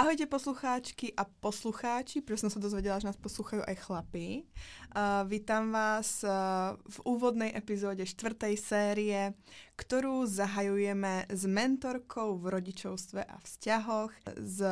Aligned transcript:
Ahojte 0.00 0.26
poslucháčky 0.26 1.12
a 1.12 1.28
poslucháči, 1.28 2.24
protože 2.24 2.48
som 2.48 2.50
sa 2.50 2.56
dozvedela, 2.56 2.96
že 2.96 3.12
nás 3.12 3.20
posluchajú 3.20 3.68
aj 3.68 3.76
chlapí. 3.84 4.48
Uh, 4.96 5.28
vítam 5.28 5.68
vás 5.68 6.24
uh, 6.24 6.72
v 6.88 6.96
úvodnej 7.04 7.52
epizóde 7.52 8.08
štvrtej 8.08 8.56
série, 8.56 9.36
ktorú 9.76 10.24
zahajujeme 10.24 11.28
s 11.28 11.44
mentorkou 11.44 12.40
v 12.40 12.48
rodičovstve 12.48 13.28
a 13.28 13.36
vzťahoch, 13.44 14.40
s 14.40 14.64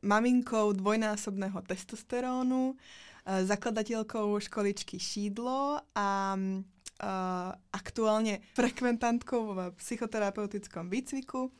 maminkou 0.00 0.72
dvojnásobného 0.72 1.60
testosterónu, 1.60 2.72
uh, 2.72 3.44
zakladateľkou 3.44 4.40
školičky 4.40 4.96
Šídlo 4.96 5.84
a 5.92 6.32
uh, 6.32 7.52
aktuálne 7.76 8.40
frekventantkou 8.56 9.52
v 9.52 9.58
psychoterapeutickom 9.76 10.88
výcviku, 10.88 11.52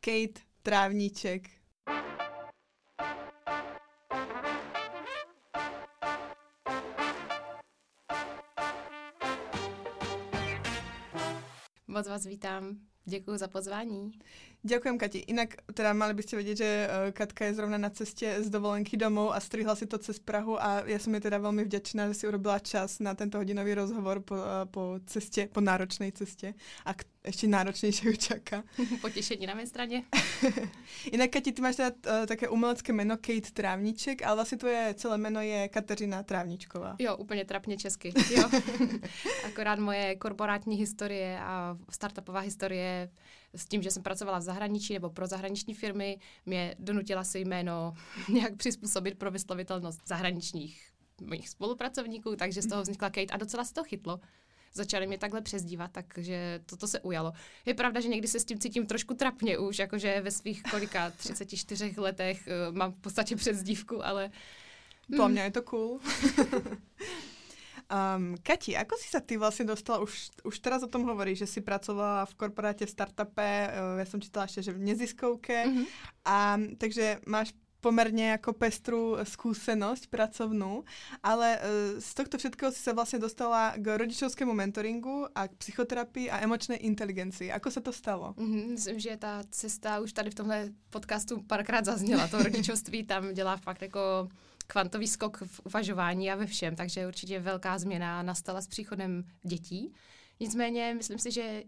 Kate 0.00 0.48
Trávniček. 0.64 1.57
Moc 11.98 12.08
vás 12.08 12.26
vítám. 12.26 12.78
Děkuji 13.08 13.38
za 13.38 13.48
pozvání. 13.48 14.12
Ďakujem, 14.64 14.98
Kati. 14.98 15.18
Inak 15.18 15.54
teda 15.74 15.94
mali 15.94 16.18
by 16.18 16.22
ste 16.22 16.34
vedieť, 16.34 16.56
že 16.58 16.68
eh, 16.68 16.88
Katka 17.14 17.46
je 17.46 17.54
zrovna 17.54 17.78
na 17.78 17.94
ceste 17.94 18.26
z 18.26 18.48
dovolenky 18.50 18.98
domov 18.98 19.30
a 19.30 19.38
strihla 19.38 19.78
si 19.78 19.86
to 19.86 20.02
cez 20.02 20.18
Prahu 20.18 20.58
a 20.58 20.82
ja 20.82 20.98
som 20.98 21.14
jej 21.14 21.22
teda 21.22 21.38
veľmi 21.38 21.62
vďačná, 21.62 22.10
že 22.10 22.14
si 22.18 22.24
urobila 22.26 22.58
čas 22.58 22.98
na 22.98 23.14
tento 23.14 23.38
hodinový 23.38 23.78
rozhovor 23.78 24.18
po, 24.20 24.34
eh, 24.34 24.66
po 24.66 24.98
ceste, 25.06 25.46
po 25.46 25.62
náročnej 25.62 26.10
ceste. 26.10 26.58
A 26.82 26.90
ešte 27.28 27.46
náročnejšie 27.46 28.04
ju 28.10 28.16
čaká. 28.16 28.64
Potěšení 29.00 29.46
na 29.46 29.54
mé 29.54 29.66
straně. 29.66 30.02
Inak, 31.12 31.30
Kati, 31.30 31.52
ty 31.52 31.62
máš 31.62 31.76
teda 31.76 31.90
uh, 31.90 32.26
také 32.26 32.48
umelecké 32.48 32.92
jméno 32.92 33.16
Kate 33.16 33.50
Trávniček, 33.52 34.22
ale 34.22 34.34
vlastně 34.34 34.58
tvoje 34.58 34.94
celé 34.96 35.18
jméno 35.18 35.40
je 35.40 35.68
Kateřina 35.68 36.22
Trávničková. 36.22 36.96
Jo, 36.98 37.16
úplně 37.16 37.44
trapně 37.44 37.76
česky. 37.76 38.12
Jo. 38.30 38.50
Akorát 39.46 39.78
moje 39.78 40.16
korporátní 40.16 40.76
historie 40.76 41.38
a 41.40 41.78
startupová 41.90 42.40
historie 42.40 42.97
s 43.54 43.66
tím, 43.66 43.82
že 43.82 43.90
jsem 43.90 44.02
pracovala 44.02 44.38
v 44.38 44.42
zahraničí 44.42 44.94
nebo 44.94 45.10
pro 45.10 45.26
zahraniční 45.26 45.74
firmy, 45.74 46.18
mě 46.46 46.74
donutila 46.78 47.24
si 47.24 47.38
jméno 47.38 47.94
nějak 48.28 48.56
přizpůsobit 48.56 49.18
pro 49.18 49.30
vyslovitelnost 49.30 50.00
zahraničních 50.06 50.90
mých 51.20 51.48
spolupracovníků, 51.48 52.36
takže 52.36 52.62
z 52.62 52.66
toho 52.66 52.82
vznikla 52.82 53.10
Kate 53.10 53.32
a 53.32 53.36
docela 53.36 53.64
se 53.64 53.74
to 53.74 53.84
chytlo 53.84 54.20
začali 54.74 55.06
mě 55.06 55.18
takhle 55.18 55.40
přezdívat, 55.40 55.90
takže 55.92 56.60
toto 56.66 56.88
se 56.88 57.00
ujalo. 57.00 57.32
Je 57.66 57.74
pravda, 57.74 58.00
že 58.00 58.08
někdy 58.08 58.28
se 58.28 58.40
s 58.40 58.44
tím 58.44 58.58
cítím 58.58 58.86
trošku 58.86 59.14
trapně 59.14 59.58
už, 59.58 59.78
jakože 59.78 60.20
ve 60.20 60.30
svých 60.30 60.62
kolika 60.62 61.10
34 61.16 61.94
letech 61.96 62.48
uh, 62.70 62.76
mám 62.76 62.92
v 62.92 63.00
podstatě 63.00 63.36
přezdívku, 63.36 64.06
ale... 64.06 64.30
Pro 65.16 65.28
mě 65.28 65.42
je 65.42 65.50
to 65.50 65.62
cool. 65.62 66.00
Um, 67.88 68.36
Kati, 68.44 68.76
ako 68.76 69.00
si 69.00 69.08
sa 69.08 69.24
ty 69.24 69.40
vlastne 69.40 69.64
dostala, 69.64 70.04
už, 70.04 70.44
už 70.44 70.56
teraz 70.60 70.84
o 70.84 70.92
tom 70.92 71.08
hovorí, 71.08 71.32
že 71.32 71.48
si 71.48 71.64
pracovala 71.64 72.28
v 72.28 72.36
korporáte, 72.36 72.84
v 72.84 72.92
startupe, 72.92 73.40
uh, 73.40 73.96
ja 73.96 74.04
som 74.04 74.20
čítala 74.20 74.44
ešte, 74.44 74.68
že 74.68 74.76
v 74.76 74.84
neziskovke, 74.92 75.56
mm-hmm. 75.64 75.86
a, 76.28 76.60
takže 76.76 77.24
máš 77.24 77.56
pomerne 77.80 78.36
ako 78.36 78.52
pestru 78.52 79.16
skúsenosť 79.24 80.12
pracovnú, 80.12 80.84
ale 81.24 81.56
uh, 81.56 81.62
z 81.96 82.10
tohto 82.12 82.36
všetkého 82.36 82.68
si 82.76 82.84
sa 82.84 82.92
vlastne 82.92 83.24
dostala 83.24 83.72
k 83.80 83.88
rodičovskému 83.88 84.52
mentoringu 84.52 85.24
a 85.32 85.48
k 85.48 85.56
psychoterapii 85.56 86.28
a 86.28 86.44
emočnej 86.44 86.84
inteligencii. 86.84 87.48
Ako 87.56 87.72
sa 87.72 87.80
to 87.80 87.88
stalo? 87.88 88.36
Mm-hmm, 88.36 88.64
myslím, 88.76 88.98
že 89.00 89.16
ta 89.16 89.40
cesta 89.48 90.04
už 90.04 90.12
tady 90.12 90.28
v 90.28 90.38
tomhle 90.44 90.58
podcastu 90.92 91.40
párkrát 91.40 91.88
zazněla. 91.88 92.28
To 92.28 92.42
rodičovství 92.42 93.08
tam 93.08 93.32
dělá 93.32 93.56
fakt 93.56 93.80
jako 93.80 94.28
kvantový 94.72 95.08
skok 95.08 95.42
v 95.46 95.60
uvažování 95.64 96.30
a 96.30 96.34
ve 96.34 96.46
všem, 96.46 96.76
takže 96.76 97.06
určitě 97.06 97.40
velká 97.40 97.78
změna 97.78 98.22
nastala 98.22 98.60
s 98.60 98.66
příchodem 98.66 99.24
dětí. 99.42 99.92
Nicméně 100.40 100.94
myslím 100.96 101.18
si, 101.18 101.30
že 101.30 101.62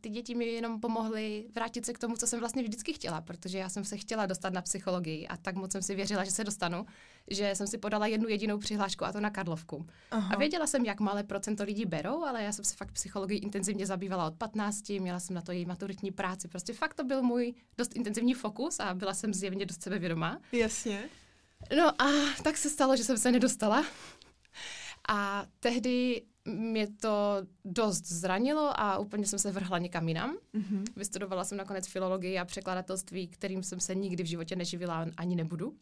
ty 0.00 0.08
děti 0.08 0.34
mi 0.34 0.44
jenom 0.44 0.80
pomohly 0.80 1.46
vrátit 1.54 1.86
se 1.86 1.92
k 1.92 1.98
tomu, 1.98 2.16
co 2.16 2.26
jsem 2.26 2.40
vlastně 2.40 2.62
vždycky 2.62 2.92
chtěla, 2.92 3.20
protože 3.20 3.58
já 3.58 3.68
jsem 3.68 3.84
se 3.84 3.96
chtěla 3.96 4.26
dostat 4.26 4.52
na 4.52 4.62
psychologii 4.62 5.26
a 5.26 5.36
tak 5.36 5.54
moc 5.54 5.72
jsem 5.72 5.82
si 5.82 5.94
věřila, 5.94 6.24
že 6.24 6.30
se 6.30 6.44
dostanu, 6.44 6.86
že 7.30 7.54
jsem 7.54 7.66
si 7.66 7.78
podala 7.78 8.06
jednu 8.06 8.28
jedinou 8.28 8.58
přihlášku 8.58 9.04
a 9.04 9.12
to 9.12 9.20
na 9.20 9.30
Karlovku. 9.30 9.86
Aha. 10.10 10.34
A 10.34 10.38
věděla 10.38 10.66
jsem, 10.66 10.84
jak 10.84 11.00
malé 11.00 11.22
procento 11.22 11.64
lidí 11.64 11.86
berou, 11.86 12.24
ale 12.24 12.42
já 12.42 12.52
jsem 12.52 12.64
se 12.64 12.76
fakt 12.76 12.92
psychologii 12.92 13.38
intenzivně 13.38 13.86
zabývala 13.86 14.26
od 14.26 14.34
15, 14.34 14.88
měla 14.88 15.20
jsem 15.20 15.34
na 15.34 15.42
to 15.42 15.52
její 15.52 15.66
maturitní 15.66 16.10
práci. 16.10 16.48
Prostě 16.48 16.72
fakt 16.72 16.94
to 16.94 17.04
byl 17.04 17.22
můj 17.22 17.54
dost 17.78 17.96
intenzivní 17.96 18.34
fokus 18.34 18.80
a 18.80 18.94
byla 18.94 19.14
jsem 19.14 19.34
zjevně 19.34 19.66
dost 19.66 19.82
sebevědomá. 19.82 20.40
Jasně. 20.52 21.08
No 21.76 22.02
a 22.02 22.06
tak 22.42 22.56
se 22.56 22.70
stalo, 22.70 22.96
že 22.96 23.04
jsem 23.04 23.18
se 23.18 23.32
nedostala. 23.32 23.84
A 25.08 25.46
tehdy 25.60 26.22
mě 26.44 26.86
to 26.86 27.42
dost 27.64 28.06
zranilo 28.06 28.80
a 28.80 28.98
úplně 28.98 29.26
jsem 29.26 29.38
se 29.38 29.52
vrhla 29.52 29.78
někam 29.78 30.08
jinam. 30.08 30.36
Mm-hmm. 30.54 30.84
Vystudovala 30.96 31.44
jsem 31.44 31.58
nakonec 31.58 31.86
filologii 31.86 32.38
a 32.38 32.44
překladatelství, 32.44 33.28
kterým 33.28 33.62
jsem 33.62 33.80
se 33.80 33.94
nikdy 33.94 34.22
v 34.22 34.26
životě 34.26 34.56
neživila 34.56 35.06
ani 35.16 35.36
nebudu. 35.36 35.76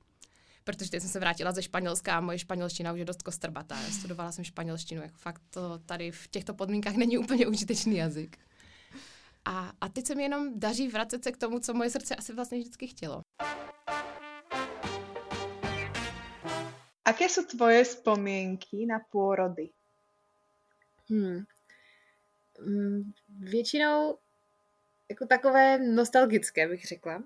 Protože 0.64 0.90
teď 0.90 1.00
jsem 1.00 1.10
se 1.10 1.20
vrátila 1.20 1.52
ze 1.52 1.62
Španělska 1.62 2.16
a 2.16 2.20
moje 2.20 2.38
španělština 2.38 2.92
už 2.92 2.98
je 2.98 3.04
dost 3.04 3.22
kostrbatá. 3.22 3.76
Studovala 3.76 4.32
jsem 4.32 4.44
španělštinu, 4.44 5.02
jako 5.02 5.16
fakt 5.16 5.42
to 5.50 5.78
tady 5.86 6.10
v 6.10 6.28
těchto 6.28 6.54
podmínkách 6.54 6.94
není 6.94 7.18
úplně 7.18 7.46
užitečný 7.46 7.96
jazyk. 7.96 8.38
A, 9.44 9.72
a 9.80 9.88
teď 9.88 10.06
se 10.06 10.14
mi 10.14 10.22
jenom 10.22 10.60
daří 10.60 10.88
vracet 10.88 11.24
se 11.24 11.32
k 11.32 11.36
tomu, 11.36 11.58
co 11.58 11.74
moje 11.74 11.90
srdce 11.90 12.16
asi 12.16 12.32
vlastně 12.34 12.58
vždycky 12.58 12.86
chtělo. 12.86 13.20
Aké 17.04 17.28
sú 17.28 17.44
tvoje 17.44 17.84
spomienky 17.84 18.88
na 18.88 18.96
pôrody? 18.96 19.68
Hmm. 21.10 21.44
Mm, 22.60 23.12
většinou 23.28 24.18
jako 25.08 25.26
takové 25.26 25.78
nostalgické, 25.78 26.68
bych 26.68 26.84
řekla. 26.84 27.22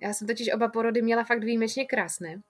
Já 0.00 0.12
jsem 0.12 0.26
totiž 0.26 0.52
oba 0.54 0.68
porody 0.68 1.02
měla 1.02 1.24
fakt 1.24 1.44
výjimečně 1.44 1.84
krásné. 1.84 2.42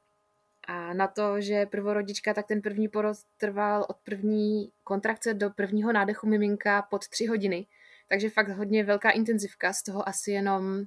A 0.64 0.94
na 0.94 1.08
to, 1.08 1.40
že 1.40 1.66
prvorodička, 1.66 2.34
tak 2.34 2.46
ten 2.46 2.62
první 2.62 2.88
porod 2.88 3.16
trval 3.36 3.86
od 3.88 3.96
první 3.96 4.72
kontrakce 4.84 5.34
do 5.34 5.50
prvního 5.50 5.92
nádechu 5.92 6.26
miminka 6.26 6.82
pod 6.82 7.08
tři 7.08 7.26
hodiny. 7.26 7.66
Takže 8.08 8.30
fakt 8.30 8.48
hodně 8.48 8.84
velká 8.84 9.10
intenzivka, 9.10 9.72
z 9.72 9.82
toho 9.82 10.08
asi 10.08 10.30
jenom, 10.30 10.84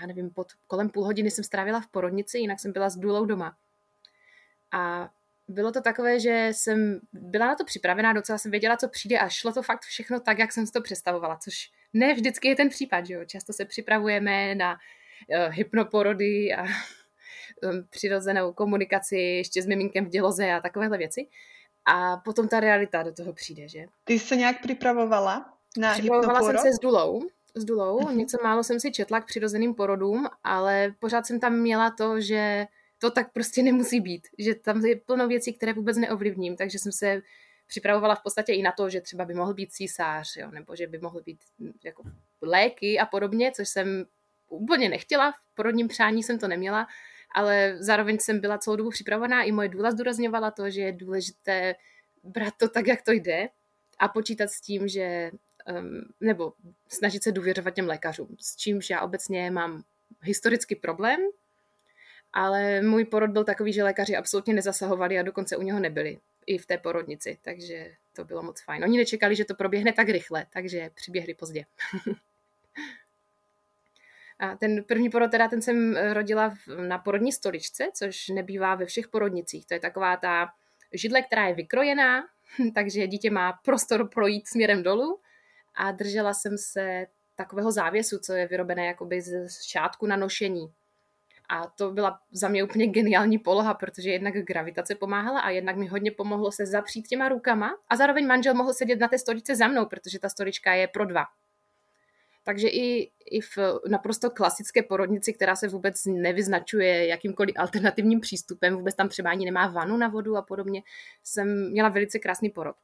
já 0.00 0.06
nevím, 0.06 0.30
pod 0.30 0.52
kolem 0.66 0.90
půl 0.90 1.04
hodiny 1.04 1.30
jsem 1.30 1.44
strávila 1.44 1.80
v 1.80 1.86
porodnici, 1.86 2.38
jinak 2.38 2.60
jsem 2.60 2.72
byla 2.72 2.90
s 2.90 2.96
důlou 2.96 3.24
doma. 3.24 3.56
A 4.74 5.08
bylo 5.48 5.72
to 5.72 5.80
takové, 5.80 6.20
že 6.20 6.48
jsem 6.52 7.00
byla 7.12 7.46
na 7.46 7.54
to 7.54 7.64
připravená, 7.64 8.12
docela 8.12 8.38
jsem 8.38 8.50
věděla, 8.50 8.76
co 8.76 8.88
přijde 8.88 9.18
a 9.18 9.28
šlo 9.28 9.52
to 9.52 9.62
fakt 9.62 9.82
všechno 9.82 10.20
tak, 10.20 10.38
jak 10.38 10.52
jsem 10.52 10.66
si 10.66 10.72
to 10.72 10.80
představovala, 10.80 11.36
což 11.36 11.70
ne 11.92 12.14
vždycky 12.14 12.48
je 12.48 12.56
ten 12.56 12.68
případ, 12.68 13.06
že 13.06 13.14
jo? 13.14 13.24
Často 13.24 13.52
se 13.52 13.64
připravujeme 13.64 14.54
na 14.54 14.72
uh, 14.72 15.52
hypnoporody 15.52 16.54
a 16.54 16.62
um, 17.62 17.86
přirozenou 17.90 18.52
komunikaci 18.52 19.16
ještě 19.16 19.62
s 19.62 19.66
miminkem 19.66 20.04
v 20.04 20.08
děloze 20.08 20.52
a 20.52 20.60
takovéhle 20.60 20.98
věci. 20.98 21.28
A 21.86 22.16
potom 22.16 22.48
ta 22.48 22.60
realita 22.60 23.02
do 23.02 23.12
toho 23.12 23.32
přijde, 23.32 23.68
že? 23.68 23.84
Ty 24.04 24.18
jsi 24.18 24.26
se 24.26 24.36
nějak 24.36 24.60
připravovala 24.60 25.54
na 25.78 25.92
Připravovala 25.92 26.42
jsem 26.42 26.58
se 26.58 26.72
s 26.72 26.78
Dulou, 26.78 27.22
s 27.54 27.64
Dulou. 27.64 27.98
Uh-huh. 27.98 28.16
Něco 28.16 28.38
málo 28.42 28.64
jsem 28.64 28.80
si 28.80 28.92
četla 28.92 29.20
k 29.20 29.26
přirozeným 29.26 29.74
porodům, 29.74 30.28
ale 30.44 30.94
pořád 30.98 31.26
jsem 31.26 31.40
tam 31.40 31.52
měla 31.52 31.90
to, 31.90 32.20
že 32.20 32.66
to 33.04 33.10
tak 33.10 33.32
prostě 33.32 33.62
nemusí 33.62 34.00
být, 34.00 34.28
že 34.38 34.54
tam 34.54 34.84
je 34.84 34.96
plno 34.96 35.28
věcí, 35.28 35.52
které 35.52 35.72
vůbec 35.72 35.96
neovlivním, 35.96 36.56
takže 36.56 36.78
jsem 36.78 36.92
se 36.92 37.22
připravovala 37.66 38.14
v 38.14 38.22
podstatě 38.22 38.52
i 38.52 38.62
na 38.62 38.72
to, 38.72 38.90
že 38.90 39.00
třeba 39.00 39.24
by 39.24 39.34
mohl 39.34 39.54
být 39.54 39.72
císař, 39.72 40.36
jo, 40.36 40.50
nebo 40.50 40.76
že 40.76 40.86
by 40.86 40.98
mohl 40.98 41.20
být 41.20 41.40
hm, 41.58 41.72
jako 41.84 42.02
léky 42.42 42.98
a 42.98 43.06
podobně, 43.06 43.52
což 43.52 43.68
jsem 43.68 44.04
úplně 44.48 44.88
nechtěla, 44.88 45.32
v 45.32 45.54
porodním 45.54 45.88
přání 45.88 46.22
jsem 46.22 46.38
to 46.38 46.48
neměla, 46.48 46.86
ale 47.34 47.76
zároveň 47.78 48.18
jsem 48.18 48.40
byla 48.40 48.58
celou 48.58 48.76
dobu 48.76 48.90
připravená, 48.90 49.42
i 49.42 49.52
moje 49.52 49.68
důla 49.68 49.90
zdůrazňovala 49.90 50.50
to, 50.50 50.70
že 50.70 50.80
je 50.80 50.92
důležité 50.92 51.74
brát 52.22 52.54
to 52.56 52.68
tak, 52.68 52.86
jak 52.86 53.02
to 53.02 53.12
jde 53.12 53.48
a 53.98 54.08
počítat 54.08 54.50
s 54.50 54.60
tím, 54.60 54.88
že 54.88 55.30
um, 55.78 56.00
nebo 56.20 56.52
snažit 56.88 57.22
se 57.22 57.32
důvěřovat 57.32 57.74
těm 57.74 57.86
lékařům, 57.86 58.36
s 58.40 58.56
čímž 58.56 58.90
já 58.90 59.00
obecně 59.00 59.50
mám 59.50 59.82
historický 60.22 60.74
problém, 60.74 61.20
ale 62.34 62.82
můj 62.82 63.04
porod 63.04 63.30
byl 63.30 63.44
takový, 63.44 63.72
že 63.72 63.84
lékaři 63.84 64.16
absolutně 64.16 64.54
nezasahovali 64.54 65.18
a 65.18 65.22
dokonce 65.22 65.56
u 65.56 65.62
něho 65.62 65.80
nebyli 65.80 66.18
i 66.46 66.58
v 66.58 66.66
té 66.66 66.78
porodnici, 66.78 67.38
takže 67.42 67.90
to 68.12 68.24
bylo 68.24 68.42
moc 68.42 68.60
fajn. 68.60 68.84
Oni 68.84 68.98
nečekali, 68.98 69.36
že 69.36 69.44
to 69.44 69.54
proběhne 69.54 69.92
tak 69.92 70.08
rychle, 70.08 70.46
takže 70.52 70.90
přiběhli 70.94 71.34
pozdě. 71.34 71.64
a 74.38 74.56
ten 74.56 74.84
první 74.84 75.10
porod, 75.10 75.30
teda 75.30 75.48
ten 75.48 75.62
jsem 75.62 75.96
rodila 76.12 76.54
na 76.88 76.98
porodní 76.98 77.32
stoličce, 77.32 77.88
což 77.94 78.28
nebývá 78.28 78.74
ve 78.74 78.86
všech 78.86 79.08
porodnicích. 79.08 79.66
To 79.66 79.74
je 79.74 79.80
taková 79.80 80.16
ta 80.16 80.48
židle, 80.92 81.22
která 81.22 81.46
je 81.46 81.54
vykrojená, 81.54 82.24
takže 82.74 83.06
dítě 83.06 83.30
má 83.30 83.52
prostor 83.64 84.08
projít 84.08 84.48
směrem 84.48 84.82
dolů 84.82 85.20
a 85.74 85.92
držela 85.92 86.34
jsem 86.34 86.58
se 86.58 87.06
takového 87.36 87.72
závěsu, 87.72 88.18
co 88.18 88.32
je 88.32 88.46
vyrobené 88.46 88.86
jakoby 88.86 89.20
z 89.20 89.62
šátku 89.62 90.06
na 90.06 90.16
nošení 90.16 90.72
A 91.48 91.66
to 91.66 91.90
byla 91.90 92.20
za 92.32 92.48
mě 92.48 92.64
úplně 92.64 92.86
geniální 92.86 93.38
poloha, 93.38 93.74
protože 93.74 94.10
jednak 94.10 94.34
gravitace 94.34 94.94
pomáhala 94.94 95.40
a 95.40 95.50
jednak 95.50 95.76
mi 95.76 95.86
hodně 95.86 96.10
pomohlo 96.10 96.52
se 96.52 96.66
zapřít 96.66 97.08
těma 97.08 97.28
rukama 97.28 97.78
a 97.88 97.96
zároveň 97.96 98.26
manžel 98.26 98.54
mohl 98.54 98.72
sedět 98.72 99.00
na 99.00 99.08
té 99.08 99.18
stoličce 99.18 99.56
za 99.56 99.68
mnou, 99.68 99.86
protože 99.86 100.18
ta 100.18 100.28
stolička 100.28 100.74
je 100.74 100.88
pro 100.88 101.04
dva. 101.04 101.24
Takže 102.44 102.68
i, 102.68 103.10
i 103.30 103.40
v 103.40 103.58
naprosto 103.88 104.30
klasické 104.30 104.82
porodnici, 104.82 105.32
která 105.32 105.56
se 105.56 105.68
vůbec 105.68 106.04
nevyznačuje 106.06 107.06
jakýmkoliv 107.06 107.54
alternativním 107.58 108.20
přístupem, 108.20 108.76
vůbec 108.76 108.94
tam 108.94 109.08
třeba 109.08 109.30
ani 109.30 109.44
nemá 109.44 109.68
vanu 109.68 109.96
na 109.96 110.08
vodu 110.08 110.36
a 110.36 110.42
podobně, 110.42 110.82
jsem 111.24 111.70
měla 111.70 111.88
velice 111.88 112.18
krásný 112.18 112.50
porod. 112.50 112.76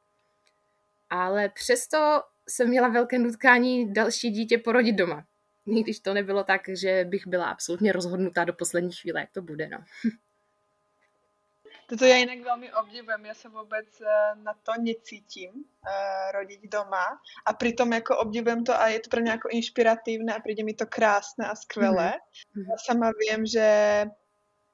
Ale 1.10 1.48
přesto 1.48 2.22
jsem 2.48 2.68
měla 2.68 2.88
velké 2.88 3.18
nutkání 3.18 3.92
další 3.92 4.30
dítě 4.30 4.58
porodit 4.58 4.96
doma. 4.96 5.24
I 5.66 5.82
když 5.82 6.00
to 6.00 6.14
nebylo 6.14 6.44
tak, 6.44 6.62
že 6.68 7.04
bych 7.08 7.26
byla 7.26 7.50
absolutně 7.50 7.92
rozhodnutá 7.92 8.44
do 8.44 8.52
poslední 8.52 8.92
chvíle, 8.92 9.20
jak 9.20 9.30
to 9.30 9.42
bude. 9.42 9.68
No. 9.68 9.78
Toto 11.90 12.04
já 12.04 12.16
jinak 12.16 12.38
velmi 12.38 12.72
obdivujem, 12.72 13.26
já 13.26 13.34
se 13.34 13.48
vůbec 13.48 14.00
eh, 14.00 14.34
na 14.42 14.54
to 14.62 14.72
necítím, 14.80 15.50
uh, 15.50 16.32
rodit 16.32 16.60
doma 16.62 17.20
a 17.46 17.52
přitom 17.52 17.92
jako 17.92 18.18
obdivujem 18.18 18.64
to 18.64 18.80
a 18.80 18.88
je 18.88 19.00
to 19.00 19.10
pro 19.10 19.20
mě 19.20 19.30
jako 19.30 19.48
inspirativné 19.48 20.34
a 20.34 20.40
přijde 20.40 20.64
mi 20.64 20.74
to 20.74 20.86
krásné 20.86 21.46
a 21.46 21.54
skvělé. 21.54 22.12
Mm-hmm. 22.12 22.70
Já 22.70 22.76
sama 22.78 23.10
vím, 23.18 23.46
že 23.46 24.06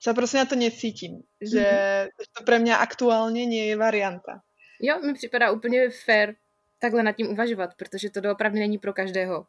se 0.01 0.15
prostě 0.15 0.39
na 0.39 0.45
to 0.45 0.57
necítím, 0.57 1.23
že 1.41 1.61
mm-hmm. 1.61 2.25
to 2.39 2.45
pro 2.45 2.59
mě 2.59 2.77
aktuálně 2.77 3.47
nie 3.47 3.67
je 3.67 3.77
varianta. 3.77 4.41
Jo, 4.81 5.01
mi 5.01 5.15
připadá 5.15 5.51
úplně 5.51 5.91
fair 5.91 6.35
takhle 6.79 7.03
nad 7.03 7.13
tím 7.13 7.31
uvažovat, 7.31 7.75
protože 7.75 8.11
to 8.11 8.21
doopravdy 8.21 8.59
není 8.59 8.79
pro 8.79 8.93
každého. 8.93 9.47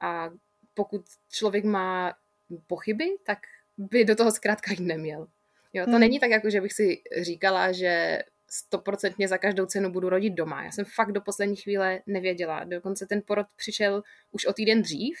A 0.00 0.30
pokud 0.74 1.04
člověk 1.30 1.64
má 1.64 2.14
pochyby, 2.66 3.16
tak 3.26 3.38
by 3.78 4.04
do 4.04 4.16
toho 4.16 4.30
zkrátka 4.30 4.70
jít 4.70 4.80
neměl. 4.80 5.26
Jo, 5.72 5.84
to 5.84 5.90
hmm. 5.90 6.00
není 6.00 6.20
tak, 6.20 6.30
jako 6.30 6.50
že 6.50 6.60
bych 6.60 6.72
si 6.72 7.02
říkala, 7.20 7.72
že 7.72 8.22
stoprocentně 8.50 9.28
za 9.28 9.38
každou 9.38 9.66
cenu 9.66 9.90
budu 9.90 10.08
rodit 10.08 10.30
doma. 10.30 10.64
Já 10.64 10.70
jsem 10.70 10.84
fakt 10.84 11.12
do 11.12 11.20
poslední 11.20 11.56
chvíle 11.56 12.00
nevěděla. 12.06 12.64
Dokonce 12.64 13.06
ten 13.06 13.22
porod 13.26 13.46
přišel 13.56 14.02
už 14.32 14.46
o 14.46 14.52
týden 14.52 14.82
dřív 14.82 15.18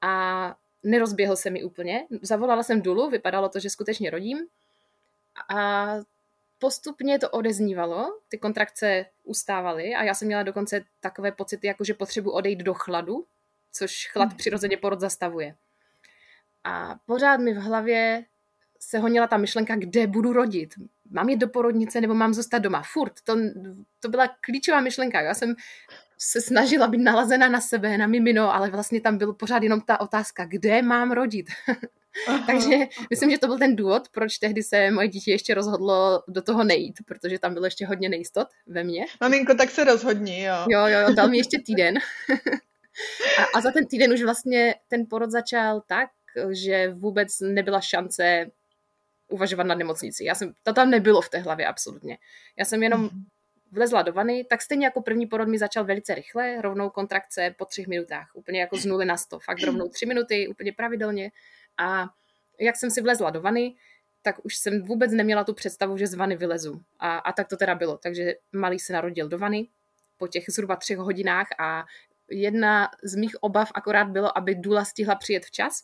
a 0.00 0.56
nerozběhl 0.82 1.36
se 1.36 1.50
mi 1.50 1.64
úplně. 1.64 2.06
Zavolala 2.22 2.62
jsem 2.62 2.82
Dulu, 2.82 3.10
vypadalo 3.10 3.48
to, 3.48 3.58
že 3.58 3.70
skutečně 3.70 4.10
rodím 4.10 4.38
a 5.54 5.88
postupně 6.58 7.18
to 7.18 7.30
odeznívalo, 7.30 8.18
ty 8.28 8.38
kontrakce 8.38 9.06
ustávaly 9.24 9.94
a 9.94 10.04
já 10.04 10.14
jsem 10.14 10.26
měla 10.26 10.42
dokonce 10.42 10.84
takové 11.00 11.32
pocity, 11.32 11.66
jako 11.66 11.84
že 11.84 11.94
potřebuji 11.94 12.30
odejít 12.30 12.58
do 12.58 12.74
chladu, 12.74 13.26
což 13.76 14.08
chlad 14.12 14.28
hmm. 14.28 14.36
přirozeně 14.36 14.76
porod 14.76 15.00
zastavuje. 15.00 15.54
A 16.64 16.96
pořád 17.06 17.36
mi 17.36 17.54
v 17.54 17.56
hlavě 17.56 18.24
se 18.80 18.98
honila 18.98 19.26
ta 19.26 19.36
myšlenka, 19.36 19.76
kde 19.76 20.06
budu 20.06 20.32
rodit. 20.32 20.74
Mám 21.10 21.28
jít 21.28 21.36
do 21.36 21.48
porodnice 21.48 22.00
nebo 22.00 22.14
mám 22.14 22.34
zůstat 22.34 22.58
doma? 22.58 22.82
Furt. 22.92 23.12
To, 23.24 23.36
to 24.00 24.08
byla 24.08 24.28
klíčová 24.40 24.80
myšlenka. 24.80 25.20
Já 25.20 25.34
jsem 25.34 25.54
se 26.18 26.40
snažila 26.40 26.88
být 26.88 26.98
nalazena 26.98 27.48
na 27.48 27.60
sebe, 27.60 27.98
na 27.98 28.06
mimino, 28.06 28.54
ale 28.54 28.70
vlastně 28.70 29.00
tam 29.00 29.18
byl 29.18 29.32
pořád 29.32 29.62
jenom 29.62 29.80
ta 29.80 30.00
otázka, 30.00 30.44
kde 30.44 30.82
mám 30.82 31.12
rodit. 31.12 31.46
Takže 32.46 32.76
myslím, 33.10 33.30
že 33.30 33.38
to 33.38 33.46
byl 33.46 33.58
ten 33.58 33.76
důvod, 33.76 34.08
proč 34.08 34.38
tehdy 34.38 34.62
se 34.62 34.90
moje 34.90 35.08
dítě 35.08 35.30
ještě 35.30 35.54
rozhodlo 35.54 36.22
do 36.28 36.42
toho 36.42 36.64
nejít, 36.64 36.98
protože 37.06 37.38
tam 37.38 37.54
bylo 37.54 37.64
ještě 37.64 37.86
hodně 37.86 38.08
nejistot 38.08 38.48
ve 38.66 38.84
mně. 38.84 39.06
Maminko, 39.20 39.54
tak 39.54 39.70
se 39.70 39.84
rozhodni, 39.84 40.42
jo. 40.42 40.54
Jo, 40.68 40.86
jo, 40.86 41.14
dal 41.14 41.28
mi 41.28 41.36
ještě 41.36 41.58
týden. 41.66 41.94
a, 43.38 43.58
a 43.58 43.60
za 43.60 43.70
ten 43.70 43.86
týden 43.86 44.12
už 44.12 44.22
vlastně 44.22 44.74
ten 44.88 45.06
porod 45.10 45.30
začal 45.30 45.80
tak, 45.80 46.10
že 46.50 46.88
vůbec 46.88 47.40
nebyla 47.40 47.80
šance 47.80 48.50
uvažovat 49.28 49.64
nad 49.64 49.78
nemocnici. 49.78 50.24
Já 50.24 50.34
jsem, 50.34 50.52
to 50.62 50.72
tam 50.72 50.90
nebylo 50.90 51.20
v 51.20 51.28
té 51.28 51.38
hlavě 51.38 51.66
absolutně. 51.66 52.18
Já 52.58 52.64
jsem 52.64 52.82
jenom 52.82 53.00
mhm. 53.00 53.24
vlezla 53.72 54.02
do 54.02 54.12
vany, 54.12 54.44
tak 54.44 54.62
stejně 54.62 54.86
jako 54.86 55.02
první 55.02 55.26
porod 55.26 55.48
mi 55.48 55.58
začal 55.58 55.84
velice 55.84 56.14
rychle, 56.14 56.62
rovnou 56.62 56.90
kontrakce 56.90 57.54
po 57.58 57.64
třech 57.64 57.86
minutách, 57.86 58.30
úplně 58.34 58.60
jako 58.60 58.76
z 58.76 58.86
nuly 58.86 59.04
na 59.04 59.16
sto, 59.16 59.38
fakt 59.38 59.62
rovnou 59.66 59.88
tři 59.88 60.06
minuty, 60.06 60.48
úplně 60.48 60.72
pravidelně. 60.72 61.30
A 61.78 62.06
jak 62.60 62.76
jsem 62.76 62.90
si 62.90 63.02
vlezla 63.02 63.30
do 63.30 63.40
vany, 63.40 63.74
tak 64.22 64.44
už 64.44 64.56
jsem 64.56 64.82
vůbec 64.82 65.12
neměla 65.12 65.44
tu 65.44 65.54
představu, 65.54 65.96
že 65.96 66.06
z 66.06 66.14
vany 66.14 66.36
vylezu. 66.36 66.80
A, 66.98 67.18
a 67.18 67.32
tak 67.32 67.48
to 67.48 67.56
teda 67.56 67.74
bylo. 67.74 67.96
Takže 67.98 68.34
malý 68.52 68.78
se 68.78 68.92
narodil 68.92 69.28
do 69.28 69.38
vany 69.38 69.68
po 70.18 70.28
těch 70.28 70.44
zhruba 70.48 70.76
třech 70.76 70.98
hodinách 70.98 71.46
a 71.58 71.84
jedna 72.30 72.88
z 73.02 73.14
mých 73.14 73.36
obav 73.40 73.72
akorát 73.74 74.04
bylo, 74.04 74.38
aby 74.38 74.54
Dula 74.54 74.84
stihla 74.84 75.14
přijet 75.14 75.44
včas, 75.44 75.82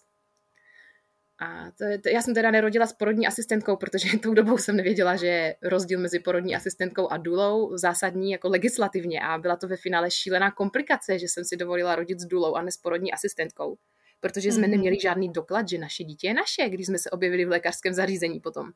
a 1.43 1.71
to 1.79 1.85
je, 1.85 1.99
to, 1.99 2.09
já 2.09 2.23
jsem 2.23 2.35
teda 2.35 2.51
nerodila 2.51 2.87
s 2.87 2.93
porodní 2.93 3.27
asistentkou, 3.27 3.77
protože 3.77 4.19
tou 4.23 4.35
dobou 4.35 4.59
jsem 4.59 4.77
nevěděla, 4.77 5.17
že 5.17 5.27
je 5.27 5.57
rozdíl 5.63 6.01
mezi 6.01 6.19
porodní 6.19 6.57
asistentkou 6.57 7.09
a 7.09 7.17
důlou 7.17 7.77
zásadní 7.77 8.31
jako 8.33 8.49
legislativně 8.49 9.21
a 9.21 9.39
byla 9.39 9.57
to 9.57 9.69
ve 9.69 9.77
finále 9.77 10.11
šílená 10.11 10.51
komplikace, 10.51 11.19
že 11.19 11.29
jsem 11.29 11.45
si 11.45 11.57
dovolila 11.57 11.97
rodit 11.97 12.21
s 12.21 12.25
důlou 12.25 12.55
a 12.55 12.63
ne 12.63 12.73
s 12.73 12.77
porodní 12.77 13.13
asistentkou, 13.13 13.77
protože 14.21 14.53
jsme 14.53 14.67
mm-hmm. 14.67 14.71
neměli 14.71 15.01
žádný 15.01 15.33
doklad, 15.33 15.69
že 15.69 15.79
naše 15.79 16.05
dítě 16.05 16.29
je 16.29 16.35
naše, 16.35 16.69
když 16.69 16.87
jsme 16.87 16.99
se 16.99 17.11
objevili 17.11 17.45
v 17.45 17.49
lékařském 17.49 17.95
zařízení 17.95 18.41
potom. 18.41 18.71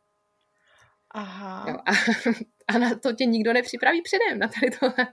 Aha. 1.15 1.65
Jo, 1.69 1.77
a, 1.87 1.93
a 2.75 2.79
na 2.79 2.95
to 2.95 3.13
tě 3.13 3.25
nikdo 3.25 3.53
nepřipraví 3.53 4.03
předem, 4.03 4.39
na 4.39 4.49
tady 4.49 4.71
tohle. 4.81 5.07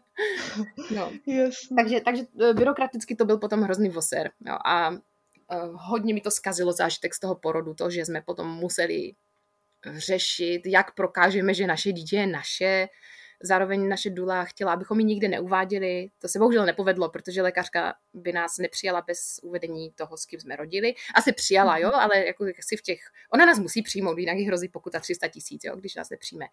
No. 0.95 1.11
Jasně. 1.27 1.75
Takže, 1.75 2.01
takže 2.01 2.23
e, 2.41 2.53
byrokraticky 2.53 3.15
to 3.15 3.25
byl 3.25 3.37
potom 3.37 3.61
hrozný 3.61 3.89
voser. 3.89 4.31
Jo, 4.47 4.57
a 4.65 4.89
uh, 4.89 4.97
hodně 5.73 6.13
mi 6.13 6.21
to 6.21 6.31
zkazilo 6.31 6.71
zážitek 6.71 7.13
z 7.13 7.19
toho 7.19 7.35
porodu, 7.35 7.73
to, 7.73 7.89
že 7.89 8.05
jsme 8.05 8.21
potom 8.21 8.47
museli 8.47 9.11
řešit, 9.85 10.61
jak 10.65 10.95
prokážeme, 10.95 11.53
že 11.53 11.67
naše 11.67 11.91
dítě 11.91 12.15
je 12.15 12.27
naše. 12.27 12.87
Zároveň 13.43 13.89
naše 13.89 14.09
dula 14.09 14.43
chtěla, 14.43 14.73
abychom 14.73 14.99
ji 14.99 15.05
nikde 15.05 15.27
neuváděli. 15.27 16.09
To 16.19 16.27
se 16.27 16.39
bohužel 16.39 16.65
nepovedlo, 16.65 17.09
protože 17.09 17.41
lékařka 17.41 17.93
by 18.13 18.33
nás 18.33 18.57
nepřijala 18.57 19.03
bez 19.07 19.39
uvedení 19.43 19.91
toho, 19.91 20.17
s 20.17 20.25
kým 20.25 20.39
jsme 20.39 20.55
rodili. 20.55 20.93
Asi 21.15 21.31
přijala, 21.31 21.77
jo, 21.77 21.91
ale 21.93 22.25
jako 22.25 22.45
si 22.59 22.77
v 22.77 22.81
těch... 22.81 22.99
Ona 23.33 23.45
nás 23.45 23.59
musí 23.59 23.81
přijmout, 23.81 24.17
jinak 24.17 24.37
jí 24.37 24.45
hrozí 24.45 24.67
pokuta 24.67 24.99
300 24.99 25.27
tisíc, 25.27 25.63
jo, 25.63 25.75
když 25.75 25.95
nás 25.95 26.09
nepřijme. 26.09 26.45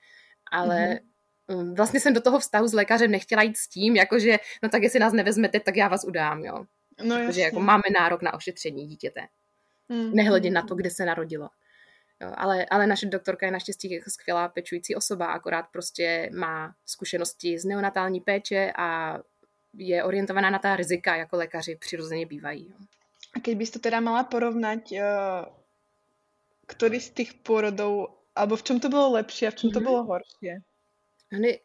Ale 0.52 1.00
mm-hmm. 1.48 1.74
vlastně 1.74 2.00
jsem 2.00 2.14
do 2.14 2.20
toho 2.20 2.38
vztahu 2.38 2.68
s 2.68 2.72
lékařem 2.72 3.10
nechtěla 3.10 3.42
jít 3.42 3.56
s 3.56 3.68
tím, 3.68 3.96
jakože, 3.96 4.38
no 4.62 4.68
tak 4.68 4.82
jestli 4.82 5.00
nás 5.00 5.12
nevezmete, 5.12 5.60
tak 5.60 5.76
já 5.76 5.88
vás 5.88 6.04
udám, 6.04 6.44
jo. 6.44 6.64
No, 7.02 7.16
protože 7.26 7.40
jako 7.40 7.60
máme 7.60 7.82
nárok 7.92 8.22
na 8.22 8.34
ošetření 8.34 8.86
dítěte. 8.86 9.20
Mm. 9.88 10.14
Nehledě 10.14 10.50
na 10.50 10.62
to, 10.62 10.74
kde 10.74 10.90
se 10.90 11.04
narodilo. 11.04 11.48
Jo, 12.22 12.32
ale, 12.36 12.66
ale 12.70 12.86
naše 12.86 13.06
doktorka 13.06 13.46
je 13.46 13.52
naštěstí 13.52 13.90
jako 13.90 14.10
skvělá 14.10 14.48
pečující 14.48 14.94
osoba, 14.94 15.26
akorát 15.26 15.62
prostě 15.72 16.30
má 16.34 16.74
zkušenosti 16.86 17.58
z 17.58 17.64
neonatální 17.64 18.20
péče 18.20 18.72
a 18.76 19.18
je 19.74 20.04
orientovaná 20.04 20.50
na 20.50 20.58
ta 20.58 20.76
rizika, 20.76 21.16
jako 21.16 21.36
lékaři 21.36 21.76
přirozeně 21.76 22.26
bývají. 22.26 22.66
Jo. 22.70 22.76
A 23.36 23.38
když 23.38 23.54
bys 23.54 23.70
to 23.70 23.78
teda 23.78 24.00
mala 24.00 24.24
porovnat, 24.24 24.78
uh, 24.92 24.98
který 26.66 27.00
z 27.00 27.10
těch 27.10 27.34
porodů, 27.34 28.08
alebo 28.36 28.56
v 28.56 28.62
čem 28.62 28.80
to 28.80 28.88
bylo 28.88 29.12
lepší 29.12 29.46
a 29.46 29.50
v 29.50 29.54
čem 29.54 29.70
to 29.70 29.80
mhm. 29.80 29.86
bylo 29.86 30.04
horší? 30.04 30.62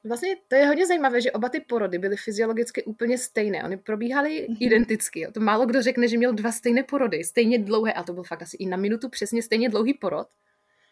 Vlastně 0.03 0.35
to 0.47 0.55
je 0.55 0.65
hodně 0.67 0.87
zajímavé, 0.87 1.21
že 1.21 1.31
oba 1.31 1.49
ty 1.49 1.59
porody 1.59 1.97
byly 1.97 2.17
fyziologicky 2.17 2.83
úplně 2.83 3.17
stejné. 3.17 3.63
Ony 3.63 3.77
probíhaly 3.77 4.47
mm-hmm. 4.49 4.57
identicky. 4.59 5.19
Jo. 5.19 5.31
To 5.31 5.39
málo 5.39 5.65
kdo 5.65 5.81
řekne, 5.81 6.07
že 6.07 6.17
měl 6.17 6.33
dva 6.33 6.51
stejné 6.51 6.83
porody, 6.83 7.23
stejně 7.23 7.59
dlouhé, 7.59 7.93
a 7.93 8.03
to 8.03 8.13
byl 8.13 8.23
fakt 8.23 8.41
asi 8.41 8.57
i 8.57 8.65
na 8.65 8.77
minutu 8.77 9.09
přesně 9.09 9.43
stejně 9.43 9.69
dlouhý 9.69 9.93
porod. 9.93 10.27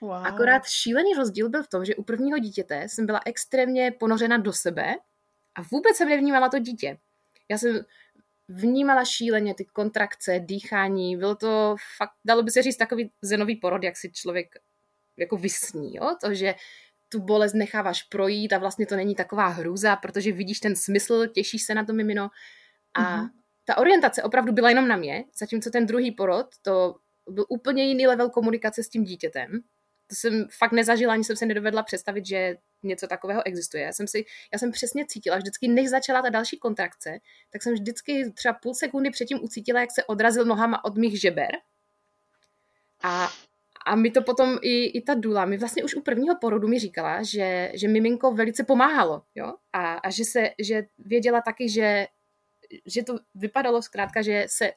Wow. 0.02 0.26
Akorát 0.26 0.66
šílený 0.66 1.14
rozdíl 1.14 1.50
byl 1.50 1.64
v 1.64 1.68
tom, 1.68 1.86
že 1.86 1.96
u 1.96 2.04
prvního 2.04 2.38
dítěte 2.38 2.90
jsem 2.90 3.06
byla 3.06 3.20
extrémně 3.26 3.92
ponořena 3.92 4.38
do 4.38 4.54
sebe 4.54 4.96
a 5.56 5.62
vůbec 5.72 5.98
jsem 5.98 6.10
nevnímala 6.10 6.50
to 6.50 6.60
dítě. 6.60 6.98
Já 7.50 7.58
jsem 7.58 7.86
vnímala 8.48 9.06
šíleně 9.06 9.54
ty 9.54 9.66
kontrakce, 9.66 10.40
dýchání, 10.40 11.18
bylo 11.18 11.36
to 11.36 11.76
fakt, 11.98 12.14
dalo 12.26 12.44
by 12.44 12.52
se 12.52 12.62
říct, 12.62 12.78
takový 12.78 13.12
zenový 13.22 13.56
porod, 13.56 13.84
jak 13.84 13.98
si 13.98 14.12
člověk 14.12 14.56
jako 15.18 15.38
vysní, 15.38 15.96
jo? 15.96 16.16
to, 16.22 16.34
že 16.34 16.56
tu 17.10 17.20
bolest 17.20 17.54
necháváš 17.54 18.04
projít 18.04 18.54
a 18.54 18.58
vlastně 18.58 18.86
to 18.86 18.96
není 18.96 19.16
taková 19.16 19.48
hrůza, 19.48 19.96
protože 19.96 20.32
vidíš 20.32 20.60
ten 20.60 20.76
smysl, 20.76 21.28
těšíš 21.28 21.64
se 21.64 21.76
na 21.76 21.86
to 21.86 21.94
mimino 21.94 22.30
a 22.94 23.02
mm-hmm. 23.02 23.30
ta 23.66 23.78
orientace 23.78 24.24
opravdu 24.24 24.54
byla 24.54 24.70
jenom 24.70 24.88
na 24.88 24.96
mě, 24.96 25.24
zatímco 25.38 25.70
ten 25.70 25.86
druhý 25.86 26.12
porod, 26.12 26.48
to 26.62 26.96
byl 27.30 27.46
úplně 27.50 27.86
jiný 27.86 28.08
level 28.08 28.30
komunikace 28.30 28.84
s 28.84 28.90
tím 28.90 29.04
dítětem. 29.04 29.62
To 30.12 30.16
jsem 30.16 30.48
fakt 30.58 30.72
nezažila, 30.72 31.14
ani 31.14 31.24
jsem 31.24 31.36
se 31.36 31.46
nedovedla 31.46 31.84
představit, 31.84 32.26
že 32.26 32.56
něco 32.84 33.08
takového 33.08 33.48
existuje. 33.48 33.84
Já 33.84 33.94
jsem, 33.94 34.08
si, 34.08 34.26
já 34.54 34.60
jsem 34.60 34.72
přesně 34.72 35.06
cítila, 35.06 35.38
vždycky 35.38 35.68
než 35.68 35.90
začala 35.90 36.22
ta 36.22 36.30
další 36.30 36.58
kontrakce, 36.58 37.20
tak 37.52 37.64
jsem 37.64 37.74
vždycky 37.74 38.32
třeba 38.32 38.54
půl 38.54 38.74
sekundy 38.74 39.10
předtím 39.10 39.44
ucítila, 39.44 39.80
jak 39.80 39.92
se 39.92 40.04
odrazil 40.04 40.46
nohama 40.46 40.86
od 40.86 40.98
mých 40.98 41.22
žeber. 41.22 41.52
A 43.04 43.30
a 43.86 43.96
mi 43.96 44.12
to 44.12 44.22
potom 44.22 44.58
i, 44.62 44.86
i 44.86 45.02
ta 45.02 45.14
Dula, 45.14 45.46
mi 45.46 45.58
vlastně 45.58 45.84
už 45.84 45.96
u 45.96 46.02
prvního 46.02 46.36
porodu 46.42 46.68
mi 46.68 46.80
říkala, 46.80 47.24
že, 47.24 47.72
že 47.74 47.88
miminko 47.88 48.32
velice 48.32 48.64
pomáhalo, 48.64 49.22
jo, 49.36 49.54
a, 49.74 49.94
a 49.94 50.10
že 50.10 50.26
se, 50.26 50.50
že 50.60 50.84
věděla 51.00 51.42
taky, 51.42 51.70
že, 51.70 52.08
že 52.86 53.04
to 53.04 53.20
vypadalo 53.36 53.82
zkrátka, 53.82 54.22
že 54.22 54.46
se 54.48 54.72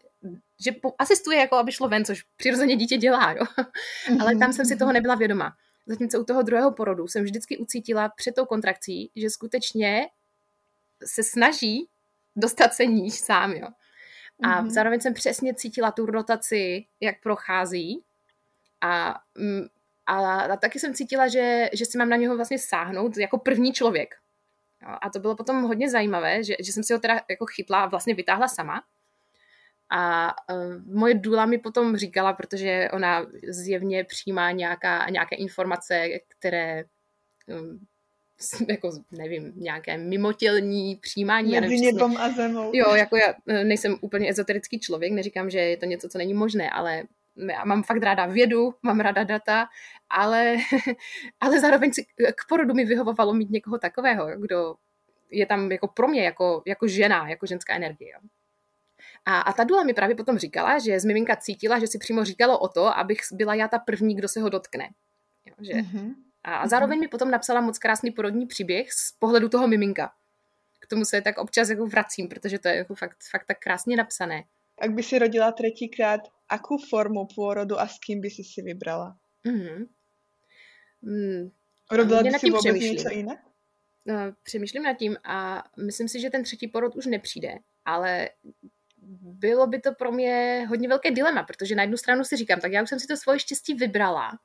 že 0.64 0.70
asistuje, 0.98 1.38
jako 1.38 1.56
aby 1.56 1.72
šlo 1.72 1.88
ven, 1.88 2.04
což 2.04 2.22
přirozeně 2.36 2.76
dítě 2.76 2.96
dělá, 2.96 3.32
jo. 3.32 3.46
Ale 4.20 4.36
tam 4.36 4.52
jsem 4.52 4.66
si 4.66 4.76
toho 4.76 4.92
nebyla 4.92 5.14
vědoma. 5.14 5.56
Zatímco 5.86 6.20
u 6.20 6.24
toho 6.24 6.42
druhého 6.42 6.72
porodu 6.72 7.08
jsem 7.08 7.24
vždycky 7.24 7.58
ucítila 7.58 8.08
před 8.08 8.34
tou 8.34 8.44
kontrakcí, 8.44 9.10
že 9.16 9.30
skutečně 9.30 10.08
se 11.04 11.22
snaží 11.22 11.88
dostat 12.36 12.74
se 12.74 12.86
níž 12.86 13.14
sám, 13.14 13.52
jo. 13.52 13.68
A 14.42 14.62
mm-hmm. 14.62 14.70
zároveň 14.70 15.00
jsem 15.00 15.14
přesně 15.14 15.54
cítila 15.54 15.90
tu 15.90 16.06
rotaci, 16.06 16.84
jak 17.00 17.20
prochází. 17.22 18.02
A, 18.80 19.20
mm, 19.38 19.66
a, 20.06 20.40
a 20.40 20.56
taky 20.56 20.80
jsem 20.80 20.94
cítila, 20.94 21.28
že, 21.28 21.70
že 21.72 21.86
si 21.86 21.98
mám 21.98 22.08
na 22.08 22.16
něho 22.16 22.36
vlastně 22.36 22.58
sáhnout 22.58 23.16
jako 23.16 23.38
první 23.38 23.72
člověk. 23.72 24.14
Jo, 24.88 24.96
a 25.00 25.10
to 25.10 25.18
bylo 25.18 25.36
potom 25.36 25.62
hodně 25.62 25.90
zajímavé, 25.90 26.44
že, 26.44 26.54
že 26.60 26.72
jsem 26.72 26.82
si 26.82 26.92
ho 26.92 26.98
teda 26.98 27.20
jako 27.30 27.46
chytla 27.46 27.82
a 27.82 27.88
vlastně 27.88 28.14
vytáhla 28.14 28.48
sama. 28.48 28.82
A 29.90 30.34
uh, 30.54 30.94
moje 30.94 31.14
důla 31.14 31.46
mi 31.46 31.58
potom 31.58 31.96
říkala, 31.96 32.32
protože 32.32 32.88
ona 32.92 33.26
zjevně 33.48 34.04
přijímá 34.04 34.50
nějaká, 34.50 35.10
nějaké 35.10 35.36
informace, 35.36 36.08
které 36.28 36.84
um, 37.46 37.86
jako, 38.68 38.90
nevím, 39.10 39.52
nějaké 39.56 39.98
mimotělní 39.98 40.96
přijímání. 40.96 41.60
Mezi 41.60 41.92
nebom 41.92 42.16
a 42.16 42.30
zemou. 42.30 42.70
Jo, 42.74 42.94
jako 42.94 43.16
já 43.16 43.34
e, 43.46 43.64
nejsem 43.64 43.96
úplně 44.00 44.30
ezoterický 44.30 44.80
člověk, 44.80 45.12
neříkám, 45.12 45.50
že 45.50 45.58
je 45.58 45.76
to 45.76 45.86
něco, 45.86 46.08
co 46.08 46.18
není 46.18 46.34
možné, 46.34 46.70
ale 46.70 47.02
já 47.36 47.64
mám 47.64 47.82
fakt 47.82 48.02
ráda 48.02 48.26
vědu, 48.26 48.74
mám 48.82 49.00
ráda 49.00 49.24
data, 49.24 49.66
ale, 50.10 50.56
ale 51.40 51.60
zároveň 51.60 51.92
si, 51.92 52.04
k 52.36 52.48
porodu 52.48 52.74
mi 52.74 52.84
vyhovovalo 52.84 53.34
mít 53.34 53.50
někoho 53.50 53.78
takového, 53.78 54.26
kdo 54.36 54.74
je 55.30 55.46
tam 55.46 55.72
jako 55.72 55.88
pro 55.88 56.08
mě, 56.08 56.24
jako, 56.24 56.62
jako 56.66 56.88
žena, 56.88 57.28
jako 57.28 57.46
ženská 57.46 57.74
energie. 57.74 58.12
Jo. 58.12 58.20
A, 59.26 59.40
a 59.40 59.52
ta 59.52 59.64
Dula 59.64 59.82
mi 59.82 59.94
právě 59.94 60.16
potom 60.16 60.38
říkala, 60.38 60.78
že 60.78 61.00
z 61.00 61.04
miminka 61.04 61.36
cítila, 61.36 61.78
že 61.78 61.86
si 61.86 61.98
přímo 61.98 62.24
říkalo 62.24 62.58
o 62.58 62.68
to, 62.68 62.98
abych 62.98 63.18
byla 63.32 63.54
já 63.54 63.68
ta 63.68 63.78
první, 63.78 64.14
kdo 64.14 64.28
se 64.28 64.40
ho 64.40 64.48
dotkne. 64.48 64.88
Jo, 65.46 65.54
že, 65.60 65.72
mm-hmm. 65.72 66.14
A, 66.44 66.56
a 66.56 66.68
zároveň 66.68 67.00
mi 67.00 67.08
potom 67.08 67.30
napsala 67.30 67.60
moc 67.60 67.78
krásný 67.78 68.10
porodní 68.10 68.46
příběh 68.46 68.92
z 68.92 69.12
pohledu 69.12 69.48
toho 69.48 69.68
miminka. 69.68 70.12
K 70.80 70.86
tomu 70.86 71.04
se 71.04 71.20
tak 71.20 71.38
občas 71.38 71.68
jako 71.68 71.86
vracím, 71.86 72.28
protože 72.28 72.58
to 72.58 72.68
je 72.68 72.76
jako 72.76 72.94
fakt, 72.94 73.16
fakt 73.30 73.44
tak 73.44 73.58
krásně 73.58 73.96
napsané. 73.96 74.44
Ak 74.78 74.90
by 74.90 75.02
si 75.02 75.19
rodila 75.19 75.52
třetíkrát, 75.52 76.21
akou 76.49 76.78
formu 76.78 77.26
pôrodu 77.26 77.81
a 77.81 77.88
s 77.88 77.99
kým 77.99 78.21
by 78.21 78.31
si 78.31 78.45
si 78.45 78.62
vybrala? 78.62 79.16
Mm-hmm. 79.47 79.87
Mm, 81.02 81.50
Rodila 81.90 82.23
by 82.23 82.31
si 82.38 82.50
vůbec 82.50 82.64
něco 82.64 83.11
jiné? 83.11 83.43
No, 84.07 84.14
přemýšlím 84.43 84.83
nad 84.83 84.95
tím 84.95 85.16
a 85.25 85.64
myslím 85.87 86.09
si, 86.09 86.21
že 86.21 86.31
ten 86.31 86.43
třetí 86.43 86.69
porod 86.69 86.97
už 86.97 87.07
nepřijde, 87.07 87.59
ale 87.85 88.31
bylo 89.23 89.66
by 89.66 89.81
to 89.81 89.93
pro 89.95 90.12
mě 90.12 90.66
hodně 90.69 90.88
velké 90.88 91.11
dilema, 91.11 91.43
protože 91.43 91.75
na 91.75 91.83
jednu 91.83 91.97
stranu 91.97 92.25
si 92.25 92.37
říkám, 92.37 92.61
tak 92.61 92.73
já 92.73 92.83
už 92.83 92.88
jsem 92.88 93.00
si 93.00 93.07
to 93.07 93.16
svoje 93.16 93.38
štěstí 93.38 93.75
vybrala, 93.75 94.38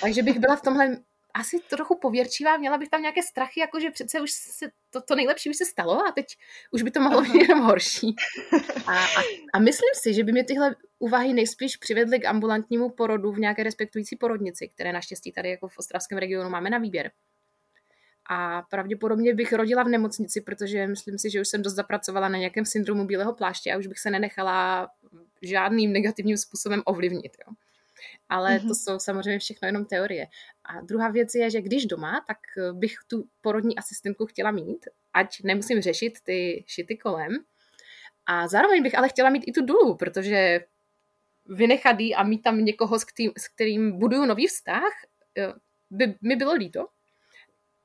takže 0.00 0.22
bych 0.22 0.38
byla 0.38 0.56
v 0.56 0.62
tomhle 0.62 0.96
asi 1.34 1.58
trochu 1.70 1.98
pověrčivá, 1.98 2.56
měla 2.56 2.78
bych 2.78 2.88
tam 2.88 3.00
nějaké 3.00 3.22
strachy, 3.22 3.60
jako 3.60 3.80
že 3.80 3.90
přece 3.90 4.20
už 4.20 4.30
se 4.30 4.66
to, 4.90 5.00
to 5.00 5.14
nejlepší 5.14 5.50
už 5.50 5.56
se 5.56 5.64
stalo 5.64 6.06
a 6.06 6.12
teď 6.12 6.26
už 6.70 6.82
by 6.82 6.90
to 6.90 7.00
mohlo 7.00 7.22
být 7.22 7.34
jenom 7.34 7.60
horší. 7.60 8.16
A, 8.86 8.98
a, 8.98 9.20
a 9.52 9.58
myslím 9.58 9.90
si, 9.94 10.14
že 10.14 10.24
by 10.24 10.32
mě 10.32 10.44
tyhle 10.44 10.76
úvahy 10.98 11.32
nejspíš 11.32 11.76
přivedly 11.76 12.20
k 12.20 12.24
ambulantnímu 12.24 12.90
porodu 12.90 13.32
v 13.32 13.38
nějaké 13.38 13.62
respektující 13.62 14.16
porodnici, 14.16 14.68
které 14.68 14.92
naštěstí 14.92 15.32
tady 15.32 15.50
jako 15.50 15.68
v 15.68 15.78
ostravském 15.78 16.18
regionu 16.18 16.50
máme 16.50 16.70
na 16.70 16.78
výběr. 16.78 17.10
A 18.30 18.62
pravděpodobně 18.62 19.34
bych 19.34 19.52
rodila 19.52 19.82
v 19.82 19.88
nemocnici, 19.88 20.40
protože 20.40 20.86
myslím 20.86 21.18
si, 21.18 21.30
že 21.30 21.40
už 21.40 21.48
jsem 21.48 21.62
dost 21.62 21.74
zapracovala 21.74 22.28
na 22.28 22.38
nějakém 22.38 22.64
syndromu 22.64 23.06
bílého 23.06 23.34
pláště 23.34 23.72
a 23.72 23.78
už 23.78 23.86
bych 23.86 23.98
se 23.98 24.10
nenechala 24.10 24.88
žádným 25.42 25.92
negativním 25.92 26.36
způsobem 26.36 26.82
ovlivnit. 26.84 27.36
Jo 27.46 27.54
ale 28.28 28.50
mm-hmm. 28.50 28.60
to 28.60 28.66
mhm. 28.66 28.74
jsou 28.74 28.98
samozřejmě 28.98 29.38
všechno 29.38 29.66
jenom 29.66 29.84
teorie. 29.84 30.26
A 30.64 30.80
druhá 30.80 31.08
věc 31.08 31.34
je, 31.34 31.50
že 31.50 31.60
když 31.60 31.86
doma, 31.86 32.24
tak 32.26 32.38
eh, 32.58 32.72
bych 32.72 32.94
tu 33.06 33.24
porodní 33.40 33.78
asistentku 33.78 34.26
chtěla 34.26 34.50
mít, 34.50 34.88
ať 35.12 35.42
nemusím 35.42 35.80
řešit 35.80 36.12
ty 36.22 36.64
šity 36.66 36.96
kolem. 36.96 37.32
A 38.26 38.48
zároveň 38.48 38.82
bych 38.82 38.98
ale 38.98 39.08
chtěla 39.08 39.30
mít 39.30 39.44
i 39.46 39.52
tu 39.52 39.66
dulu, 39.66 39.96
protože 39.96 40.60
vynechat 41.46 42.00
jí 42.00 42.14
a 42.14 42.22
mít 42.22 42.42
tam 42.42 42.64
někoho, 42.64 42.98
s 42.98 43.04
kterým, 43.04 43.32
s 43.38 43.48
kterým 43.48 43.98
buduju 43.98 44.24
nový 44.24 44.46
vztah, 44.46 44.92
eh, 45.38 45.52
by 45.90 46.14
mi 46.22 46.36
bylo 46.36 46.52
líto. 46.52 46.86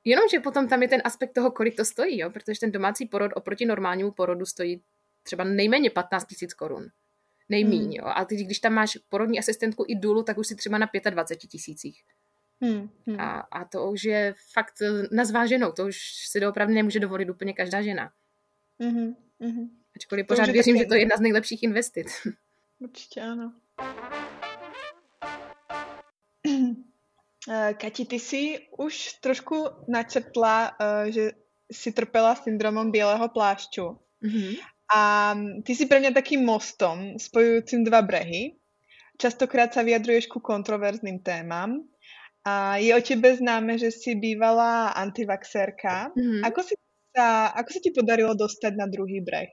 Jenomže 0.04 0.40
potom 0.40 0.68
tam 0.68 0.82
je 0.82 0.88
ten 0.88 1.02
aspekt 1.04 1.32
toho, 1.32 1.50
kolik 1.50 1.76
to 1.76 1.84
stojí, 1.84 2.18
jo? 2.18 2.30
protože 2.30 2.60
ten 2.60 2.72
domácí 2.72 3.06
porod 3.06 3.32
oproti 3.34 3.66
normálnímu 3.66 4.10
porodu 4.10 4.46
stojí 4.46 4.82
třeba 5.22 5.44
nejméně 5.44 5.90
15 5.90 6.26
000 6.42 6.50
korun 6.56 6.90
nejmíň. 7.50 7.82
Hmm. 7.82 7.92
Jo. 7.92 8.04
A 8.06 8.24
teď, 8.24 8.38
když 8.38 8.58
tam 8.58 8.72
máš 8.72 8.98
porodní 9.08 9.38
asistentku 9.38 9.84
i 9.88 9.94
důlu, 9.94 10.22
tak 10.22 10.38
už 10.38 10.46
si 10.46 10.56
třeba 10.56 10.78
na 10.78 10.88
25 11.10 11.48
tisících. 11.48 12.02
Hmm. 12.60 12.90
Hmm. 13.06 13.20
A, 13.20 13.40
a 13.40 13.64
to 13.64 13.90
už 13.90 14.04
je 14.04 14.34
fakt 14.52 14.74
na 15.12 15.24
zváženou, 15.24 15.72
to 15.72 15.86
už 15.86 15.96
si 16.28 16.46
opravdu 16.46 16.74
nemůže 16.74 17.00
dovolit 17.00 17.30
úplně 17.30 17.52
každá 17.52 17.82
žena. 17.82 18.12
Hmm. 18.80 19.14
Hmm. 19.40 19.70
Ačkoliv 19.96 20.26
pořád 20.26 20.48
věřím, 20.48 20.76
že 20.76 20.84
to 20.84 20.94
je 20.94 21.00
jedna 21.00 21.16
z 21.16 21.20
nejlepších 21.20 21.62
investic. 21.62 22.08
Určitě 22.78 23.20
ano. 23.20 23.52
Eh, 27.48 27.74
Kati, 27.74 28.04
ty 28.04 28.16
jsi 28.16 28.68
už 28.78 29.12
trošku 29.12 29.66
načrtla, 29.88 30.76
eh, 30.80 31.12
že 31.12 31.30
si 31.72 31.92
trpela 31.92 32.34
syndromem 32.34 32.90
bílého 32.90 33.28
plášťu. 33.28 33.98
Mm-hmm. 34.22 34.56
A 34.90 35.34
ty 35.62 35.72
si 35.74 35.86
pre 35.86 36.02
mňa 36.02 36.10
takým 36.10 36.42
mostom 36.42 37.14
spojujúcim 37.14 37.86
dva 37.86 38.02
brehy. 38.02 38.58
Častokrát 39.20 39.70
sa 39.70 39.86
vyjadruješ 39.86 40.26
ku 40.26 40.42
kontroverzným 40.42 41.22
témam. 41.22 41.86
A 42.42 42.80
je 42.80 42.90
o 42.96 43.00
tebe 43.04 43.36
známe, 43.36 43.76
že 43.78 43.92
si 43.92 44.16
bývala 44.16 44.96
antivaxerka. 44.96 46.10
Mm-hmm. 46.16 46.42
Ako, 46.42 46.60
si 46.64 46.74
sa, 47.12 47.52
ako 47.52 47.68
sa 47.70 47.80
ti 47.84 47.90
podarilo 47.92 48.32
dostať 48.34 48.72
na 48.74 48.88
druhý 48.88 49.20
breh? 49.20 49.52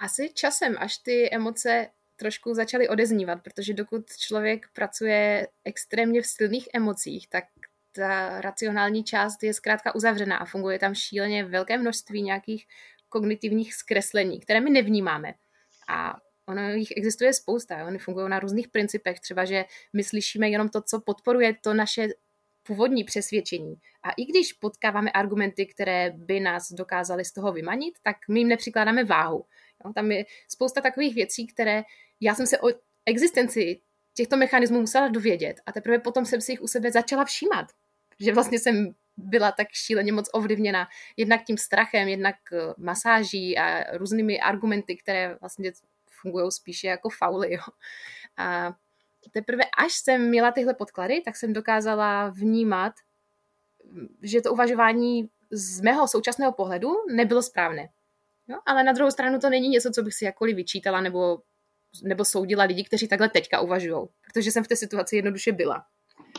Asi 0.00 0.32
časem, 0.32 0.74
až 0.80 0.98
ty 1.04 1.28
emoce 1.28 1.92
trošku 2.16 2.54
začaly 2.54 2.88
odeznívat, 2.88 3.42
protože 3.42 3.74
dokud 3.74 4.04
člověk 4.18 4.66
pracuje 4.72 5.48
extrémně 5.64 6.22
v 6.22 6.26
silných 6.26 6.68
emocích, 6.74 7.28
tak 7.28 7.44
ta 7.92 8.40
racionální 8.40 9.04
část 9.04 9.42
je 9.42 9.54
zkrátka 9.54 9.94
uzavřená 9.94 10.36
a 10.36 10.44
funguje 10.44 10.78
tam 10.78 10.94
šíleně 10.94 11.44
velké 11.44 11.78
množství 11.78 12.22
nějakých 12.22 12.66
kognitivních 13.10 13.74
zkreslení, 13.74 14.40
které 14.40 14.60
my 14.60 14.70
nevnímáme. 14.70 15.34
A 15.88 16.16
ono 16.46 16.70
jich 16.70 16.92
existuje 16.96 17.32
spousta, 17.32 17.86
oni 17.86 17.98
fungují 17.98 18.28
na 18.28 18.40
různých 18.40 18.68
principech, 18.68 19.20
třeba, 19.20 19.44
že 19.44 19.64
my 19.92 20.04
slyšíme 20.04 20.48
jenom 20.48 20.68
to, 20.68 20.82
co 20.82 21.00
podporuje 21.00 21.56
to 21.60 21.74
naše 21.74 22.08
původní 22.62 23.04
přesvědčení. 23.04 23.74
A 24.02 24.10
i 24.10 24.24
když 24.24 24.52
potkáváme 24.52 25.10
argumenty, 25.10 25.66
které 25.66 26.10
by 26.10 26.40
nás 26.40 26.72
dokázaly 26.72 27.24
z 27.24 27.32
toho 27.32 27.52
vymanit, 27.52 27.94
tak 28.02 28.16
my 28.28 28.40
jim 28.40 28.48
nepřikládáme 28.48 29.04
váhu. 29.04 29.44
Jo, 29.84 29.92
tam 29.92 30.12
je 30.12 30.24
spousta 30.48 30.80
takových 30.80 31.14
věcí, 31.14 31.46
které 31.46 31.82
já 32.20 32.34
jsem 32.34 32.46
se 32.46 32.58
o 32.60 32.68
existenci 33.06 33.80
těchto 34.14 34.36
mechanismů 34.36 34.80
musela 34.80 35.08
dovědět 35.08 35.60
a 35.66 35.72
teprve 35.72 35.98
potom 35.98 36.26
jsem 36.26 36.40
si 36.40 36.52
jich 36.52 36.62
u 36.62 36.68
sebe 36.68 36.90
začala 36.90 37.24
všímat. 37.24 37.66
Že 38.20 38.32
vlastně 38.32 38.58
jsem 38.58 38.94
byla 39.24 39.52
tak 39.52 39.68
šíleně 39.72 40.12
moc 40.12 40.28
ovlivněna 40.32 40.88
jednak 41.16 41.44
tím 41.44 41.58
strachem, 41.58 42.08
jednak 42.08 42.36
eh, 42.52 42.74
masáží 42.78 43.58
a 43.58 43.96
různými 43.96 44.40
argumenty, 44.40 44.96
které 44.96 45.36
vlastně 45.40 45.72
fungují 46.20 46.52
spíše 46.52 46.86
jako 46.86 47.08
fauly. 47.08 47.52
Jo. 47.52 47.62
A 48.36 48.72
teprve 49.32 49.64
až 49.78 49.92
jsem 49.92 50.28
měla 50.28 50.52
tyhle 50.52 50.74
podklady, 50.74 51.20
tak 51.20 51.36
jsem 51.36 51.52
dokázala 51.52 52.28
vnímat, 52.28 52.92
že 54.22 54.40
to 54.40 54.52
uvažování 54.52 55.30
z 55.50 55.80
mého 55.80 56.08
současného 56.08 56.52
pohledu 56.52 56.88
nebylo 57.14 57.42
správné. 57.42 57.88
Jo? 58.48 58.58
Ale 58.66 58.84
na 58.84 58.92
druhou 58.92 59.10
stranu 59.10 59.38
to 59.38 59.50
není 59.50 59.68
něco, 59.68 59.90
co 59.90 60.02
bych 60.02 60.14
si 60.14 60.24
jakkoliv 60.24 60.56
vyčítala 60.56 61.00
nebo, 61.00 61.38
nebo 62.02 62.24
soudila 62.24 62.64
lidi, 62.64 62.84
kteří 62.84 63.08
takhle 63.08 63.28
teďka 63.28 63.60
uvažují, 63.60 64.08
protože 64.22 64.50
jsem 64.50 64.64
v 64.64 64.68
té 64.68 64.76
situaci 64.76 65.16
jednoduše 65.16 65.52
byla. 65.52 65.86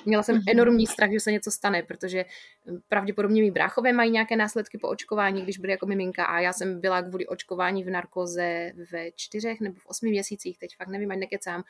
Měla 0.06 0.24
jsem 0.24 0.36
mhm. 0.36 0.44
enormní 0.48 0.88
strach, 0.88 1.12
že 1.12 1.20
se 1.20 1.32
něco 1.32 1.52
stane, 1.52 1.84
protože 1.84 2.26
hm, 2.66 2.80
pravděpodobně 2.90 3.42
mý 3.42 3.52
bráchové 3.52 3.94
mají 3.94 4.12
nějaké 4.12 4.36
následky 4.36 4.78
po 4.78 4.88
očkování, 4.88 5.42
když 5.42 5.58
byly 5.58 5.72
jako 5.72 5.86
miminka 5.86 6.26
a 6.26 6.40
já 6.40 6.54
jsem 6.54 6.82
byla 6.82 7.02
kvůli 7.02 7.28
očkování 7.28 7.84
v 7.84 7.90
narkoze 7.90 8.72
ve 8.92 9.12
čtyřech 9.12 9.60
nebo 9.60 9.80
v 9.80 9.86
osmi 9.86 10.10
měsících, 10.10 10.58
teď 10.58 10.76
fakt 10.78 10.88
nevím, 10.88 11.12
ať 11.12 11.18
nekecám, 11.18 11.64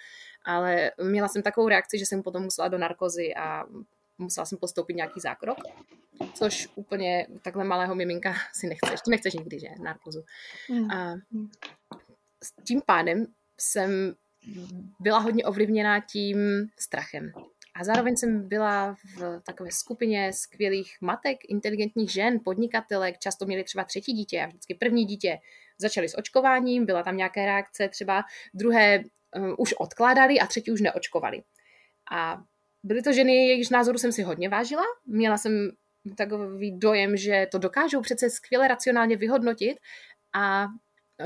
ale 0.46 0.92
měla 1.04 1.28
jsem 1.28 1.42
takovou 1.42 1.68
reakci, 1.68 2.00
že 2.00 2.06
jsem 2.06 2.24
potom 2.24 2.44
musela 2.44 2.68
do 2.68 2.78
narkozy 2.78 3.36
a 3.36 3.66
musela 4.18 4.46
jsem 4.46 4.58
postoupit 4.58 4.94
nějaký 4.94 5.20
zákrok, 5.20 5.58
což 6.34 6.70
úplně 6.76 7.28
takhle 7.42 7.64
malého 7.64 7.96
miminka 7.96 8.34
si 8.54 8.68
nechceš. 8.68 9.02
To 9.02 9.12
nechceš 9.12 9.34
nikdy, 9.34 9.60
že? 9.60 9.68
Narkozu. 9.84 10.24
Mm. 10.70 10.92
A 10.92 11.14
s 12.44 12.64
tím 12.64 12.82
pádem 12.86 13.26
jsem 13.60 14.16
byla 15.00 15.20
hodně 15.20 15.46
ovlivněná 15.46 16.00
tím 16.00 16.38
strachem. 16.80 17.32
A 17.82 17.84
zároveň 17.84 18.18
jsem 18.18 18.48
byla 18.48 18.96
v 19.16 19.42
takové 19.46 19.72
skupině 19.72 20.34
skvělých 20.34 20.98
matek, 21.02 21.38
inteligentních 21.50 22.12
žen, 22.12 22.40
podnikatelek, 22.46 23.20
často 23.20 23.46
měli 23.46 23.64
třeba 23.64 23.84
třetí 23.84 24.14
dítě 24.14 24.42
a 24.42 24.48
vždycky 24.48 24.76
první 24.76 25.06
dítě 25.06 25.38
začali 25.78 26.10
s 26.10 26.18
očkováním, 26.18 26.86
byla 26.86 27.04
tam 27.04 27.18
nějaká 27.18 27.46
reakce, 27.46 27.90
třeba 27.90 28.24
druhé 28.54 29.00
um, 29.36 29.56
už 29.58 29.74
odkládali 29.74 30.40
a 30.40 30.48
třetí 30.48 30.72
už 30.72 30.82
neočkovali. 30.82 31.44
A 32.12 32.42
byly 32.84 33.02
to 33.02 33.14
ženy, 33.14 33.48
jejichž 33.48 33.70
názoru 33.70 33.98
jsem 33.98 34.12
si 34.12 34.24
hodně 34.24 34.50
vážila. 34.50 34.84
Měla 35.06 35.38
jsem 35.38 35.72
takový 36.18 36.80
dojem, 36.80 37.18
že 37.18 37.48
to 37.52 37.58
dokážou 37.58 38.02
přece 38.02 38.30
skvěle 38.30 38.68
racionálně 38.68 39.18
vyhodnotit 39.18 39.78
a 40.34 40.68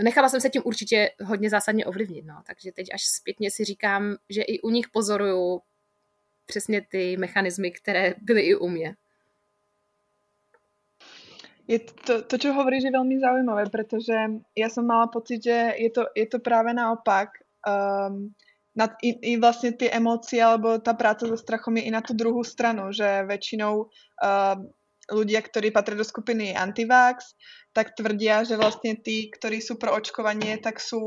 nechala 0.03 0.29
jsem 0.29 0.41
se 0.41 0.49
tím 0.49 0.61
určitě 0.65 1.11
hodně 1.23 1.49
zásadně 1.49 1.85
ovlivnit. 1.85 2.25
No. 2.25 2.41
Takže 2.47 2.71
teď 2.71 2.87
až 2.93 3.03
zpětně 3.03 3.51
si 3.51 3.63
říkám, 3.63 4.15
že 4.29 4.41
i 4.41 4.61
u 4.61 4.69
nich 4.69 4.85
pozoruju 4.93 5.61
přesně 6.45 6.81
ty 6.81 7.17
mechanismy, 7.17 7.71
které 7.71 8.13
byly 8.21 8.41
i 8.41 8.55
u 8.55 8.67
mě. 8.69 8.95
Je 11.67 11.79
to, 11.81 12.21
to, 12.21 12.37
čo 12.37 12.53
hovoríš, 12.53 12.85
je 12.85 12.93
veľmi 12.93 13.17
zaujímavé, 13.17 13.73
pretože 13.73 14.13
ja 14.53 14.69
som 14.69 14.85
mala 14.85 15.09
pocit, 15.09 15.41
že 15.41 15.73
je 15.81 15.89
to, 15.89 16.05
je 16.13 16.29
to 16.29 16.37
práve 16.37 16.69
naopak. 16.69 17.41
Um, 17.65 18.37
na, 18.77 18.93
i, 19.01 19.17
i 19.17 19.41
vlastne 19.41 19.73
tie 19.73 19.89
emócie 19.89 20.37
alebo 20.37 20.77
tá 20.77 20.93
práca 20.93 21.25
so 21.25 21.33
strachom 21.33 21.81
je 21.81 21.89
i 21.89 21.91
na 21.91 22.05
tú 22.05 22.13
druhú 22.13 22.45
stranu, 22.45 22.93
že 22.93 23.25
väčšinou 23.25 23.89
uh, 23.89 24.55
ľudia, 25.09 25.41
ktorí 25.41 25.73
patria 25.73 25.97
do 25.97 26.05
skupiny 26.05 26.53
antivax, 26.53 27.33
tak 27.73 27.97
tvrdia, 27.97 28.45
že 28.45 28.61
vlastne 28.61 28.93
tí, 29.01 29.33
ktorí 29.33 29.57
sú 29.57 29.81
pro 29.81 29.97
očkovanie, 29.97 30.61
tak 30.61 30.77
sú 30.77 31.01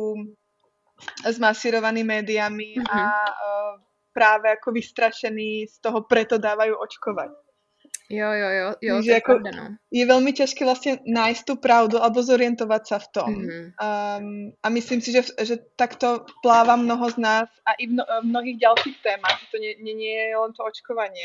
zmasírovaní 1.23 2.03
médiami 2.03 2.83
a 2.83 3.15
uh, 3.15 3.75
práve 4.19 4.51
ako 4.51 4.75
vystrašení 4.75 5.71
z 5.71 5.77
toho, 5.79 6.03
preto 6.03 6.43
dávajú 6.43 6.75
očkovať. 6.75 7.31
Jo, 8.11 8.33
jo, 8.33 8.49
jo, 8.49 8.69
jo 8.81 9.03
že 9.03 9.13
jako 9.13 9.33
pravda, 9.33 9.51
no. 9.57 9.77
je 9.91 10.07
velmi 10.07 10.33
těžké 10.33 10.65
vlastně 10.65 10.99
najít 11.07 11.45
tu 11.45 11.57
pravdu 11.57 12.03
alebo 12.03 12.23
zorientovat 12.23 12.87
se 12.87 12.99
v 12.99 13.09
tom. 13.13 13.35
Mm-hmm. 13.35 13.73
Um, 14.19 14.53
a 14.63 14.69
myslím 14.69 15.01
si, 15.01 15.13
že, 15.13 15.23
že 15.43 15.57
takto 15.77 16.25
pláva 16.43 16.77
mnoho 16.77 17.11
z 17.11 17.17
nás 17.17 17.49
a 17.67 17.73
i 17.79 17.87
v, 17.87 17.91
no, 17.91 18.05
v 18.23 18.25
mnohých 18.25 18.59
dalších 18.59 19.03
témach. 19.03 19.41
To 19.53 19.59
není 19.85 20.05
je 20.05 20.29
jen 20.29 20.53
to 20.57 20.65
očkování. 20.65 21.21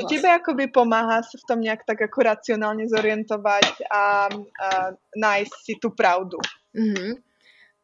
Čo 0.00 0.06
tebe 0.08 0.28
akoby 0.34 0.66
pomáhá 0.66 1.22
se 1.22 1.38
v 1.38 1.46
tom 1.48 1.60
nějak 1.60 1.80
tak 1.86 2.00
jako 2.00 2.22
racionálně 2.22 2.88
zorientovat 2.88 3.68
a, 3.90 3.98
a 3.98 4.28
najít 5.16 5.48
si 5.64 5.72
tu 5.82 5.90
pravdu? 5.90 6.38
Mm-hmm. 6.74 7.14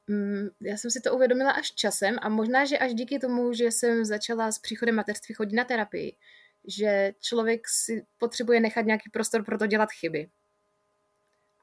Mm, 0.08 0.48
já 0.60 0.76
jsem 0.76 0.90
si 0.90 1.00
to 1.00 1.14
uvědomila 1.14 1.50
až 1.50 1.70
časem 1.70 2.16
a 2.22 2.28
možná, 2.28 2.64
že 2.64 2.78
až 2.78 2.94
díky 2.94 3.18
tomu, 3.18 3.52
že 3.52 3.64
jsem 3.64 4.04
začala 4.04 4.52
s 4.52 4.58
příchodem 4.58 4.94
materství 4.94 5.34
chodit 5.34 5.56
na 5.56 5.64
terapii, 5.64 6.16
že 6.66 7.12
člověk 7.20 7.68
si 7.68 8.06
potřebuje 8.18 8.60
nechat 8.60 8.86
nějaký 8.86 9.10
prostor 9.10 9.44
pro 9.44 9.58
to 9.58 9.66
dělat 9.66 9.88
chyby. 9.92 10.30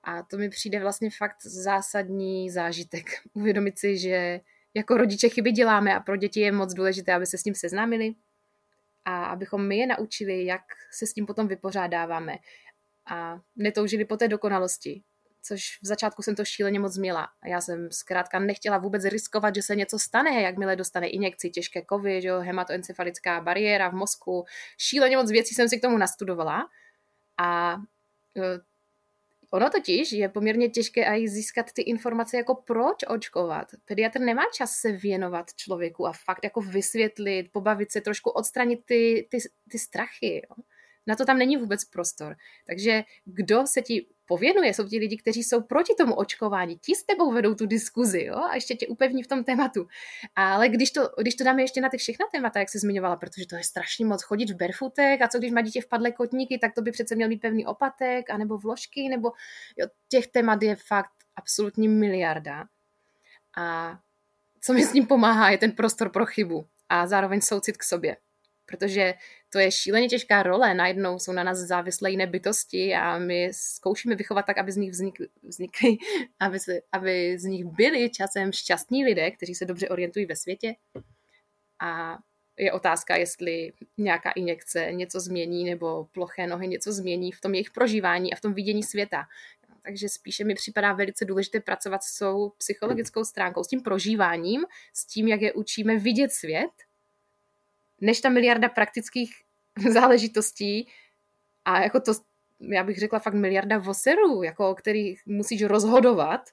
A 0.04 0.24
to 0.24 0.38
mi 0.38 0.50
přijde 0.50 0.80
vlastně 0.80 1.10
fakt 1.18 1.42
zásadní 1.42 2.50
zážitek. 2.50 3.06
Uvědomit 3.34 3.80
si, 3.80 3.98
že 3.98 4.40
jako 4.74 4.98
rodiče 4.98 5.30
chyby 5.30 5.52
děláme 5.52 5.96
a 5.96 6.00
pro 6.00 6.18
děti 6.18 6.40
je 6.40 6.52
moc 6.52 6.74
důležité, 6.74 7.14
aby 7.14 7.26
se 7.26 7.38
s 7.38 7.44
tím 7.44 7.56
seznámili 7.56 8.16
a 9.06 9.26
abychom 9.26 9.68
my 9.68 9.78
je 9.78 9.88
naučili, 9.88 10.46
jak 10.46 10.62
se 10.92 11.08
s 11.08 11.14
tím 11.14 11.26
potom 11.26 11.48
vypořádáváme 11.48 12.38
a 13.06 13.42
netoužili 13.56 14.06
po 14.06 14.18
té 14.18 14.28
dokonalosti, 14.28 15.04
což 15.48 15.80
v 15.84 15.88
začátku 15.88 16.22
jsem 16.22 16.36
to 16.36 16.46
šíleně 16.46 16.80
moc 16.80 16.98
měla. 16.98 17.28
Já 17.46 17.62
jsem 17.62 17.92
zkrátka 17.92 18.40
nechtěla 18.40 18.78
vůbec 18.78 19.06
riskovat, 19.06 19.56
že 19.56 19.62
se 19.62 19.76
něco 19.76 20.00
stane, 20.00 20.42
jakmile 20.42 20.76
dostane 20.76 21.08
injekci 21.08 21.50
těžké 21.50 21.82
kovy, 21.82 22.22
že 22.22 22.28
jo, 22.28 22.40
hematoencefalická 22.40 23.42
bariéra 23.42 23.90
v 23.90 23.94
mozku. 23.94 24.46
Šíleně 24.78 25.18
moc 25.18 25.32
věcí 25.32 25.56
jsem 25.56 25.70
si 25.70 25.78
k 25.78 25.82
tomu 25.82 25.98
nastudovala 25.98 26.70
a 27.38 27.78
e, 28.38 28.60
Ono 29.56 29.70
totiž 29.70 30.12
je 30.12 30.30
poměrně 30.30 30.70
těžké 30.70 31.06
i 31.06 31.28
získat 31.28 31.72
ty 31.74 31.82
informace, 31.82 32.38
jako 32.38 32.56
proč 32.56 32.98
očkovat. 33.08 33.68
Pediatr 33.86 34.20
nemá 34.20 34.42
čas 34.54 34.72
se 34.72 34.92
věnovat 34.92 35.54
člověku 35.56 36.08
a 36.08 36.14
fakt 36.26 36.44
jako 36.44 36.62
vysvětlit, 36.62 37.52
pobavit 37.52 37.92
se, 37.92 38.02
trošku 38.02 38.30
odstranit 38.30 38.86
ty, 38.86 39.28
ty, 39.32 39.38
ty 39.72 39.80
strachy. 39.80 40.42
Jo. 40.50 40.64
Na 41.08 41.16
to 41.16 41.26
tam 41.26 41.38
není 41.38 41.58
vůbec 41.58 41.86
prostor. 41.86 42.36
Takže 42.68 43.04
kdo 43.26 43.68
se 43.68 43.82
ti 43.82 44.08
pověnuje, 44.26 44.74
jsou 44.74 44.88
ti 44.88 44.98
lidi, 44.98 45.18
kteří 45.18 45.44
jsou 45.44 45.62
proti 45.62 45.94
tomu 45.98 46.16
očkování, 46.16 46.78
ti 46.78 46.96
s 46.96 47.04
tebou 47.04 47.32
vedou 47.32 47.56
tu 47.56 47.66
diskuzi 47.66 48.24
jo? 48.24 48.36
a 48.36 48.56
ještě 48.56 48.76
tě 48.76 48.88
upevní 48.88 49.24
v 49.24 49.28
tom 49.28 49.44
tématu. 49.44 49.88
Ale 50.36 50.70
když 50.70 50.92
to, 50.92 51.10
když 51.22 51.36
to 51.36 51.44
dáme 51.44 51.62
ještě 51.62 51.82
na 51.82 51.90
ty 51.90 51.98
všechna 51.98 52.26
témata, 52.32 52.60
jak 52.60 52.70
se 52.70 52.80
zmiňovala, 52.80 53.16
protože 53.16 53.48
to 53.48 53.56
je 53.56 53.64
strašně 53.64 54.06
moc 54.06 54.24
chodit 54.24 54.50
v 54.50 54.56
barefootech 54.56 55.22
a 55.22 55.28
co 55.28 55.38
když 55.38 55.52
má 55.52 55.62
dítě 55.62 55.82
vpadlé 55.82 56.12
kotníky, 56.12 56.58
tak 56.58 56.74
to 56.74 56.82
by 56.82 56.92
přece 56.92 57.16
měl 57.16 57.30
mít 57.30 57.42
pevný 57.42 57.66
opatek, 57.66 58.30
anebo 58.30 58.58
vložky, 58.58 59.10
nebo 59.10 59.32
jo, 59.78 59.88
těch 60.10 60.28
témat 60.28 60.64
je 60.64 60.76
fakt 60.76 61.12
absolutní 61.36 61.88
miliarda. 61.88 62.66
A 63.58 63.98
co 64.62 64.74
mi 64.74 64.86
s 64.86 64.94
ním 64.94 65.08
pomáhá, 65.08 65.50
je 65.50 65.58
ten 65.58 65.72
prostor 65.72 66.10
pro 66.10 66.26
chybu 66.26 66.66
a 66.90 67.08
zároveň 67.08 67.42
soucit 67.42 67.78
k 67.78 67.84
sobě 67.84 68.18
protože 68.66 69.14
to 69.50 69.60
je 69.60 69.72
šíleně 69.72 70.08
těžká 70.08 70.44
role. 70.44 70.74
Najednou 70.74 71.20
jsou 71.20 71.32
na 71.32 71.44
nás 71.44 71.58
závislé 71.58 72.12
jiné 72.12 72.28
bytosti 72.28 72.94
a 72.96 73.18
my 73.18 73.50
zkoušíme 73.52 74.16
vychovat 74.16 74.46
tak, 74.46 74.58
aby 74.58 74.72
z 74.72 74.78
nich 74.78 74.92
vznikly, 74.92 75.28
vznikly 75.44 75.98
aby, 76.40 76.60
se, 76.60 76.80
aby 76.92 77.40
z 77.40 77.44
nich 77.44 77.66
byli 77.66 78.10
časem 78.10 78.52
šťastní 78.52 79.06
lidé, 79.06 79.32
kteří 79.32 79.56
se 79.56 79.66
dobře 79.66 79.90
orientují 79.90 80.26
ve 80.26 80.36
světě. 80.36 80.76
A 81.82 82.18
je 82.58 82.72
otázka, 82.72 83.16
jestli 83.16 83.72
nějaká 83.98 84.32
injekce 84.32 84.88
něco 84.92 85.20
změní 85.20 85.64
nebo 85.64 86.06
ploché 86.12 86.48
nohy 86.48 86.68
něco 86.68 86.92
změní 86.92 87.32
v 87.32 87.42
tom 87.42 87.54
jejich 87.54 87.72
prožívání 87.72 88.34
a 88.34 88.36
v 88.36 88.42
tom 88.42 88.54
vidění 88.54 88.84
světa. 88.84 89.24
Takže 89.84 90.10
spíše 90.10 90.44
mi 90.44 90.56
připadá 90.56 90.94
velice 90.94 91.26
důležité 91.26 91.60
pracovat 91.60 92.04
s 92.04 92.20
tou 92.20 92.50
psychologickou 92.58 93.26
stránkou, 93.26 93.64
s 93.64 93.68
tím 93.68 93.82
prožíváním, 93.82 94.66
s 94.94 95.06
tím, 95.06 95.28
jak 95.28 95.42
je 95.42 95.54
učíme 95.54 95.98
vidět 95.98 96.32
svět 96.32 96.72
než 98.02 98.22
ta 98.22 98.30
miliarda 98.30 98.70
praktických 98.70 99.34
záležitostí 99.92 100.88
a 101.66 101.82
jako 101.82 102.00
to, 102.00 102.12
já 102.60 102.84
bych 102.84 103.00
řekla 103.00 103.20
fakt 103.20 103.34
miliarda 103.34 103.78
voserů, 103.78 104.44
jako 104.44 104.70
o 104.70 104.76
kterých 104.76 105.22
musíš 105.26 105.64
rozhodovat, 105.64 106.50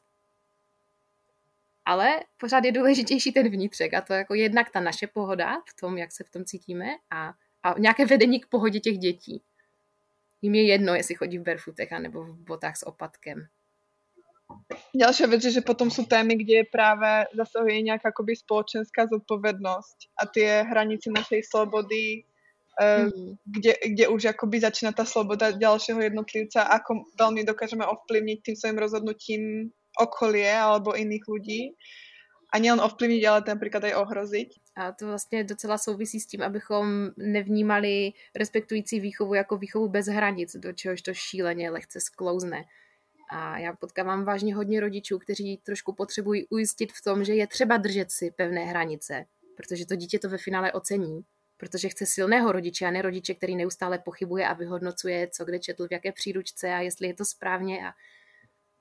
ale 1.85 2.21
pořád 2.37 2.65
je 2.65 2.73
důležitější 2.73 3.33
ten 3.33 3.49
vnitřek 3.49 3.95
a 3.95 4.01
to 4.01 4.13
jako 4.13 4.35
jednak 4.35 4.71
ta 4.71 4.81
naše 4.81 5.07
pohoda 5.07 5.63
v 5.69 5.81
tom, 5.81 5.99
jak 5.99 6.13
se 6.13 6.25
v 6.25 6.31
tom 6.31 6.45
cítíme 6.45 6.87
a, 7.11 7.35
a 7.63 7.79
nějaké 7.79 8.07
vedení 8.07 8.41
k 8.41 8.47
pohodě 8.47 8.81
těch 8.81 8.99
dětí. 8.99 9.43
Jím 10.43 10.55
je 10.55 10.67
jedno, 10.67 10.95
jestli 10.95 11.15
chodí 11.15 11.39
v 11.39 11.43
barefootech 11.43 11.91
nebo 11.91 12.25
v 12.25 12.35
botách 12.35 12.77
s 12.77 12.87
opatkem. 12.87 13.47
Ďalšia 14.93 15.27
vec 15.27 15.41
je, 15.45 15.57
že 15.57 15.65
potom 15.65 15.89
sú 15.89 16.05
témy, 16.05 16.37
kde 16.37 16.69
práve 16.69 17.27
zasahuje 17.33 17.81
nejaká 17.83 18.13
akoby 18.13 18.37
spoločenská 18.37 19.09
zodpovednosť 19.09 19.99
a 20.21 20.23
tie 20.29 20.49
hranice 20.69 21.09
našej 21.09 21.49
slobody, 21.49 22.29
mm. 22.77 23.41
kde, 23.47 23.73
kde 23.97 24.05
už 24.09 24.37
akoby 24.37 24.61
začína 24.61 24.93
tá 24.93 25.09
sloboda 25.09 25.57
ďalšieho 25.57 26.01
jednotlivca, 26.01 26.69
ako 26.69 27.09
veľmi 27.17 27.45
dokážeme 27.45 27.85
ovplyvniť 27.85 28.39
tým 28.45 28.57
svojim 28.57 28.79
rozhodnutím 28.79 29.43
okolie 30.01 30.53
alebo 30.53 30.97
iných 30.97 31.25
ľudí. 31.29 31.61
A 32.53 32.61
nejen 32.61 32.85
ovplyvnit, 32.85 33.25
ale 33.25 33.41
například 33.49 33.85
aj 33.85 33.95
ohroziť. 33.97 34.51
A 34.77 34.93
to 34.93 35.07
vlastně 35.07 35.45
docela 35.45 35.79
souvisí 35.79 36.21
s 36.21 36.27
tím, 36.27 36.43
abychom 36.43 37.11
nevnímali 37.17 38.13
respektující 38.37 39.01
výchovu 39.01 39.35
jako 39.35 39.57
výchovu 39.57 39.89
bez 39.89 40.07
hranic, 40.07 40.57
do 40.57 40.73
čehož 40.73 41.03
to 41.03 41.15
šíleně 41.15 41.71
lehce 41.71 42.01
sklouzne. 42.01 42.65
A 43.35 43.59
já 43.59 43.77
potkávám 43.77 44.25
vážně 44.25 44.55
hodně 44.55 44.81
rodičů, 44.81 45.19
kteří 45.19 45.57
trošku 45.57 45.93
potřebují 45.93 46.47
ujistit 46.47 46.93
v 46.93 47.03
tom, 47.05 47.25
že 47.25 47.35
je 47.35 47.47
třeba 47.47 47.77
držet 47.77 48.11
si 48.11 48.31
pevné 48.31 48.65
hranice, 48.65 49.25
protože 49.57 49.87
to 49.87 49.97
dítě 49.97 50.19
to 50.19 50.29
ve 50.29 50.39
finále 50.39 50.73
ocení, 50.73 51.23
protože 51.57 51.89
chce 51.89 52.07
silného 52.07 52.53
rodiče 52.53 52.87
a 52.87 52.91
ne 52.91 53.03
rodiče, 53.03 53.35
který 53.35 53.57
neustále 53.57 53.99
pochybuje 53.99 54.47
a 54.47 54.53
vyhodnocuje, 54.53 55.29
co 55.29 55.45
kde 55.45 55.59
četl, 55.59 55.89
v 55.89 55.93
jaké 55.93 56.13
příručce 56.13 56.75
a 56.75 56.81
jestli 56.81 57.07
je 57.07 57.15
to 57.15 57.25
správně. 57.25 57.89
A... 57.89 57.93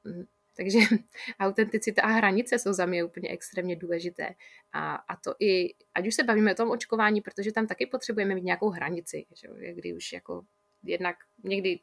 Mm, 0.04 0.24
takže 0.58 0.80
autenticita 1.40 2.02
a 2.02 2.08
hranice 2.08 2.60
jsou 2.60 2.74
za 2.74 2.86
mě 2.86 3.04
úplně 3.04 3.30
extrémně 3.30 3.76
důležité. 3.76 4.36
A, 4.74 4.96
a 4.96 5.16
to 5.16 5.36
i, 5.40 5.74
ať 5.94 6.08
už 6.08 6.16
se 6.16 6.24
bavíme 6.24 6.52
o 6.52 6.56
tom 6.56 6.72
očkování, 6.72 7.22
protože 7.22 7.52
tam 7.52 7.68
taky 7.68 7.86
potřebujeme 7.86 8.36
mít 8.36 8.44
nějakou 8.44 8.70
hranici, 8.70 9.26
že? 9.36 9.74
kdy 9.74 9.94
už 9.94 10.14
jako 10.14 10.46
jednak 10.84 11.16
někdy 11.44 11.80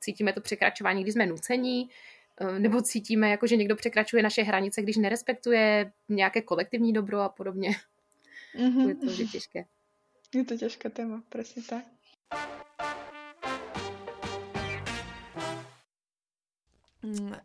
cítíme 0.00 0.32
to 0.32 0.40
překračování, 0.40 1.02
když 1.02 1.14
jsme 1.14 1.26
nucení, 1.26 1.90
eh, 2.40 2.58
nebo 2.58 2.82
cítíme, 2.82 3.30
jako, 3.30 3.46
že 3.46 3.56
někdo 3.56 3.76
překračuje 3.76 4.22
naše 4.22 4.42
hranice, 4.42 4.82
když 4.82 4.96
nerespektuje 4.96 5.92
nějaké 6.08 6.42
kolektivní 6.42 6.92
dobro 6.92 7.20
a 7.20 7.28
podobně. 7.28 7.70
Mm-hmm. 8.56 8.88
Je 8.88 8.94
to 8.94 9.10
je 9.10 9.26
těžké. 9.26 9.64
Je 10.34 10.44
to 10.44 10.56
těžké 10.56 10.90
téma, 10.90 11.22
přesně 11.28 11.62
tak. 11.62 11.84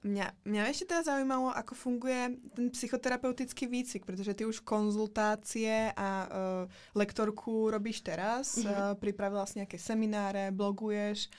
Mě, 0.04 0.24
mm, 0.24 0.52
mě 0.52 0.62
ještě 0.62 0.86
teda 0.86 1.04
zajímalo, 1.04 1.58
ako 1.58 1.76
funguje 1.76 2.32
ten 2.56 2.70
psychoterapeutický 2.70 3.68
výcvik, 3.68 4.06
protože 4.06 4.34
ty 4.34 4.46
už 4.46 4.60
konzultácie 4.60 5.94
a 5.96 6.28
uh, 6.28 6.72
lektorku 6.96 7.70
robíš 7.70 8.02
teraz, 8.02 8.58
mm-hmm. 8.58 8.92
uh, 8.92 9.00
připravila 9.00 9.46
si 9.46 9.60
nějaké 9.60 9.80
semináře, 9.80 10.48
bloguješ 10.52 11.30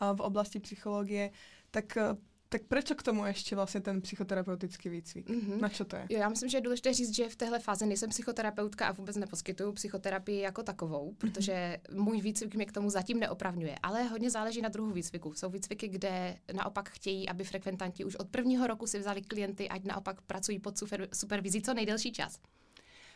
v 0.00 0.20
oblasti 0.20 0.60
psychológie, 0.60 1.30
tak 1.70 1.96
eh, 1.96 2.16
Tak 2.52 2.62
proč 2.68 2.92
k 2.92 3.02
tomu 3.02 3.26
ještě 3.26 3.56
vlastně 3.56 3.80
ten 3.80 4.00
psychoterapeutický 4.00 4.88
výcvik? 4.88 5.30
Mm-hmm. 5.30 5.60
Na 5.60 5.68
co 5.68 5.84
to 5.84 5.96
je? 5.96 6.06
Jo, 6.10 6.18
já 6.18 6.28
myslím, 6.28 6.48
že 6.48 6.56
je 6.56 6.60
důležité 6.60 6.94
říct, 6.94 7.14
že 7.14 7.28
v 7.28 7.36
téhle 7.36 7.58
fázi 7.58 7.86
nejsem 7.86 8.10
psychoterapeutka 8.10 8.86
a 8.86 8.92
vůbec 8.92 9.16
neposkytuju 9.16 9.72
psychoterapii 9.72 10.40
jako 10.40 10.62
takovou, 10.62 11.06
mhm. 11.06 11.16
protože 11.16 11.78
můj 11.94 12.20
výcvik 12.20 12.54
mě 12.54 12.66
k 12.66 12.72
tomu 12.72 12.90
zatím 12.90 13.20
neopravňuje. 13.20 13.76
Ale 13.82 14.02
hodně 14.04 14.30
záleží 14.30 14.60
na 14.60 14.68
druhu 14.68 14.92
výcviku. 14.92 15.32
Jsou 15.34 15.50
výcviky, 15.50 15.88
kde 15.88 16.36
naopak 16.52 16.90
chtějí, 16.90 17.28
aby 17.28 17.44
frekventanti 17.44 18.04
už 18.04 18.16
od 18.16 18.28
prvního 18.28 18.66
roku 18.66 18.86
si 18.86 18.98
vzali 18.98 19.22
klienty, 19.22 19.68
ať 19.68 19.84
naopak 19.84 20.20
pracují 20.20 20.58
pod 20.58 20.78
super, 20.78 21.08
supervizí 21.12 21.62
co 21.62 21.74
nejdelší 21.74 22.12
čas. 22.12 22.38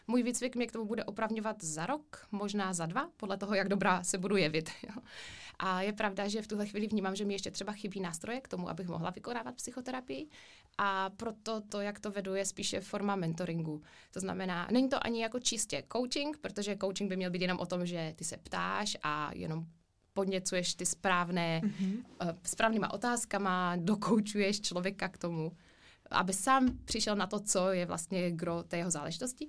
Můj 0.09 0.23
výcvik 0.23 0.57
mě 0.57 0.67
k 0.67 0.73
tomu 0.73 0.85
bude 0.85 1.05
opravňovat 1.05 1.65
za 1.65 1.87
rok, 1.87 2.27
možná 2.33 2.73
za 2.73 2.87
dva, 2.87 3.11
podle 3.17 3.37
toho, 3.37 3.55
jak 3.55 3.69
dobrá 3.69 4.05
se 4.05 4.19
budu 4.19 4.37
jevit. 4.37 4.71
Jo. 4.83 5.03
A 5.59 5.83
je 5.83 5.93
pravda, 5.93 6.29
že 6.29 6.43
v 6.43 6.47
tuhle 6.47 6.67
chvíli 6.67 6.87
vnímám, 6.87 7.17
že 7.17 7.25
mi 7.25 7.35
ještě 7.35 7.51
třeba 7.51 7.73
chybí 7.73 8.01
nástroje 8.01 8.41
k 8.41 8.49
tomu, 8.49 8.69
abych 8.69 8.89
mohla 8.89 9.11
vykonávat 9.11 9.55
psychoterapii. 9.55 10.29
A 10.79 11.11
proto 11.11 11.61
to, 11.61 11.81
jak 11.81 12.01
to 12.01 12.11
vedu, 12.11 12.35
je 12.35 12.45
spíše 12.45 12.81
forma 12.81 13.17
mentoringu. 13.17 13.83
To 14.11 14.21
znamená, 14.21 14.69
není 14.73 14.89
to 14.89 15.07
ani 15.07 15.23
jako 15.23 15.41
čistě 15.41 15.85
coaching, 15.93 16.39
protože 16.39 16.77
coaching 16.81 17.11
by 17.11 17.17
měl 17.17 17.31
být 17.31 17.43
jenom 17.43 17.59
o 17.59 17.67
tom, 17.67 17.87
že 17.87 18.13
ty 18.17 18.25
se 18.25 18.37
ptáš 18.37 18.97
a 19.03 19.31
jenom 19.35 19.67
podněcuješ 20.13 20.75
ty 20.75 20.87
správné, 20.87 21.61
mm-hmm. 21.65 21.97
uh, 22.23 22.31
správnýma 22.43 22.93
otázkama, 22.93 23.77
dokoučuješ 23.77 24.61
člověka 24.61 25.09
k 25.09 25.19
tomu, 25.19 25.53
aby 26.11 26.33
sám 26.33 26.79
přišel 26.85 27.17
na 27.17 27.27
to, 27.27 27.41
co 27.41 27.73
je 27.73 27.87
vlastně 27.87 28.31
gro 28.31 28.63
té 28.63 28.77
jeho 28.77 28.91
záležitosti. 28.91 29.49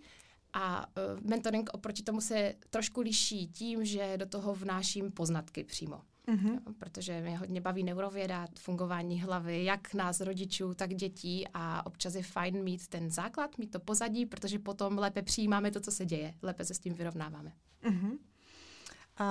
A 0.59 0.87
uh, 0.87 1.29
mentoring 1.29 1.69
oproti 1.73 2.03
tomu 2.03 2.21
se 2.21 2.53
trošku 2.69 3.01
liší 3.01 3.47
tím, 3.47 3.85
že 3.85 4.17
do 4.17 4.25
toho 4.25 4.55
vnáším 4.55 5.11
poznatky 5.11 5.63
přímo. 5.63 6.01
Mm-hmm. 6.27 6.59
Protože 6.79 7.21
mě 7.21 7.37
hodně 7.37 7.61
baví 7.61 7.83
neurověda, 7.83 8.47
fungování 8.59 9.21
hlavy, 9.21 9.63
jak 9.63 9.93
nás 9.93 10.21
rodičů, 10.21 10.73
tak 10.73 10.93
dětí 10.93 11.45
a 11.53 11.85
občas 11.85 12.15
je 12.15 12.23
fajn 12.23 12.63
mít 12.63 12.87
ten 12.87 13.09
základ, 13.09 13.57
mít 13.57 13.71
to 13.71 13.79
pozadí, 13.79 14.25
protože 14.25 14.59
potom 14.59 14.97
lépe 14.97 15.21
přijímáme 15.21 15.71
to, 15.71 15.79
co 15.79 15.91
se 15.91 16.05
děje, 16.05 16.33
lépe 16.41 16.65
se 16.65 16.73
s 16.73 16.79
tím 16.79 16.93
vyrovnáváme. 16.93 17.51
Mm-hmm. 17.83 18.17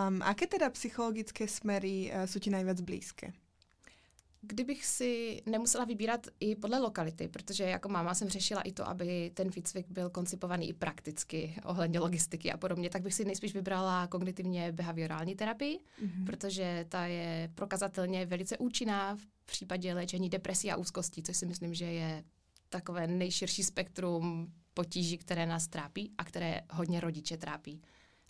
Um, 0.09 0.23
aké 0.23 0.47
teda 0.47 0.71
psychologické 0.71 1.49
smery 1.49 2.13
uh, 2.15 2.25
jsou 2.25 2.39
ti 2.39 2.51
nejvíc 2.51 2.81
blízké? 2.81 3.33
Kdybych 4.47 4.87
si 4.87 5.43
nemusela 5.47 5.85
vybírat 5.85 6.27
i 6.41 6.57
podle 6.57 6.79
lokality, 6.79 7.29
protože 7.29 7.65
jako 7.65 7.89
máma 7.89 8.15
jsem 8.15 8.29
řešila 8.29 8.61
i 8.61 8.73
to, 8.73 8.89
aby 8.89 9.31
ten 9.35 9.51
výcvik 9.51 9.87
byl 9.89 10.11
koncipovaný 10.11 10.69
i 10.69 10.73
prakticky 10.73 11.55
ohledně 11.65 12.01
logistiky 12.01 12.53
a 12.53 12.57
podobně, 12.57 12.91
tak 12.91 13.03
bych 13.03 13.15
si 13.15 13.25
nejspíš 13.25 13.55
vybrala 13.55 14.07
kognitivně 14.07 14.73
behaviorální 14.73 15.37
terapii, 15.37 15.79
mm-hmm. 15.79 16.27
protože 16.27 16.87
ta 16.89 17.07
je 17.07 17.51
prokazatelně 17.55 18.27
velice 18.27 18.59
účinná 18.59 19.17
v 19.17 19.27
případě 19.47 19.95
léčení 19.95 20.29
depresí 20.29 20.71
a 20.71 20.77
úzkostí, 20.77 21.23
což 21.23 21.37
si 21.37 21.47
myslím, 21.47 21.75
že 21.75 21.85
je 21.85 22.25
takové 22.69 23.07
nejširší 23.07 23.65
spektrum 23.65 24.53
potíží, 24.75 25.19
které 25.19 25.47
nás 25.47 25.69
trápí 25.69 26.13
a 26.19 26.25
které 26.25 26.61
hodně 26.71 27.01
rodiče 27.01 27.37
trápí. 27.37 27.83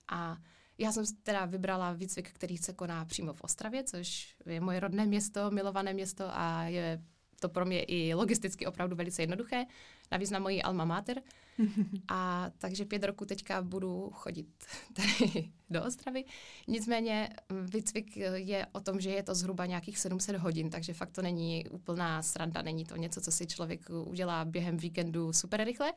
A 0.08 0.36
já 0.78 0.92
jsem 0.92 1.04
teda 1.22 1.44
vybrala 1.44 1.92
výcvik, 1.92 2.30
který 2.32 2.58
se 2.58 2.72
koná 2.72 3.04
přímo 3.04 3.32
v 3.32 3.40
Ostravě, 3.40 3.84
což 3.84 4.36
je 4.46 4.60
moje 4.60 4.80
rodné 4.80 5.06
město, 5.06 5.50
milované 5.50 5.92
město 5.92 6.24
a 6.28 6.62
je 6.62 7.02
to 7.40 7.48
pro 7.48 7.66
mě 7.66 7.82
i 7.82 8.14
logisticky 8.14 8.66
opravdu 8.66 8.96
velice 8.96 9.22
jednoduché. 9.22 9.64
Navíc 10.12 10.30
na 10.30 10.38
moji 10.38 10.62
alma 10.62 10.84
mater. 10.84 11.22
A 12.08 12.50
takže 12.58 12.84
pět 12.84 13.04
roku 13.04 13.24
teďka 13.24 13.62
budu 13.62 14.10
chodit 14.14 14.48
tady 14.92 15.50
do 15.70 15.84
Ostravy. 15.84 16.24
Nicméně 16.68 17.28
mm, 17.52 17.66
výcvik 17.66 18.16
je 18.34 18.66
o 18.72 18.80
tom, 18.80 19.00
že 19.00 19.10
je 19.10 19.22
to 19.22 19.34
zhruba 19.34 19.66
nějakých 19.66 19.98
700 19.98 20.36
hodin, 20.36 20.70
takže 20.70 20.94
fakt 20.94 21.10
to 21.10 21.22
není 21.22 21.68
úplná 21.68 22.22
sranda, 22.22 22.62
není 22.62 22.84
to 22.84 22.96
něco, 22.96 23.20
co 23.20 23.32
si 23.32 23.46
člověk 23.46 23.90
udělá 24.06 24.44
během 24.44 24.76
víkendu 24.76 25.32
super 25.32 25.64
rychle. 25.64 25.92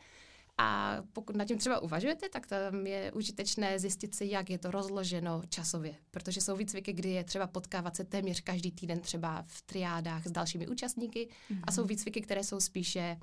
A 0.61 0.97
pokud 1.13 1.35
nad 1.35 1.45
tím 1.45 1.57
třeba 1.57 1.79
uvažujete, 1.79 2.29
tak 2.29 2.47
tam 2.47 2.87
je 2.87 3.11
užitečné 3.11 3.79
zjistit 3.79 4.15
si, 4.15 4.25
jak 4.25 4.49
je 4.49 4.57
to 4.57 4.71
rozloženo 4.71 5.41
časově. 5.49 5.95
Protože 6.11 6.41
jsou 6.41 6.55
výcviky, 6.55 6.93
kdy 6.93 7.09
je 7.09 7.23
třeba 7.23 7.47
potkávat 7.47 7.95
se 7.95 8.03
téměř 8.03 8.41
každý 8.41 8.71
týden 8.71 8.99
třeba 8.99 9.43
v 9.47 9.61
triádách 9.61 10.27
s 10.27 10.31
dalšími 10.31 10.67
účastníky 10.67 11.29
mm-hmm. 11.29 11.59
a 11.63 11.71
jsou 11.71 11.81
mhm. 11.81 11.87
výcviky, 11.87 12.21
které 12.21 12.43
jsou 12.43 12.59
spíše 12.59 13.17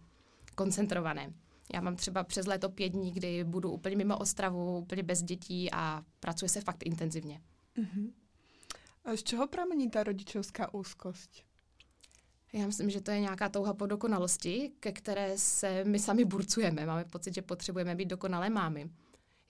koncentrované. 0.54 1.32
Já 1.74 1.80
mám 1.80 1.96
třeba 1.96 2.24
přes 2.24 2.46
léto 2.46 2.68
pět 2.68 2.88
dní, 2.88 3.12
kdy 3.12 3.44
budu 3.44 3.70
úplně 3.70 3.96
mimo 3.96 4.18
Ostravu, 4.18 4.78
úplně 4.78 5.02
bez 5.02 5.22
dětí 5.22 5.72
a 5.72 6.02
pracuje 6.20 6.48
se 6.48 6.60
fakt 6.60 6.86
intenzivně. 6.86 7.40
Mm-hmm. 7.76 8.10
A 9.04 9.16
z 9.16 9.22
čeho 9.22 9.46
pramení 9.46 9.90
ta 9.90 10.02
rodičovská 10.02 10.74
úzkost? 10.74 11.44
Já 12.52 12.66
myslím, 12.66 12.90
že 12.90 13.00
to 13.00 13.10
je 13.10 13.20
nějaká 13.20 13.48
touha 13.48 13.74
po 13.74 13.86
dokonalosti, 13.86 14.72
ke 14.80 14.92
které 14.92 15.38
se 15.38 15.84
my 15.84 15.98
sami 15.98 16.24
burcujeme. 16.24 16.86
Máme 16.86 17.04
pocit, 17.04 17.34
že 17.34 17.42
potřebujeme 17.42 17.94
být 17.94 18.08
dokonalé 18.08 18.50
mámy. 18.50 18.90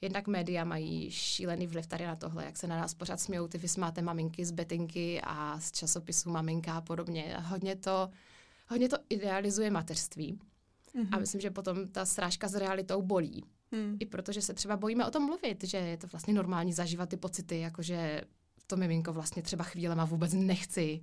Jednak 0.00 0.26
média 0.26 0.64
mají 0.64 1.10
šílený 1.10 1.66
vliv 1.66 1.86
tady 1.86 2.06
na 2.06 2.16
tohle, 2.16 2.44
jak 2.44 2.56
se 2.56 2.66
na 2.66 2.76
nás 2.76 2.94
pořád 2.94 3.20
smějou 3.20 3.48
ty 3.48 3.58
vysmáté 3.58 4.02
maminky 4.02 4.44
z 4.44 4.50
betinky 4.50 5.20
a 5.24 5.60
z 5.60 5.72
časopisu 5.72 6.30
Maminka 6.30 6.76
a 6.76 6.80
podobně. 6.80 7.36
Hodně 7.42 7.76
to, 7.76 8.10
hodně 8.68 8.88
to 8.88 8.96
idealizuje 9.08 9.70
mateřství. 9.70 10.38
Mm-hmm. 10.94 11.08
A 11.12 11.18
myslím, 11.18 11.40
že 11.40 11.50
potom 11.50 11.88
ta 11.88 12.04
srážka 12.04 12.48
s 12.48 12.54
realitou 12.54 13.02
bolí. 13.02 13.44
Mm. 13.72 13.96
I 14.00 14.06
protože 14.06 14.42
se 14.42 14.54
třeba 14.54 14.76
bojíme 14.76 15.06
o 15.06 15.10
tom 15.10 15.26
mluvit, 15.26 15.64
že 15.64 15.76
je 15.76 15.96
to 15.96 16.06
vlastně 16.06 16.34
normální 16.34 16.72
zažívat 16.72 17.08
ty 17.08 17.16
pocity, 17.16 17.60
jakože 17.60 18.20
to 18.66 18.76
miminko 18.76 19.12
vlastně 19.12 19.42
třeba 19.42 19.64
chvílema 19.64 20.04
vůbec 20.04 20.32
nechci 20.32 21.00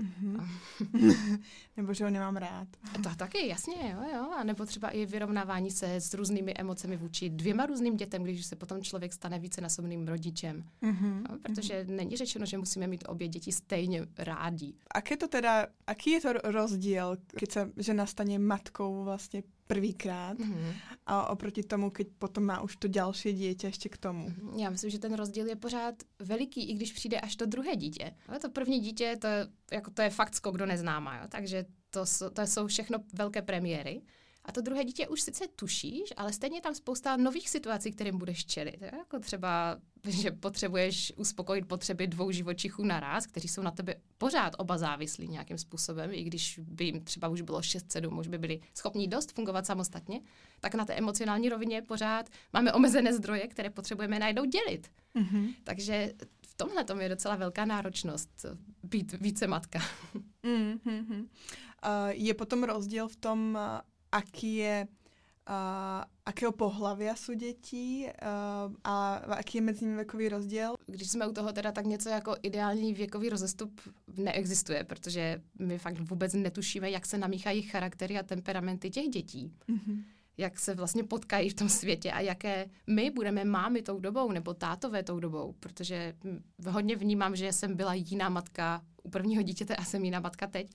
Mm-hmm. 0.00 1.40
nebo 1.76 1.94
že 1.94 2.04
ho 2.04 2.10
nemám 2.10 2.36
rád. 2.36 2.68
To 3.02 3.14
taky, 3.16 3.48
jasně, 3.48 3.74
jo, 3.92 3.98
jo. 4.14 4.30
A 4.36 4.44
nebo 4.44 4.66
třeba 4.66 4.88
i 4.90 5.06
vyrovnávání 5.06 5.70
se 5.70 5.94
s 5.94 6.14
různými 6.14 6.54
emocemi 6.54 6.96
vůči 6.96 7.30
dvěma 7.30 7.66
různým 7.66 7.96
dětem, 7.96 8.22
když 8.22 8.46
se 8.46 8.56
potom 8.56 8.82
člověk 8.82 9.12
stane 9.12 9.38
více 9.38 9.60
nasobným 9.60 10.08
rodičem. 10.08 10.64
Mm-hmm. 10.82 11.22
No, 11.30 11.38
protože 11.42 11.84
mm-hmm. 11.84 11.96
není 11.96 12.16
řečeno, 12.16 12.46
že 12.46 12.58
musíme 12.58 12.86
mít 12.86 13.04
obě 13.08 13.28
děti 13.28 13.52
stejně 13.52 14.06
rádi. 14.18 14.74
Aký 14.94 15.16
to 15.16 15.28
teda, 15.28 15.66
aký 15.86 16.10
je 16.10 16.20
to 16.20 16.32
rozdíl, 16.32 17.16
když 17.32 17.50
se 17.52 17.70
žena 17.76 18.06
stane 18.06 18.38
matkou 18.38 19.04
vlastně 19.04 19.42
prvýkrát 19.66 20.38
mm-hmm. 20.38 20.74
a 21.06 21.30
oproti 21.30 21.62
tomu, 21.62 21.90
keď 21.90 22.08
potom 22.18 22.44
má 22.44 22.60
už 22.60 22.76
to 22.76 22.88
další 22.88 23.32
dítě 23.32 23.66
ještě 23.66 23.88
k 23.88 23.96
tomu. 23.96 24.28
Mm-hmm. 24.28 24.58
Já 24.58 24.70
myslím, 24.70 24.90
že 24.90 24.98
ten 24.98 25.14
rozdíl 25.14 25.46
je 25.46 25.56
pořád 25.56 25.94
veliký, 26.18 26.70
i 26.70 26.74
když 26.74 26.92
přijde 26.92 27.20
až 27.20 27.36
to 27.36 27.46
druhé 27.46 27.76
dítě. 27.76 28.14
Ale 28.28 28.38
to 28.38 28.50
první 28.50 28.80
dítě, 28.80 29.16
to 29.20 29.26
je, 29.26 29.46
jako 29.72 29.90
to 29.90 30.02
je 30.02 30.10
fakt 30.10 30.34
skok 30.34 30.56
do 30.56 30.66
neznáma, 30.66 31.16
jo? 31.16 31.24
takže 31.28 31.64
to, 31.90 32.04
to 32.32 32.42
jsou 32.46 32.66
všechno 32.66 32.98
velké 33.12 33.42
premiéry. 33.42 34.02
A 34.44 34.52
to 34.52 34.60
druhé 34.60 34.84
dítě 34.84 35.08
už 35.08 35.20
sice 35.20 35.44
tušíš, 35.56 36.12
ale 36.16 36.32
stejně 36.32 36.56
je 36.56 36.62
tam 36.62 36.74
spousta 36.74 37.16
nových 37.16 37.50
situací, 37.50 37.90
kterým 37.90 38.18
budeš 38.18 38.46
čelit. 38.46 38.82
Jako 38.82 39.18
třeba, 39.20 39.78
že 40.08 40.30
potřebuješ 40.30 41.12
uspokojit 41.16 41.68
potřeby 41.68 42.06
dvou 42.06 42.30
živočichů 42.30 42.84
naraz, 42.84 43.26
kteří 43.26 43.48
jsou 43.48 43.62
na 43.62 43.70
tebe 43.70 43.94
pořád 44.18 44.52
oba 44.58 44.78
závislí 44.78 45.28
nějakým 45.28 45.58
způsobem, 45.58 46.10
i 46.12 46.24
když 46.24 46.60
by 46.62 46.84
jim 46.84 47.04
třeba 47.04 47.28
už 47.28 47.40
bylo 47.40 47.60
6-7, 47.60 48.18
už 48.18 48.28
by 48.28 48.38
byli 48.38 48.60
schopni 48.74 49.08
dost 49.08 49.32
fungovat 49.32 49.66
samostatně, 49.66 50.20
tak 50.60 50.74
na 50.74 50.84
té 50.84 50.94
emocionální 50.94 51.48
rovině 51.48 51.82
pořád 51.82 52.28
máme 52.52 52.72
omezené 52.72 53.14
zdroje, 53.14 53.48
které 53.48 53.70
potřebujeme 53.70 54.18
najednou 54.18 54.44
dělit. 54.44 54.90
Mm-hmm. 55.16 55.54
Takže 55.64 56.12
v 56.46 56.54
tomhle 56.54 56.84
tom 56.84 57.00
je 57.00 57.08
docela 57.08 57.36
velká 57.36 57.64
náročnost 57.64 58.46
být 58.82 59.12
více 59.12 59.46
matka. 59.46 59.78
Mm-hmm. 60.44 61.26
Uh, 61.84 62.10
je 62.10 62.34
potom 62.34 62.64
rozdíl 62.64 63.08
v 63.08 63.16
tom, 63.16 63.58
aký 64.12 64.56
je 64.56 64.88
Uh, 65.50 66.04
akého 66.26 66.52
pohlavia 66.52 67.16
jsou 67.16 67.34
děti 67.34 68.06
uh, 68.06 68.74
a 68.84 69.14
aký 69.14 69.58
je 69.58 69.62
mezi 69.62 69.84
nimi 69.84 69.96
věkový 69.96 70.28
rozdíl? 70.28 70.74
Když 70.86 71.10
jsme 71.10 71.26
u 71.26 71.32
toho 71.32 71.52
teda, 71.52 71.72
tak 71.72 71.86
něco 71.86 72.08
jako 72.08 72.36
ideální 72.42 72.94
věkový 72.94 73.28
rozestup 73.28 73.80
neexistuje, 74.16 74.84
protože 74.84 75.42
my 75.58 75.78
fakt 75.78 76.00
vůbec 76.00 76.34
netušíme, 76.34 76.90
jak 76.90 77.06
se 77.06 77.18
namíchají 77.18 77.62
charaktery 77.62 78.18
a 78.18 78.22
temperamenty 78.22 78.90
těch 78.90 79.08
dětí. 79.08 79.52
Mm-hmm. 79.68 80.04
Jak 80.36 80.58
se 80.58 80.74
vlastně 80.74 81.04
potkají 81.04 81.50
v 81.50 81.54
tom 81.54 81.68
světě 81.68 82.12
a 82.12 82.20
jaké 82.20 82.66
my 82.86 83.10
budeme 83.10 83.44
mámy 83.44 83.82
tou 83.82 84.00
dobou 84.00 84.32
nebo 84.32 84.54
tátové 84.54 85.02
tou 85.02 85.20
dobou, 85.20 85.52
protože 85.60 86.14
hodně 86.68 86.96
vnímám, 86.96 87.36
že 87.36 87.52
jsem 87.52 87.76
byla 87.76 87.94
jiná 87.94 88.28
matka 88.28 88.84
u 89.02 89.10
prvního 89.10 89.42
dítěte 89.42 89.76
a 89.76 89.84
jsem 89.84 90.04
jiná 90.04 90.20
matka 90.20 90.46
teď. 90.46 90.70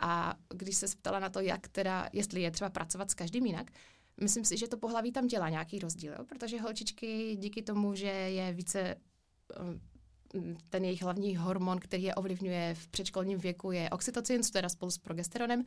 A 0.00 0.34
když 0.54 0.76
se 0.76 0.86
ptala 0.86 1.18
na 1.18 1.28
to, 1.28 1.40
jak 1.40 1.68
teda, 1.68 2.08
jestli 2.12 2.42
je 2.42 2.50
třeba 2.50 2.70
pracovat 2.70 3.10
s 3.10 3.14
každým 3.14 3.46
jinak, 3.46 3.70
myslím 4.20 4.44
si, 4.44 4.56
že 4.56 4.68
to 4.68 4.76
pohlaví 4.76 5.12
tam 5.12 5.26
dělá 5.26 5.48
nějaký 5.48 5.78
rozdíl, 5.78 6.12
jo? 6.18 6.24
protože 6.24 6.60
holčičky 6.60 7.36
díky 7.36 7.62
tomu, 7.62 7.94
že 7.94 8.06
je 8.06 8.52
více 8.52 8.96
um, 9.60 9.80
ten 10.68 10.84
jejich 10.84 11.02
hlavní 11.02 11.36
hormon, 11.36 11.78
který 11.78 12.02
je 12.02 12.14
ovlivňuje 12.14 12.74
v 12.74 12.88
předškolním 12.88 13.38
věku, 13.38 13.72
je 13.72 13.90
oxytocin, 13.90 14.42
teda 14.52 14.68
spolu 14.68 14.90
s 14.90 14.98
progesteronem. 14.98 15.64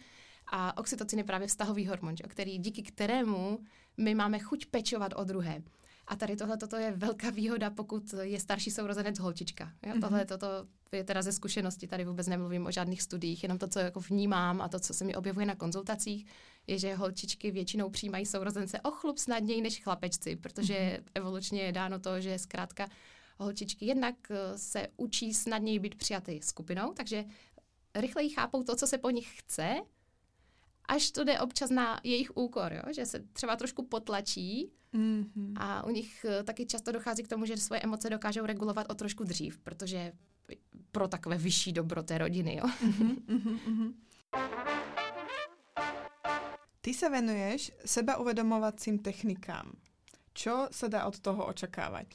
A 0.52 0.78
oxytocin 0.78 1.20
je 1.20 1.26
právě 1.26 1.48
vztahový 1.48 1.88
hormon, 1.88 2.16
který, 2.28 2.58
díky 2.58 2.84
kterému 2.84 3.60
my 3.98 4.16
máme 4.16 4.40
chuť 4.40 4.66
pečovat 4.66 5.14
o 5.16 5.24
druhé. 5.24 5.62
A 6.08 6.16
tady 6.16 6.36
tohle 6.36 6.58
toto 6.58 6.76
je 6.76 6.92
velká 6.92 7.30
výhoda, 7.30 7.70
pokud 7.70 8.14
je 8.22 8.40
starší 8.40 8.72
sourozenec 8.72 9.20
holčička. 9.20 9.72
Jo? 9.86 9.94
Mm-hmm. 9.94 10.02
Tohle 10.02 10.26
toto 10.26 10.48
je 10.92 11.04
teda 11.04 11.22
ze 11.22 11.32
zkušenosti, 11.32 11.88
tady 11.88 12.06
vůbec 12.06 12.28
nemluvím 12.28 12.66
o 12.66 12.72
žádných 12.72 13.02
studiích, 13.02 13.44
jenom 13.44 13.58
to, 13.58 13.68
co 13.68 13.80
jako 13.80 14.00
vnímám 14.00 14.62
a 14.62 14.68
to, 14.68 14.80
co 14.80 14.94
se 14.94 15.06
mi 15.06 15.16
objevuje 15.16 15.46
na 15.46 15.56
konzultacích, 15.56 16.26
je, 16.67 16.80
že 16.80 16.95
holčičky 16.95 17.52
většinou 17.52 17.89
přijímají 17.89 18.26
sourozence 18.26 18.82
o 18.82 18.91
chlup 18.91 19.17
snadněji 19.17 19.62
než 19.62 19.84
chlapečci, 19.84 20.36
protože 20.36 20.74
mm-hmm. 20.74 21.04
evolučně 21.15 21.62
je 21.62 21.71
dáno 21.71 22.00
to, 22.00 22.21
že 22.21 22.39
zkrátka 22.39 22.89
holčičky 23.39 23.86
jednak 23.86 24.15
eh, 24.30 24.58
se 24.58 24.88
učí 24.97 25.34
snadněji 25.34 25.80
být 25.80 25.95
přijaty 25.95 26.39
skupinou, 26.43 26.93
takže 26.93 27.26
rychleji 27.95 28.30
chápou 28.30 28.63
to, 28.63 28.76
co 28.76 28.88
se 28.88 28.97
po 28.97 29.10
nich 29.10 29.39
chce, 29.39 29.76
až 30.86 31.12
to 31.12 31.24
jde 31.24 31.39
občas 31.39 31.69
na 31.69 32.00
jejich 32.04 32.38
úkor, 32.38 32.74
jo? 32.74 32.93
že 32.93 33.06
se 33.06 33.19
třeba 33.34 33.56
trošku 33.56 33.88
potlačí 33.88 34.71
mm-hmm. 34.93 35.54
a 35.56 35.86
u 35.86 35.89
nich 35.89 36.26
eh, 36.30 36.43
taky 36.43 36.65
často 36.65 36.91
dochází 36.91 37.24
k 37.24 37.28
tomu, 37.28 37.45
že 37.45 37.58
svoje 37.58 37.82
emoce 37.82 38.10
dokážou 38.10 38.45
regulovat 38.45 38.91
o 38.91 38.95
trošku 38.95 39.24
dřív, 39.24 39.60
protože 39.60 40.13
pro 40.91 41.08
takové 41.08 41.38
vyšší 41.38 41.71
dobro 41.74 42.04
té 42.04 42.17
rodiny. 42.17 42.56
Jo? 42.56 42.65
Mm-hmm, 42.65 43.15
mm-hmm. 43.28 43.93
Ty 46.82 46.94
se 46.94 47.10
venuješ 47.10 47.72
sebeuvedomovacím 47.86 49.00
technikám. 49.00 49.72
Co 50.34 50.67
se 50.72 50.89
dá 50.89 51.06
od 51.06 51.20
toho 51.20 51.46
očekávat? 51.46 52.06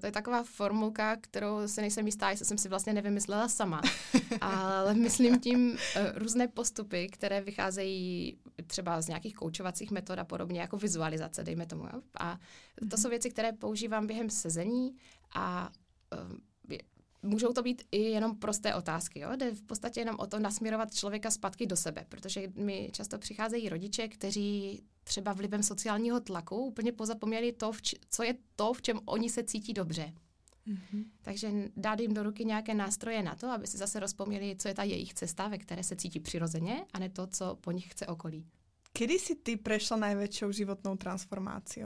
To 0.00 0.06
je 0.06 0.12
taková 0.12 0.42
formulka, 0.42 1.16
kterou 1.16 1.68
se 1.68 1.80
nejsem 1.80 2.06
jistá, 2.06 2.30
jestli 2.30 2.46
jsem 2.46 2.58
si 2.58 2.68
vlastně 2.68 2.92
nevymyslela 2.92 3.48
sama. 3.48 3.82
Ale 4.40 4.94
myslím 4.94 5.40
tím 5.40 5.78
eh, 5.96 6.12
různé 6.14 6.48
postupy, 6.48 7.08
které 7.08 7.40
vycházejí 7.40 8.38
třeba 8.66 9.00
z 9.00 9.08
nějakých 9.08 9.34
koučovacích 9.34 9.90
metod 9.90 10.18
a 10.18 10.24
podobně, 10.24 10.60
jako 10.60 10.76
vizualizace, 10.76 11.44
dejme 11.44 11.66
tomu. 11.66 11.84
A 12.20 12.38
to 12.80 12.86
mm-hmm. 12.86 13.02
jsou 13.02 13.08
věci, 13.08 13.30
které 13.30 13.52
používám 13.52 14.06
během 14.06 14.30
sezení 14.30 14.96
a 15.34 15.70
uh, 16.12 16.36
můžou 17.22 17.52
to 17.52 17.62
být 17.62 17.82
i 17.92 18.02
jenom 18.02 18.36
prosté 18.36 18.74
otázky. 18.74 19.20
Jo? 19.20 19.30
Jde 19.36 19.50
v 19.50 19.62
podstatě 19.62 20.00
jenom 20.00 20.16
o 20.18 20.26
to 20.26 20.38
nasměrovat 20.38 20.94
člověka 20.94 21.30
zpátky 21.30 21.66
do 21.66 21.76
sebe, 21.76 22.06
protože 22.08 22.52
mi 22.56 22.90
často 22.92 23.18
přicházejí 23.18 23.68
rodiče, 23.68 24.08
kteří 24.08 24.82
třeba 25.04 25.32
vlivem 25.32 25.62
sociálního 25.62 26.20
tlaku 26.20 26.56
úplně 26.56 26.92
pozapomněli 26.92 27.52
to, 27.52 27.72
co 28.10 28.22
je 28.22 28.34
to, 28.56 28.72
v 28.72 28.82
čem 28.82 29.00
oni 29.04 29.30
se 29.30 29.44
cítí 29.44 29.72
dobře. 29.72 30.12
Mm-hmm. 30.68 31.04
Takže 31.22 31.52
dát 31.76 32.00
jim 32.00 32.14
do 32.14 32.22
ruky 32.22 32.44
nějaké 32.44 32.74
nástroje 32.74 33.22
na 33.22 33.34
to, 33.34 33.46
aby 33.46 33.66
si 33.66 33.78
zase 33.78 34.00
rozpomněli, 34.00 34.56
co 34.58 34.68
je 34.68 34.74
ta 34.74 34.82
jejich 34.82 35.14
cesta, 35.14 35.48
ve 35.48 35.58
které 35.58 35.82
se 35.82 35.96
cítí 35.96 36.20
přirozeně, 36.20 36.86
a 36.92 36.98
ne 36.98 37.08
to, 37.08 37.26
co 37.26 37.56
po 37.60 37.70
nich 37.70 37.88
chce 37.90 38.06
okolí. 38.06 38.46
Kdy 38.98 39.18
si 39.18 39.34
ty 39.34 39.56
prešla 39.56 39.96
největší 39.96 40.44
životnou 40.50 40.96
transformací? 40.96 41.80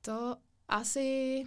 To 0.00 0.36
asi 0.68 1.44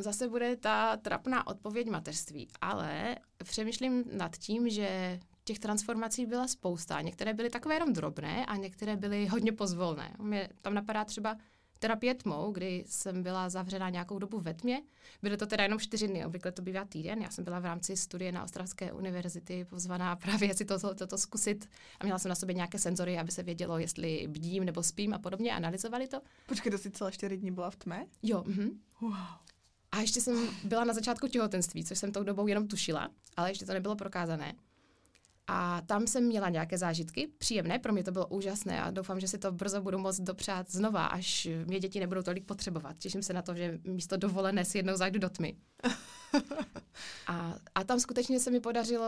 zase 0.00 0.28
bude 0.28 0.56
ta 0.56 0.96
trapná 0.96 1.46
odpověď 1.46 1.88
mateřství, 1.88 2.48
ale 2.60 3.16
přemýšlím 3.44 4.04
nad 4.12 4.36
tím, 4.36 4.68
že 4.68 5.20
těch 5.44 5.58
transformací 5.58 6.26
byla 6.26 6.48
spousta. 6.48 7.00
Některé 7.00 7.34
byly 7.34 7.50
takové 7.50 7.74
jenom 7.74 7.92
drobné 7.92 8.46
a 8.46 8.56
některé 8.56 8.96
byly 8.96 9.26
hodně 9.26 9.52
pozvolné. 9.52 10.16
Mě 10.18 10.48
tam 10.62 10.74
napadá 10.74 11.04
třeba 11.04 11.36
terapie 11.78 12.14
tmou, 12.14 12.52
kdy 12.52 12.84
jsem 12.86 13.22
byla 13.22 13.48
zavřená 13.48 13.90
nějakou 13.90 14.18
dobu 14.18 14.40
ve 14.40 14.54
tmě. 14.54 14.82
Byly 15.22 15.36
to 15.36 15.46
teda 15.46 15.62
jenom 15.62 15.78
čtyři 15.78 16.08
dny, 16.08 16.26
obvykle 16.26 16.52
to 16.52 16.62
bývá 16.62 16.84
týden. 16.84 17.22
Já 17.22 17.30
jsem 17.30 17.44
byla 17.44 17.58
v 17.58 17.64
rámci 17.64 17.96
studie 17.96 18.32
na 18.32 18.44
Ostravské 18.44 18.92
univerzity 18.92 19.64
pozvaná 19.64 20.16
právě 20.24 20.54
si 20.54 20.64
toto, 20.64 20.94
toto 20.94 21.18
zkusit 21.18 21.68
a 22.00 22.04
měla 22.04 22.18
jsem 22.18 22.28
na 22.28 22.34
sobě 22.34 22.54
nějaké 22.54 22.78
senzory, 22.78 23.18
aby 23.18 23.32
se 23.32 23.42
vědělo, 23.42 23.78
jestli 23.78 24.26
bdím 24.28 24.64
nebo 24.64 24.82
spím 24.82 25.14
a 25.14 25.18
podobně, 25.18 25.54
analyzovali 25.54 26.08
to. 26.08 26.20
Počkej, 26.46 26.72
to 26.72 26.78
si 26.78 26.90
celé 26.90 27.12
čtyři 27.12 27.36
dny 27.36 27.50
byla 27.50 27.70
v 27.70 27.76
tmě? 27.76 28.06
Jo. 28.22 28.44
Mhm. 28.46 28.70
Wow. 29.00 29.47
A 29.92 30.00
ještě 30.00 30.20
jsem 30.20 30.48
byla 30.64 30.84
na 30.84 30.94
začátku 30.94 31.28
těhotenství, 31.28 31.84
což 31.84 31.98
jsem 31.98 32.12
tou 32.12 32.22
dobou 32.22 32.46
jenom 32.46 32.68
tušila, 32.68 33.08
ale 33.36 33.50
ještě 33.50 33.66
to 33.66 33.72
nebylo 33.72 33.96
prokázané. 33.96 34.54
A 35.46 35.80
tam 35.80 36.06
jsem 36.06 36.24
měla 36.24 36.48
nějaké 36.48 36.78
zážitky, 36.78 37.28
příjemné, 37.38 37.78
pro 37.78 37.92
mě 37.92 38.04
to 38.04 38.12
bylo 38.12 38.26
úžasné 38.26 38.82
a 38.82 38.90
doufám, 38.90 39.20
že 39.20 39.28
si 39.28 39.38
to 39.38 39.52
brzo 39.52 39.80
budu 39.80 39.98
moct 39.98 40.20
dopřát 40.20 40.70
znova, 40.70 41.06
až 41.06 41.48
mě 41.64 41.80
děti 41.80 42.00
nebudou 42.00 42.22
tolik 42.22 42.44
potřebovat. 42.44 42.98
Těším 42.98 43.22
se 43.22 43.32
na 43.32 43.42
to, 43.42 43.54
že 43.54 43.78
místo 43.84 44.16
dovolené 44.16 44.64
si 44.64 44.78
jednou 44.78 44.96
zajdu 44.96 45.18
do 45.18 45.30
tmy. 45.30 45.56
A, 47.26 47.54
a 47.74 47.84
tam 47.84 48.00
skutečně 48.00 48.40
se 48.40 48.50
mi 48.50 48.60
podařilo 48.60 49.06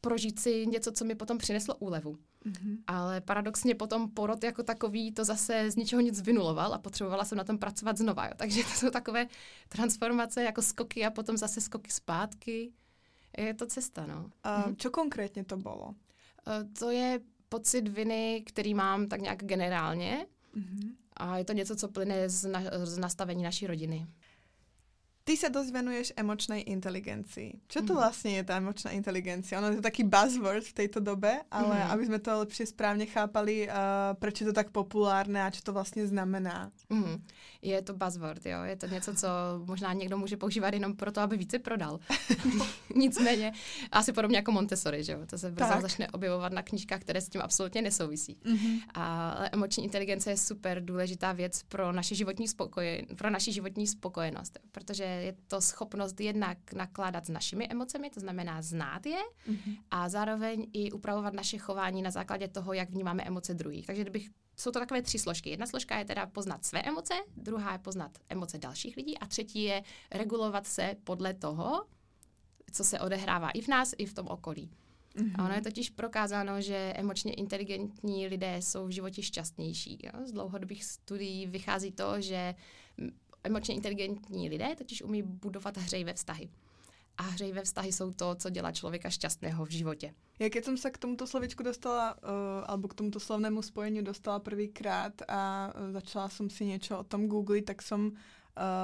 prožít 0.00 0.40
si 0.40 0.66
něco, 0.66 0.92
co 0.92 1.04
mi 1.04 1.14
potom 1.14 1.38
přineslo 1.38 1.74
úlevu. 1.74 2.18
Mm-hmm. 2.46 2.78
Ale 2.86 3.20
paradoxně 3.20 3.74
potom 3.74 4.10
porod 4.10 4.44
jako 4.44 4.62
takový 4.62 5.12
to 5.12 5.24
zase 5.24 5.70
z 5.70 5.76
ničeho 5.76 6.00
nic 6.00 6.20
vynuloval 6.20 6.74
a 6.74 6.78
potřebovala 6.78 7.24
jsem 7.24 7.38
na 7.38 7.44
tom 7.44 7.58
pracovat 7.58 7.98
znova. 7.98 8.26
Jo. 8.26 8.32
Takže 8.36 8.62
to 8.62 8.70
jsou 8.70 8.90
takové 8.90 9.26
transformace 9.68 10.42
jako 10.42 10.62
skoky 10.62 11.06
a 11.06 11.10
potom 11.10 11.36
zase 11.36 11.60
skoky 11.60 11.90
zpátky. 11.90 12.72
Je 13.38 13.54
to 13.54 13.66
cesta, 13.66 14.06
no. 14.06 14.30
A 14.44 14.62
mm-hmm. 14.62 14.76
co 14.78 14.90
konkrétně 14.90 15.44
to 15.44 15.56
bylo? 15.56 15.94
To 16.78 16.90
je 16.90 17.20
pocit 17.48 17.88
viny, 17.88 18.42
který 18.46 18.74
mám 18.74 19.08
tak 19.08 19.20
nějak 19.20 19.44
generálně. 19.44 20.26
Mm-hmm. 20.56 20.90
A 21.16 21.38
je 21.38 21.44
to 21.44 21.52
něco, 21.52 21.76
co 21.76 21.88
plyne 21.88 22.28
z, 22.28 22.44
na, 22.44 22.60
z 22.84 22.98
nastavení 22.98 23.42
naší 23.42 23.66
rodiny. 23.66 24.06
Ty 25.30 25.38
sa 25.38 25.46
dosť 25.46 25.70
venuješ 25.70 26.08
emočnej 26.18 26.66
inteligencii. 26.66 27.70
Čo 27.70 27.86
to 27.86 27.94
mm. 27.94 27.98
vlastne 28.02 28.30
je 28.34 28.42
tá 28.42 28.58
emočná 28.58 28.90
inteligencia? 28.90 29.62
Ono 29.62 29.70
je 29.70 29.78
to 29.78 29.86
taký 29.86 30.02
buzzword 30.02 30.66
v 30.66 30.74
tejto 30.74 30.98
dobe, 30.98 31.46
ale 31.54 31.70
mm. 31.70 31.86
aby 31.94 32.02
sme 32.02 32.18
to 32.18 32.42
lepšie 32.42 32.66
správne 32.66 33.06
chápali, 33.06 33.70
uh, 33.70 34.18
proč 34.18 34.42
je 34.42 34.50
to 34.50 34.54
tak 34.58 34.74
populárne 34.74 35.38
a 35.38 35.54
čo 35.54 35.62
to 35.62 35.70
vlastně 35.70 36.10
znamená. 36.10 36.74
Mm. 36.90 37.22
Je 37.62 37.82
to 37.82 37.94
buzzword, 37.94 38.46
jo. 38.46 38.62
Je 38.62 38.76
to 38.76 38.86
něco, 38.86 39.14
co 39.14 39.28
možná 39.64 39.92
někdo 39.92 40.18
může 40.18 40.36
používat 40.36 40.74
jenom 40.74 40.96
proto, 40.96 41.20
aby 41.20 41.36
více 41.36 41.58
prodal. 41.58 42.00
Nicméně, 42.94 43.52
asi 43.92 44.12
podobně 44.12 44.36
jako 44.36 44.52
Montessori, 44.52 45.04
že 45.04 45.12
jo. 45.12 45.18
To 45.26 45.38
se 45.38 45.50
brzo 45.50 45.80
začne 45.80 46.08
objevovat 46.08 46.52
na 46.52 46.62
knížkách, 46.62 47.00
které 47.00 47.20
s 47.20 47.28
tím 47.28 47.40
absolutně 47.40 47.82
nesouvisí. 47.82 48.36
Mm-hmm. 48.44 48.80
A 48.94 49.34
emoční 49.52 49.84
inteligence 49.84 50.30
je 50.30 50.36
super 50.36 50.84
důležitá 50.84 51.32
věc 51.32 51.62
pro 51.62 51.92
naši 51.92 52.14
životní, 52.14 52.48
spokoje, 52.48 53.02
pro 53.16 53.30
naši 53.30 53.52
životní 53.52 53.86
spokojenost, 53.86 54.58
protože 54.72 55.19
je 55.20 55.36
to 55.48 55.60
schopnost 55.60 56.20
jednak 56.20 56.72
nakládat 56.72 57.26
s 57.26 57.28
našimi 57.28 57.68
emocemi, 57.70 58.10
to 58.10 58.20
znamená 58.20 58.62
znát 58.62 59.06
je 59.06 59.18
mm-hmm. 59.48 59.78
a 59.90 60.08
zároveň 60.08 60.66
i 60.72 60.92
upravovat 60.92 61.34
naše 61.34 61.58
chování 61.58 62.02
na 62.02 62.10
základě 62.10 62.48
toho, 62.48 62.72
jak 62.72 62.90
vnímáme 62.90 63.22
emoce 63.22 63.54
druhých. 63.54 63.86
Takže 63.86 64.02
kdybych 64.02 64.30
jsou 64.56 64.70
to 64.70 64.78
takové 64.78 65.02
tři 65.02 65.18
složky. 65.18 65.50
Jedna 65.50 65.66
složka 65.66 65.98
je 65.98 66.04
teda 66.04 66.26
poznat 66.26 66.64
své 66.64 66.82
emoce, 66.82 67.14
druhá 67.36 67.72
je 67.72 67.78
poznat 67.78 68.18
emoce 68.28 68.58
dalších 68.58 68.96
lidí 68.96 69.18
a 69.18 69.26
třetí 69.26 69.62
je 69.62 69.82
regulovat 70.10 70.66
se 70.66 70.96
podle 71.04 71.34
toho, 71.34 71.86
co 72.72 72.84
se 72.84 73.00
odehrává 73.00 73.50
i 73.50 73.60
v 73.60 73.68
nás, 73.68 73.94
i 73.98 74.06
v 74.06 74.14
tom 74.14 74.26
okolí. 74.26 74.70
Mm-hmm. 75.16 75.32
A 75.38 75.44
ono 75.44 75.54
je 75.54 75.62
totiž 75.62 75.90
prokázáno, 75.90 76.60
že 76.60 76.92
emočně 76.96 77.34
inteligentní 77.34 78.26
lidé 78.26 78.56
jsou 78.56 78.86
v 78.86 78.90
životě 78.90 79.22
šťastnější. 79.22 79.98
Jo? 80.02 80.26
Z 80.26 80.32
dlouhodobých 80.32 80.84
studií 80.84 81.46
vychází 81.46 81.92
to, 81.92 82.20
že 82.20 82.54
emočně 83.44 83.74
inteligentní 83.74 84.48
lidé 84.48 84.74
totiž 84.76 85.02
umí 85.02 85.22
budovat 85.22 85.76
hřejivé 85.76 86.14
vztahy. 86.14 86.48
A 87.16 87.22
hřejivé 87.22 87.62
vztahy 87.62 87.92
jsou 87.92 88.12
to, 88.12 88.34
co 88.34 88.50
dělá 88.50 88.72
člověka 88.72 89.10
šťastného 89.10 89.64
v 89.64 89.70
životě. 89.70 90.14
Jak 90.38 90.54
jsem 90.54 90.76
se 90.76 90.90
k 90.90 90.98
tomuto 90.98 91.26
slovičku 91.26 91.62
dostala, 91.62 92.14
uh, 92.14 92.28
alebo 92.66 92.88
k 92.88 92.94
tomuto 92.94 93.20
slovnému 93.20 93.62
spojení 93.62 94.02
dostala 94.02 94.38
prvýkrát 94.38 95.12
a 95.28 95.72
uh, 95.74 95.92
začala 95.92 96.28
jsem 96.28 96.50
si 96.50 96.64
něco 96.64 96.98
o 96.98 97.04
tom 97.04 97.26
googlit, 97.26 97.64
tak 97.64 97.82
jsem 97.82 98.06
uh, 98.06 98.12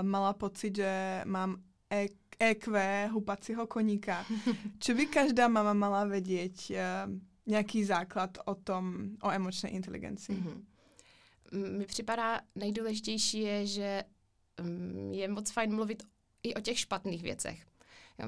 mala 0.03 0.33
pocit, 0.33 0.77
že 0.77 1.23
mám 1.25 1.57
e- 1.93 2.09
EQ 2.39 3.09
hupacího 3.13 3.67
koníka. 3.67 4.27
Čo 4.79 4.95
by 4.95 5.07
každá 5.07 5.49
mama 5.49 5.73
mala 5.73 6.05
vědět 6.05 6.53
uh, 6.71 6.77
nějaký 7.47 7.85
základ 7.85 8.39
o 8.45 8.55
tom, 8.55 9.09
o 9.23 9.31
emočné 9.31 9.71
inteligenci? 9.71 10.33
Mm-hmm. 10.33 10.63
Mi 11.79 11.87
připadá 11.87 12.41
nejdůležitější 12.55 13.41
je, 13.41 13.67
že 13.67 14.05
je 15.11 15.29
moc 15.29 15.51
fajn 15.51 15.75
mluvit 15.75 16.03
i 16.43 16.55
o 16.55 16.61
těch 16.61 16.79
špatných 16.79 17.23
věcech. 17.23 17.67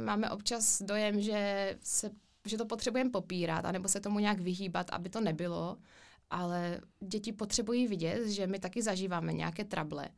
Máme 0.04 0.30
občas 0.30 0.82
dojem, 0.82 1.20
že, 1.20 1.76
se, 1.82 2.10
že 2.46 2.56
to 2.56 2.66
potřebujeme 2.66 3.10
popírat, 3.10 3.64
anebo 3.64 3.88
se 3.88 4.00
tomu 4.00 4.18
nějak 4.18 4.40
vyhýbat, 4.40 4.90
aby 4.90 5.08
to 5.08 5.20
nebylo, 5.20 5.76
ale 6.30 6.80
děti 7.00 7.32
potřebují 7.32 7.86
vidět, 7.86 8.28
že 8.28 8.46
my 8.46 8.58
taky 8.58 8.82
zažíváme 8.82 9.32
nějaké 9.32 9.64
trable, 9.64 10.08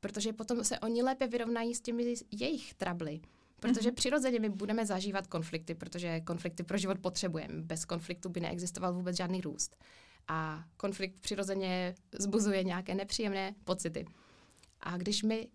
protože 0.00 0.32
potom 0.32 0.64
se 0.64 0.78
oni 0.78 1.02
lépe 1.02 1.26
vyrovnají 1.26 1.74
s 1.74 1.80
těmi 1.80 2.14
jejich 2.30 2.74
trably. 2.74 3.20
Protože 3.60 3.90
mm-hmm. 3.90 3.94
přirozeně 3.94 4.40
my 4.40 4.48
budeme 4.48 4.86
zažívat 4.86 5.26
konflikty, 5.26 5.74
protože 5.74 6.20
konflikty 6.20 6.62
pro 6.62 6.78
život 6.78 6.98
potřebujeme. 6.98 7.62
Bez 7.62 7.84
konfliktu 7.84 8.28
by 8.28 8.40
neexistoval 8.40 8.94
vůbec 8.94 9.16
žádný 9.16 9.40
růst. 9.40 9.76
A 10.28 10.64
konflikt 10.76 11.20
přirozeně 11.20 11.94
zbuzuje 12.18 12.64
nějaké 12.64 12.94
nepříjemné 12.94 13.54
pocity. 13.64 14.06
A 14.80 14.96
když 14.96 15.22
my 15.22 15.48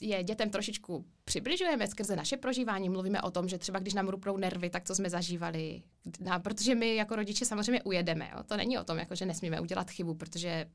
je 0.00 0.24
dětem 0.24 0.50
trošičku 0.50 1.04
přibližujeme 1.24 1.86
skrze 1.86 2.16
naše 2.16 2.36
prožívání. 2.36 2.88
Mluvíme 2.88 3.22
o 3.22 3.30
tom, 3.30 3.48
že 3.48 3.58
třeba 3.58 3.78
když 3.78 3.94
nám 3.94 4.08
rupnou 4.08 4.36
nervy, 4.36 4.70
tak 4.70 4.84
co 4.84 4.94
jsme 4.94 5.10
zažívali. 5.10 5.82
No, 6.20 6.40
protože 6.40 6.74
my 6.74 6.94
jako 6.94 7.16
rodiče 7.16 7.44
samozřejmě 7.44 7.82
ujedeme. 7.82 8.30
Jo? 8.36 8.42
To 8.42 8.56
není 8.56 8.78
o 8.78 8.84
tom, 8.84 8.98
jako, 8.98 9.14
že 9.14 9.26
nesmíme 9.26 9.60
udělat 9.60 9.90
chybu, 9.90 10.14
protože 10.14 10.66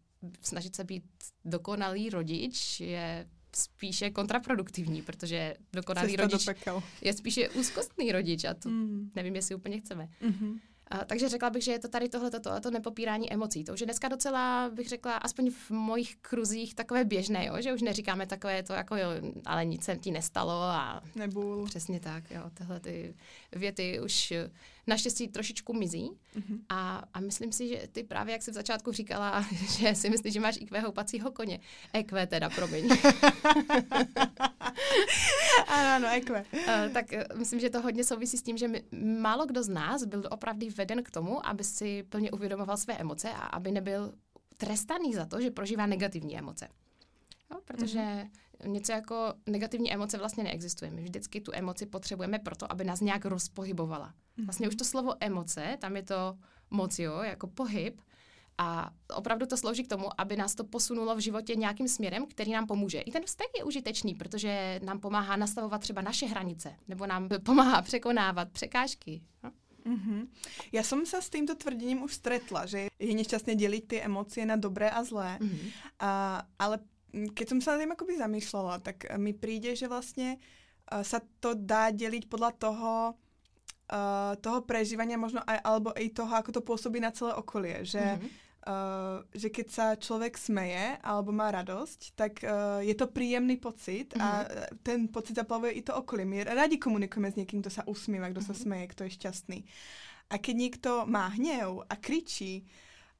snažit 0.41 0.75
se 0.75 0.83
být 0.83 1.03
dokonalý 1.45 2.09
rodič 2.09 2.79
je 2.79 3.27
spíše 3.55 4.09
kontraproduktivní, 4.09 5.01
protože 5.01 5.55
dokonalý 5.73 6.07
Cesta 6.07 6.23
rodič 6.23 6.45
do 6.45 6.53
pekel. 6.53 6.83
je 7.01 7.13
spíše 7.13 7.49
úzkostný 7.49 8.11
rodič 8.11 8.43
a 8.43 8.53
to 8.53 8.69
mm. 8.69 9.11
nevím, 9.15 9.35
jestli 9.35 9.55
úplně 9.55 9.79
chceme. 9.79 10.09
Mm-hmm. 10.21 10.59
A, 10.87 11.05
takže 11.05 11.29
řekla 11.29 11.49
bych, 11.49 11.63
že 11.63 11.71
je 11.71 11.79
to 11.79 11.87
tady 11.87 12.09
tohle, 12.09 12.31
toto 12.31 12.51
a 12.51 12.59
to 12.59 12.71
nepopírání 12.71 13.33
emocí. 13.33 13.63
To 13.63 13.73
už 13.73 13.79
je 13.79 13.85
dneska 13.85 14.07
docela, 14.07 14.69
bych 14.73 14.89
řekla, 14.89 15.15
aspoň 15.15 15.51
v 15.51 15.71
mojich 15.71 16.15
kruzích 16.15 16.75
takové 16.75 17.05
běžné, 17.05 17.45
jo? 17.45 17.55
že 17.59 17.73
už 17.73 17.81
neříkáme 17.81 18.27
takové 18.27 18.63
to, 18.63 18.73
jako 18.73 18.95
jo, 18.95 19.09
ale 19.45 19.65
nic 19.65 19.83
se 19.83 19.97
ti 19.97 20.11
nestalo 20.11 20.61
a... 20.61 21.01
Nebůl. 21.15 21.65
Přesně 21.65 21.99
tak, 21.99 22.31
jo, 22.31 22.41
tyhle 22.53 22.79
ty 22.79 23.15
věty 23.51 23.99
už 23.99 24.33
naštěstí 24.87 25.27
trošičku 25.27 25.73
mizí 25.73 26.11
mm-hmm. 26.35 26.59
a, 26.69 27.03
a 27.13 27.19
myslím 27.19 27.51
si, 27.51 27.67
že 27.67 27.87
ty 27.91 28.03
právě, 28.03 28.31
jak 28.31 28.41
jsi 28.41 28.51
v 28.51 28.53
začátku 28.53 28.91
říkala, 28.91 29.45
že 29.79 29.95
si 29.95 30.09
myslíš, 30.09 30.33
že 30.33 30.39
máš 30.39 30.57
IQ 30.57 30.81
houpacího 30.81 31.31
koně. 31.31 31.59
EQ 31.93 32.27
teda, 32.27 32.49
promiň. 32.49 32.89
ano, 35.67 35.89
ano, 35.95 36.07
EQ. 36.17 36.45
Uh, 36.53 36.93
tak 36.93 37.05
uh, 37.11 37.39
myslím, 37.39 37.59
že 37.59 37.69
to 37.69 37.81
hodně 37.81 38.03
souvisí 38.03 38.37
s 38.37 38.41
tím, 38.41 38.57
že 38.57 38.67
my, 38.67 38.83
málo 39.19 39.45
kdo 39.45 39.63
z 39.63 39.69
nás 39.69 40.05
byl 40.05 40.23
opravdu 40.31 40.67
veden 40.75 41.03
k 41.03 41.11
tomu, 41.11 41.47
aby 41.47 41.63
si 41.63 42.03
plně 42.03 42.31
uvědomoval 42.31 42.77
své 42.77 42.97
emoce 42.97 43.29
a 43.29 43.41
aby 43.41 43.71
nebyl 43.71 44.13
trestaný 44.57 45.13
za 45.13 45.25
to, 45.25 45.41
že 45.41 45.51
prožívá 45.51 45.85
negativní 45.85 46.37
emoce. 46.37 46.67
Jo, 47.51 47.59
protože 47.65 47.99
mm-hmm 47.99 48.46
něco 48.65 48.91
jako 48.91 49.33
negativní 49.49 49.93
emoce 49.93 50.17
vlastně 50.17 50.43
neexistuje. 50.43 50.91
My 50.91 51.03
vždycky 51.03 51.41
tu 51.41 51.51
emoci 51.53 51.85
potřebujeme 51.85 52.39
proto, 52.39 52.71
aby 52.71 52.83
nás 52.83 53.01
nějak 53.01 53.25
rozpohybovala. 53.25 54.13
Vlastně 54.45 54.67
už 54.67 54.75
to 54.75 54.85
slovo 54.85 55.13
emoce, 55.19 55.77
tam 55.79 55.95
je 55.95 56.03
to 56.03 56.37
mocio, 56.69 57.23
jako 57.23 57.47
pohyb, 57.47 58.01
a 58.57 58.89
opravdu 59.15 59.45
to 59.45 59.57
slouží 59.57 59.83
k 59.83 59.87
tomu, 59.87 60.21
aby 60.21 60.35
nás 60.35 60.55
to 60.55 60.63
posunulo 60.63 61.15
v 61.15 61.19
životě 61.19 61.55
nějakým 61.55 61.87
směrem, 61.87 62.25
který 62.25 62.51
nám 62.51 62.67
pomůže. 62.67 62.99
I 62.99 63.11
ten 63.11 63.23
vztah 63.23 63.47
je 63.57 63.63
užitečný, 63.63 64.15
protože 64.15 64.79
nám 64.83 64.99
pomáhá 64.99 65.35
nastavovat 65.35 65.81
třeba 65.81 66.01
naše 66.01 66.25
hranice, 66.25 66.75
nebo 66.87 67.05
nám 67.05 67.29
pomáhá 67.43 67.81
překonávat 67.81 68.51
překážky. 68.51 69.21
No? 69.43 69.51
Mm-hmm. 69.85 70.27
Já 70.71 70.83
jsem 70.83 71.05
se 71.05 71.21
s 71.21 71.29
tímto 71.29 71.55
tvrdením 71.55 72.03
už 72.03 72.13
stretla, 72.13 72.65
že 72.65 72.87
je 72.99 73.15
nešťastně 73.15 73.55
dělit 73.55 73.87
ty 73.87 74.01
emoce 74.01 74.45
na 74.45 74.55
dobré 74.55 74.89
a 74.89 75.03
zlé, 75.03 75.37
mm-hmm. 75.41 75.71
a, 75.99 76.43
ale 76.59 76.79
keď 77.11 77.45
som 77.47 77.59
sa 77.63 77.75
nad 77.75 77.85
tým 77.85 77.93
akoby 77.95 78.19
zamýšľala, 78.19 78.83
tak 78.83 79.07
eh, 79.07 79.15
mi 79.15 79.31
príde, 79.31 79.73
že 79.73 79.87
vlastne 79.87 80.37
uh, 80.91 81.03
sa 81.03 81.23
to 81.39 81.55
dá 81.55 81.89
deliť 81.89 82.27
podľa 82.27 82.51
toho, 82.59 82.91
uh, 83.91 84.33
toho 84.39 84.59
prežívania 84.67 85.15
možno 85.19 85.41
aj, 85.43 85.59
alebo 85.63 85.95
i 85.95 86.11
toho, 86.11 86.29
ako 86.29 86.51
to 86.51 86.61
pôsobí 86.61 86.99
na 86.99 87.15
celé 87.15 87.33
okolie, 87.35 87.83
že 87.83 88.03
mm-hmm. 88.03 88.45
Uh, 88.67 89.23
že 89.31 89.47
keď 89.47 89.67
sa 89.71 89.85
človek 89.95 90.35
smeje 90.35 90.99
alebo 90.99 91.31
má 91.31 91.47
radosť, 91.55 92.19
tak 92.19 92.43
uh, 92.43 92.83
je 92.83 92.91
to 92.99 93.07
príjemný 93.07 93.55
pocit 93.55 94.11
mm-hmm. 94.11 94.19
a 94.19 94.29
mhm. 94.43 94.83
ten 94.83 94.99
pocit 95.07 95.39
zaplavuje 95.39 95.79
i 95.79 95.81
to 95.87 95.95
okolie. 95.95 96.27
My 96.27 96.43
radi 96.43 96.75
komunikujeme 96.75 97.31
s 97.31 97.39
niekým, 97.39 97.63
kto 97.63 97.71
sa 97.71 97.87
usmieva, 97.87 98.27
kto 98.27 98.43
mm-hmm. 98.43 98.51
sa 98.51 98.59
mhm. 98.59 98.63
smeje, 98.67 98.91
kto 98.91 99.01
je 99.07 99.15
šťastný. 99.15 99.59
A 100.27 100.35
keď 100.35 100.55
niekto 100.59 100.91
má 101.07 101.31
hnev 101.31 101.87
a 101.87 101.95
kričí, 101.95 102.67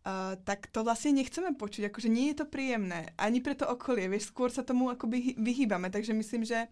Uh, 0.07 0.39
tak 0.43 0.67
to 0.71 0.83
vlastně 0.83 1.11
nechceme 1.11 1.51
počuť, 1.59 1.91
akože 1.91 2.07
nie 2.07 2.31
je 2.31 2.39
to 2.39 2.45
príjemné, 2.45 3.11
ani 3.17 3.41
pre 3.43 3.55
to 3.55 3.67
okolie, 3.67 4.07
vieš, 4.07 4.31
skôr 4.31 4.47
sa 4.47 4.63
tomu 4.63 4.87
akoby 4.87 5.35
vyhýbame, 5.35 5.89
takže 5.91 6.13
myslím, 6.15 6.47
že 6.47 6.71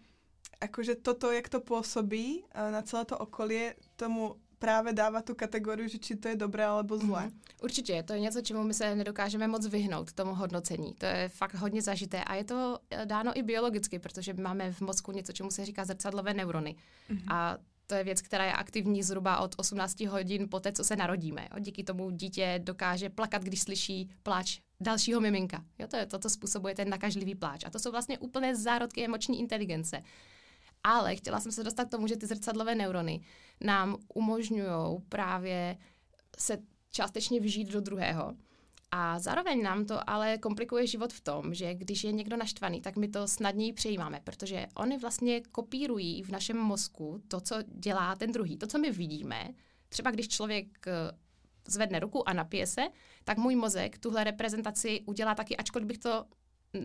akože 0.60 1.04
toto, 1.04 1.28
jak 1.28 1.48
to 1.52 1.60
pôsobí 1.60 2.48
uh, 2.48 2.72
na 2.72 2.80
celé 2.80 3.04
to 3.04 3.18
okolie, 3.18 3.76
tomu 3.96 4.40
právě 4.58 4.92
dává 4.92 5.22
tu 5.22 5.34
kategorii, 5.34 5.88
že 5.88 5.98
či 5.98 6.16
to 6.16 6.28
je 6.28 6.36
dobré 6.36 6.64
alebo 6.64 6.98
zlé. 6.98 7.22
Mm, 7.22 7.40
určitě, 7.62 8.02
to 8.02 8.12
je 8.12 8.20
něco, 8.20 8.40
čemu 8.40 8.64
my 8.64 8.74
se 8.74 8.94
nedokážeme 8.94 9.48
moc 9.48 9.66
vyhnout, 9.66 10.12
tomu 10.12 10.34
hodnocení. 10.34 10.94
To 10.98 11.06
je 11.06 11.28
fakt 11.28 11.54
hodně 11.54 11.82
zažité 11.82 12.24
a 12.24 12.34
je 12.34 12.44
to 12.44 12.78
eh, 12.90 13.06
dáno 13.06 13.38
i 13.38 13.42
biologicky, 13.42 13.98
protože 13.98 14.34
máme 14.34 14.72
v 14.72 14.80
mozku 14.80 15.12
něco, 15.12 15.32
čemu 15.32 15.50
se 15.50 15.64
říká 15.64 15.84
zrcadlové 15.84 16.34
neurony. 16.34 16.76
Mm-hmm. 17.10 17.34
A 17.34 17.58
to 17.86 17.94
je 17.94 18.04
věc, 18.04 18.22
která 18.22 18.44
je 18.44 18.52
aktivní 18.52 19.02
zhruba 19.02 19.40
od 19.40 19.54
18 19.56 20.00
hodin 20.00 20.48
po 20.48 20.60
té, 20.60 20.72
co 20.72 20.84
se 20.84 20.96
narodíme. 20.96 21.48
Jo. 21.52 21.58
Díky 21.60 21.84
tomu 21.84 22.10
dítě 22.10 22.60
dokáže 22.64 23.10
plakat, 23.10 23.42
když 23.42 23.60
slyší 23.60 24.10
pláč 24.22 24.60
dalšího 24.80 25.20
miminka. 25.20 25.64
Jo, 25.78 25.86
to 25.86 25.96
je 25.96 26.06
to, 26.06 26.18
co 26.18 26.30
způsobuje 26.30 26.74
ten 26.74 26.88
nakažlivý 26.88 27.34
pláč. 27.34 27.64
A 27.64 27.70
to 27.70 27.78
jsou 27.78 27.90
vlastně 27.90 28.18
úplné 28.18 28.56
zárodky 28.56 29.04
emoční 29.04 29.40
inteligence. 29.40 30.02
Ale 30.84 31.16
chtěla 31.16 31.40
jsem 31.40 31.52
se 31.52 31.64
dostat 31.64 31.84
k 31.84 31.90
tomu, 31.90 32.06
že 32.06 32.16
ty 32.16 32.26
zrcadlové 32.26 32.74
neurony 32.74 33.20
nám 33.60 33.96
umožňují 34.14 34.98
právě 35.08 35.76
se 36.38 36.58
částečně 36.90 37.40
vžít 37.40 37.68
do 37.68 37.80
druhého 37.80 38.34
a 38.90 39.18
zároveň 39.18 39.62
nám 39.62 39.84
to 39.84 40.10
ale 40.10 40.38
komplikuje 40.38 40.86
život 40.86 41.12
v 41.12 41.20
tom, 41.20 41.54
že 41.54 41.74
když 41.74 42.04
je 42.04 42.12
někdo 42.12 42.36
naštvaný, 42.36 42.80
tak 42.80 42.96
my 42.96 43.08
to 43.08 43.28
snadněji 43.28 43.72
přejímáme, 43.72 44.20
protože 44.24 44.66
oni 44.74 44.98
vlastně 44.98 45.40
kopírují 45.40 46.22
v 46.22 46.30
našem 46.30 46.56
mozku 46.56 47.22
to, 47.28 47.40
co 47.40 47.56
dělá 47.66 48.16
ten 48.16 48.32
druhý, 48.32 48.56
to, 48.56 48.66
co 48.66 48.78
my 48.78 48.90
vidíme. 48.90 49.48
Třeba 49.88 50.10
když 50.10 50.28
člověk 50.28 50.86
eh, 50.86 50.92
zvedne 51.68 52.00
ruku 52.00 52.28
a 52.28 52.32
napije 52.32 52.66
se, 52.66 52.82
tak 53.24 53.38
můj 53.38 53.56
mozek 53.56 53.98
tuhle 53.98 54.24
reprezentaci 54.24 55.00
udělá 55.06 55.34
taky, 55.34 55.56
ačkoliv 55.56 55.86
bych 55.86 55.98
to, 55.98 56.24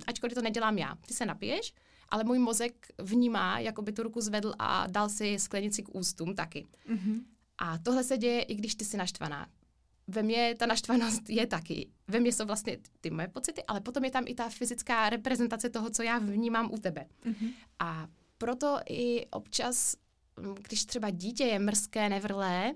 ačkoliv 0.08 0.34
to 0.34 0.42
nedělám 0.42 0.78
já. 0.78 0.96
Ty 1.08 1.14
se 1.14 1.26
napiješ, 1.26 1.74
ale 2.10 2.24
můj 2.24 2.40
mozek 2.40 2.88
vnímá, 2.98 3.60
jako 3.60 3.82
by 3.82 3.92
tu 3.92 4.04
ruku 4.04 4.22
zvedl 4.22 4.54
a 4.60 4.88
dal 4.88 5.10
si 5.10 5.40
sklenici 5.40 5.84
k 5.84 5.96
ústům 5.96 6.36
taky. 6.36 6.68
Mm-hmm. 6.90 7.22
A 7.58 7.78
tohle 7.78 8.04
se 8.04 8.18
děje, 8.18 8.42
i 8.42 8.56
když 8.56 8.76
ty 8.76 8.86
jsi 8.86 8.98
naštvaná 8.98 9.48
ve 10.08 10.24
mně 10.24 10.56
ta 10.60 10.66
naštvanost 10.66 11.30
je 11.30 11.48
taky. 11.48 11.90
Ve 12.08 12.20
mně 12.20 12.32
jsou 12.32 12.46
vlastně 12.46 12.78
ty 13.02 13.10
moje 13.10 13.28
pocity, 13.28 13.64
ale 13.64 13.82
potom 13.82 14.04
je 14.04 14.12
tam 14.12 14.24
i 14.28 14.36
ta 14.36 14.50
fyzická 14.50 15.10
reprezentace 15.10 15.70
toho, 15.70 15.90
co 15.90 16.04
já 16.04 16.20
vnímám 16.20 16.72
u 16.72 16.78
tebe. 16.78 17.06
Mm-hmm. 17.26 17.54
A 17.80 18.08
proto 18.38 18.80
i 18.90 19.26
občas, 19.26 19.96
mm, 20.38 20.56
když 20.56 20.86
třeba 20.86 21.10
dítě 21.10 21.44
je 21.44 21.60
mrzké, 21.60 22.10
nevrlé, 22.10 22.74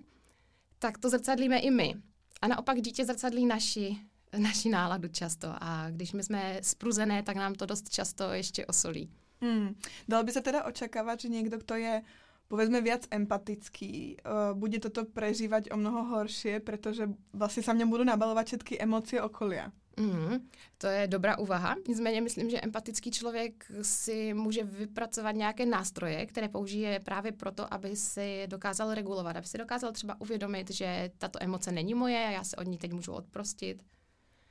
tak 0.80 0.98
to 0.98 1.10
zrcadlíme 1.10 1.60
i 1.60 1.72
my. 1.72 1.96
A 2.42 2.48
naopak 2.48 2.82
dítě 2.82 3.06
zrcadlí 3.06 3.46
naši, 3.46 3.98
naši 4.38 4.70
náladu 4.70 5.08
často. 5.08 5.48
A 5.62 5.90
když 5.90 6.14
my 6.14 6.24
jsme 6.24 6.60
spruzené, 6.62 7.24
tak 7.24 7.36
nám 7.36 7.56
to 7.56 7.66
dost 7.66 7.90
často 7.90 8.34
ještě 8.34 8.66
osolí. 8.66 9.10
Hmm. 9.42 9.76
Dalo 10.08 10.24
by 10.24 10.32
se 10.32 10.42
teda 10.42 10.64
očekávat, 10.64 11.20
že 11.20 11.28
někdo, 11.28 11.58
kdo 11.58 11.76
je 11.76 12.02
povedzme 12.48 12.82
viac 12.82 13.08
empatický, 13.12 14.18
uh, 14.22 14.58
bude 14.58 14.80
toto 14.80 15.06
prežívať 15.06 15.72
o 15.72 15.78
mnoho 15.78 16.04
horšie, 16.04 16.60
protože 16.60 17.10
vlastně 17.34 17.64
sa 17.64 17.74
mňa 17.74 17.86
budú 17.86 18.04
nabalovat 18.04 18.48
všetky 18.48 18.82
emócie 18.82 19.22
okolia. 19.22 19.72
Mm, 20.00 20.50
to 20.78 20.88
je 20.88 21.08
dobrá 21.08 21.38
úvaha. 21.38 21.76
Nicméně 21.88 22.22
myslím, 22.22 22.50
že 22.50 22.62
empatický 22.62 23.12
člověk 23.12 23.66
si 23.82 24.34
může 24.34 24.64
vypracovat 24.64 25.32
nějaké 25.32 25.66
nástroje, 25.66 26.26
které 26.26 26.50
použije 26.50 27.00
právě 27.00 27.32
proto, 27.32 27.74
aby 27.74 27.96
si 27.96 28.48
dokázal 28.48 28.94
regulovat, 28.94 29.36
aby 29.36 29.48
si 29.48 29.58
dokázal 29.58 29.92
třeba 29.92 30.22
uvědomit, 30.22 30.72
že 30.72 31.12
tato 31.18 31.40
emoce 31.44 31.72
není 31.72 31.94
moje 31.94 32.28
a 32.28 32.32
já 32.32 32.44
se 32.44 32.56
od 32.56 32.68
ní 32.68 32.78
teď 32.78 32.94
můžu 32.94 33.12
odprostit. 33.14 33.84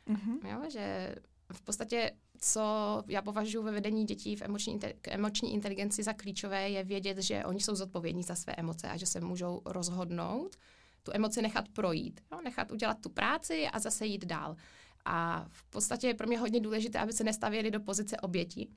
Mm-hmm. 0.07 0.51
Jo, 0.51 0.71
že 0.71 1.15
v 1.53 1.63
podstatě 1.63 2.13
co 2.45 3.03
já 3.09 3.23
považuji 3.23 3.63
ve 3.63 3.71
vedení 3.71 4.05
dětí 4.05 4.37
v 4.37 4.43
emoční, 4.43 4.79
k 4.79 5.09
emoční 5.09 5.55
inteligenci 5.55 6.03
za 6.03 6.13
klíčové, 6.13 6.71
je 6.71 6.85
vědět, 6.85 7.19
že 7.19 7.45
oni 7.45 7.61
jsou 7.61 7.75
zodpovědní 7.75 8.23
za 8.23 8.35
své 8.35 8.55
emoce 8.57 8.89
a 8.89 8.97
že 8.97 9.07
se 9.07 9.21
můžou 9.21 9.63
rozhodnout 9.65 10.57
tu 11.03 11.13
emoci 11.15 11.43
nechat 11.43 11.69
projít, 11.69 12.21
jo? 12.33 12.41
nechat 12.45 12.71
udělat 12.71 12.99
tu 13.01 13.09
práci 13.09 13.67
a 13.67 13.79
zase 13.79 14.07
jít 14.07 14.25
dál. 14.25 14.57
A 15.05 15.47
v 15.51 15.65
podstatě 15.65 16.07
je 16.07 16.15
pro 16.15 16.27
mě 16.27 16.39
hodně 16.39 16.61
důležité, 16.61 16.99
aby 16.99 17.13
se 17.13 17.25
nestavěli 17.25 17.71
do 17.71 17.81
pozice 17.81 18.17
oběti, 18.17 18.69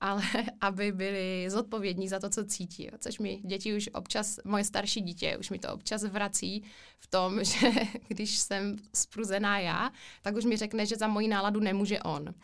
ale 0.00 0.22
aby 0.60 0.92
byli 0.92 1.46
zodpovědní 1.50 2.08
za 2.08 2.20
to, 2.20 2.30
co 2.30 2.44
cítí. 2.44 2.84
Jo. 2.84 2.90
Což 2.98 3.18
mi 3.18 3.36
děti 3.36 3.76
už 3.76 3.90
občas, 3.94 4.38
moje 4.44 4.64
starší 4.64 5.00
dítě 5.00 5.36
už 5.36 5.50
mi 5.50 5.58
to 5.58 5.74
občas 5.74 6.04
vrací 6.04 6.64
v 6.98 7.06
tom, 7.06 7.44
že 7.44 7.70
když 8.08 8.38
jsem 8.38 8.76
spruzená 8.94 9.58
já, 9.58 9.90
tak 10.22 10.36
už 10.36 10.44
mi 10.44 10.56
řekne, 10.56 10.86
že 10.86 10.96
za 10.96 11.08
moji 11.08 11.28
náladu 11.28 11.60
nemůže 11.60 12.00
on. 12.00 12.34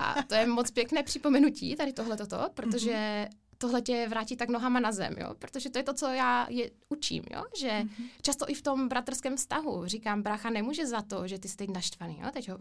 A 0.00 0.22
to 0.22 0.34
je 0.34 0.46
moc 0.46 0.70
pěkné 0.70 1.02
připomenutí, 1.02 1.76
tady 1.76 1.92
tohle 1.92 2.16
toto, 2.16 2.48
protože 2.54 2.92
mm-hmm 2.92 3.48
tohle 3.58 3.82
tě 3.82 4.06
vrátí 4.08 4.36
tak 4.36 4.48
nohama 4.48 4.80
na 4.80 4.92
zem, 4.92 5.14
jo? 5.18 5.34
protože 5.38 5.70
to 5.70 5.78
je 5.78 5.82
to, 5.82 5.94
co 5.94 6.06
já 6.06 6.46
je 6.50 6.70
učím, 6.88 7.22
jo? 7.30 7.44
že 7.58 7.68
mm-hmm. 7.68 8.10
často 8.22 8.50
i 8.50 8.54
v 8.54 8.62
tom 8.62 8.88
bratrském 8.88 9.36
vztahu 9.36 9.86
říkám, 9.86 10.22
brácha 10.22 10.50
nemůže 10.50 10.86
za 10.86 11.02
to, 11.02 11.26
že 11.28 11.38
ty 11.38 11.48
jsi 11.48 11.56
teď 11.56 11.70
naštvaný, 11.70 12.18
jo? 12.22 12.30
teď 12.32 12.50
ho 12.50 12.58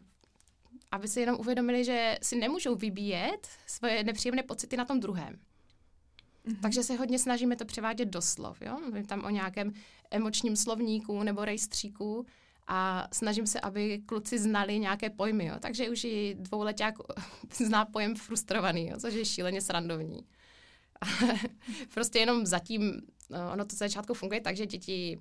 aby 0.92 1.08
si 1.08 1.20
jenom 1.20 1.36
uvědomili, 1.40 1.86
že 1.86 2.18
si 2.22 2.36
nemůžou 2.36 2.76
vybíjet 2.76 3.48
svoje 3.66 4.04
nepříjemné 4.04 4.44
pocity 4.44 4.78
na 4.78 4.86
tom 4.86 5.00
druhém. 5.00 5.34
Mm-hmm. 5.34 6.60
Takže 6.62 6.84
se 6.84 6.96
hodně 6.96 7.20
snažíme 7.20 7.56
to 7.56 7.66
převádět 7.66 8.10
do 8.10 8.22
slov. 8.22 8.62
Jo? 8.62 8.80
Mluvím 8.80 9.06
tam 9.06 9.24
o 9.26 9.30
nějakém 9.30 9.74
emočním 10.12 10.56
slovníku 10.56 11.24
nebo 11.24 11.46
rejstříku 11.46 12.26
a 12.68 13.08
snažím 13.14 13.48
se, 13.48 13.60
aby 13.60 14.02
kluci 14.06 14.40
znali 14.40 14.80
nějaké 14.80 15.10
pojmy. 15.10 15.46
Jo? 15.46 15.56
Takže 15.60 15.90
už 15.90 16.04
i 16.04 16.36
dvouleták 16.40 16.96
zná 17.66 17.86
pojem 17.86 18.16
frustrovaný, 18.16 18.88
jo? 18.88 19.00
což 19.00 19.14
je 19.14 19.26
šíleně 19.26 19.62
srandovní. 19.62 20.26
prostě 21.94 22.20
jenom 22.20 22.46
zatím, 22.46 23.02
no, 23.30 23.40
ono 23.54 23.66
to 23.66 23.76
začátku 23.76 24.14
funguje 24.14 24.42
tak, 24.42 24.56
že 24.56 24.66
děti 24.66 25.20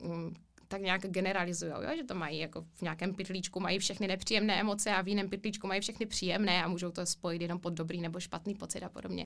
mm, 0.00 0.34
tak 0.74 0.82
nějak 0.82 1.02
generalizují, 1.06 1.72
že 1.96 2.04
to 2.04 2.14
mají 2.14 2.38
jako 2.38 2.66
v 2.74 2.82
nějakém 2.82 3.14
pytlíčku, 3.14 3.60
mají 3.60 3.78
všechny 3.78 4.06
nepříjemné 4.08 4.60
emoce 4.60 4.90
a 4.90 5.02
v 5.02 5.08
jiném 5.08 5.28
pytlíčku 5.28 5.66
mají 5.66 5.80
všechny 5.80 6.06
příjemné 6.06 6.64
a 6.64 6.68
můžou 6.68 6.90
to 6.90 7.06
spojit 7.06 7.42
jenom 7.42 7.58
pod 7.58 7.74
dobrý 7.74 8.00
nebo 8.00 8.20
špatný 8.20 8.54
pocit 8.54 8.82
a 8.82 8.88
podobně. 8.88 9.24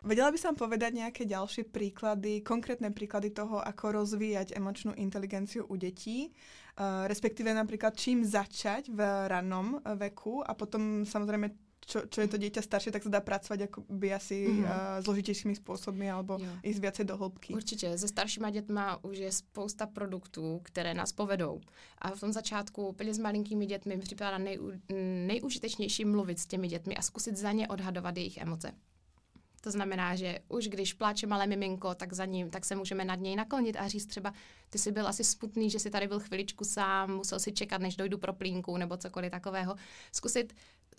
Vedela 0.00 0.32
by 0.32 0.38
som 0.38 0.56
povedať 0.56 0.96
nejaké 0.96 1.22
ďalšie 1.28 1.68
príklady, 1.68 2.40
konkrétne 2.40 2.88
príklady 2.88 3.36
toho, 3.36 3.60
ako 3.60 4.00
rozvíjať 4.00 4.56
emočnú 4.56 4.96
inteligenciu 4.96 5.68
u 5.68 5.76
detí, 5.76 6.32
uh, 6.32 7.04
respektíve 7.04 7.52
napríklad 7.52 7.92
čím 7.92 8.24
začať 8.24 8.88
v 8.88 9.00
rannom 9.28 9.76
veku 10.00 10.40
a 10.40 10.56
potom 10.56 11.04
samozrejme 11.04 11.52
čo, 11.86 12.06
čo 12.06 12.20
je 12.20 12.28
to 12.28 12.36
dieťa 12.36 12.62
staršie, 12.62 12.92
tak 12.92 13.02
sa 13.02 13.10
dá 13.10 13.20
pracovať 13.20 13.72
by 13.88 14.08
asi 14.14 14.46
mm-hmm. 14.46 14.64
uh, 14.64 15.02
zložitějšími 15.04 15.54
způsoby 15.56 16.10
alebo 16.10 16.38
jo. 16.40 16.52
ísť 16.64 16.80
viacej 16.80 17.04
do 17.04 17.16
hloubky. 17.16 17.54
Určitě. 17.54 17.98
Se 17.98 18.08
staršíma 18.08 18.50
dětma 18.50 19.04
už 19.04 19.18
je 19.18 19.32
spousta 19.32 19.86
produktů, 19.86 20.60
které 20.62 20.94
nás 20.94 21.12
povedou. 21.12 21.60
A 21.98 22.10
v 22.10 22.20
tom 22.20 22.32
začátku 22.32 22.88
úplně 22.88 23.14
s 23.14 23.18
malinkými 23.18 23.66
dětmi 23.66 23.96
mi 23.96 24.02
připadá 24.02 24.38
nej, 24.38 24.58
nejužitečnější 25.26 26.04
mluvit 26.04 26.38
s 26.38 26.46
těmi 26.46 26.68
dětmi 26.68 26.96
a 26.96 27.02
zkusit 27.02 27.36
za 27.36 27.52
ně 27.52 27.68
odhadovat 27.68 28.16
jejich 28.16 28.38
emoce. 28.38 28.72
To 29.60 29.70
znamená, 29.70 30.16
že 30.16 30.38
už 30.48 30.68
když 30.68 30.92
pláče 30.92 31.26
malé 31.26 31.46
miminko, 31.46 31.94
tak 31.94 32.12
za 32.12 32.24
ním, 32.24 32.50
tak 32.50 32.64
se 32.64 32.76
můžeme 32.76 33.04
nad 33.04 33.20
něj 33.20 33.36
naklonit 33.36 33.76
a 33.76 33.88
říct 33.88 34.06
třeba, 34.06 34.32
ty 34.70 34.78
jsi 34.78 34.92
byl 34.92 35.08
asi 35.08 35.24
smutný, 35.24 35.70
že 35.70 35.78
jsi 35.78 35.90
tady 35.90 36.08
byl 36.08 36.20
chviličku 36.20 36.64
sám, 36.64 37.14
musel 37.14 37.40
si 37.40 37.52
čekat, 37.52 37.80
než 37.80 37.96
dojdu 37.96 38.18
pro 38.18 38.32
plínku 38.32 38.76
nebo 38.76 38.96
cokoliv 38.96 39.30
takového. 39.30 39.76
Zkusit, 40.12 40.52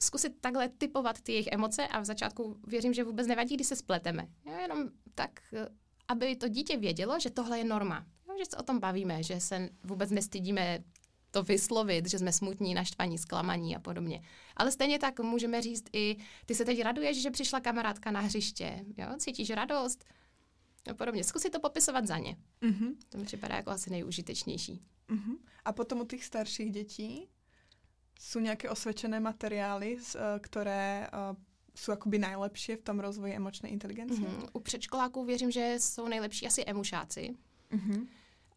zkusit 0.04 0.42
takhle 0.42 0.70
typovat 0.70 1.22
ty 1.22 1.32
jejich 1.32 1.48
emoce 1.52 1.88
a 1.88 2.00
v 2.00 2.06
začátku 2.06 2.60
věřím, 2.68 2.94
že 2.94 3.04
vůbec 3.04 3.28
nevadí, 3.28 3.56
když 3.56 3.68
se 3.68 3.76
spleteme. 3.76 4.28
Jo, 4.46 4.54
jenom 4.62 4.90
tak, 5.16 5.40
aby 6.08 6.36
to 6.36 6.48
dítě 6.48 6.78
vědělo, 6.78 7.20
že 7.20 7.30
tohle 7.30 7.58
je 7.58 7.64
norma. 7.64 8.06
Jo, 8.30 8.36
že 8.38 8.46
se 8.46 8.58
o 8.58 8.64
tom 8.64 8.80
bavíme, 8.80 9.24
že 9.24 9.40
se 9.40 9.70
vůbec 9.84 10.12
nestydíme 10.12 10.84
to 11.32 11.44
vyslovit, 11.44 12.10
že 12.10 12.20
jsme 12.20 12.34
smutní, 12.34 12.74
naštvaní, 12.74 13.18
zklamaní 13.18 13.76
a 13.76 13.80
podobně. 13.80 14.22
Ale 14.56 14.72
stejně 14.72 15.00
tak 15.00 15.20
můžeme 15.20 15.62
říct 15.62 15.86
i, 15.94 16.18
ty 16.46 16.56
se 16.56 16.66
teď 16.66 16.82
raduješ, 16.82 17.22
že 17.22 17.32
přišla 17.32 17.60
kamarádka 17.60 18.12
na 18.12 18.20
hřiště, 18.20 18.86
jo? 18.98 19.08
cítíš 19.18 19.50
radost 19.50 20.06
a 20.90 20.94
podobně. 20.94 21.24
Zkusit 21.24 21.50
to 21.50 21.60
popisovat 21.60 22.08
za 22.08 22.18
ně. 22.18 22.38
Mm-hmm. 22.62 22.96
To 23.10 23.18
mi 23.18 23.26
připadá 23.26 23.56
jako 23.56 23.70
asi 23.70 23.90
nejužitečnější. 23.90 24.82
Mm-hmm. 25.10 25.38
A 25.66 25.74
potom 25.74 26.00
u 26.00 26.06
těch 26.06 26.26
starších 26.26 26.72
dětí 26.72 27.28
jsou 28.22 28.40
nějaké 28.40 28.70
osvědčené 28.70 29.20
materiály, 29.20 29.98
eh, 30.16 30.20
které 30.40 31.08
uh, 31.32 31.38
jsou 31.76 31.92
akoby 31.92 32.20
nejlepší 32.20 32.76
v 32.76 32.82
tom 32.82 33.00
rozvoji 33.00 33.34
emočné 33.34 33.70
inteligence? 33.70 34.22
Mm-hmm. 34.22 34.50
U 34.54 34.60
předškoláků 34.60 35.26
věřím, 35.26 35.52
že 35.52 35.76
jsou 35.80 36.08
nejlepší 36.08 36.48
asi 36.48 36.64
emušáci. 36.66 37.36
Mm-hmm. 37.72 38.08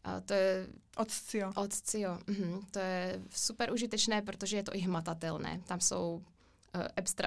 A 0.03 0.21
to 0.21 0.33
je... 0.33 0.67
Od 0.97 1.11
Scio. 1.11 1.51
Od 1.55 1.73
Scio. 1.73 2.19
Mhm. 2.27 2.59
To 2.71 2.79
je 2.79 3.21
super 3.29 3.73
užitečné, 3.73 4.21
protože 4.21 4.57
je 4.57 4.63
to 4.63 4.75
i 4.75 4.79
hmatatelné. 4.79 5.61
Tam 5.67 5.79
jsou 5.79 6.23
uh, 6.75 6.81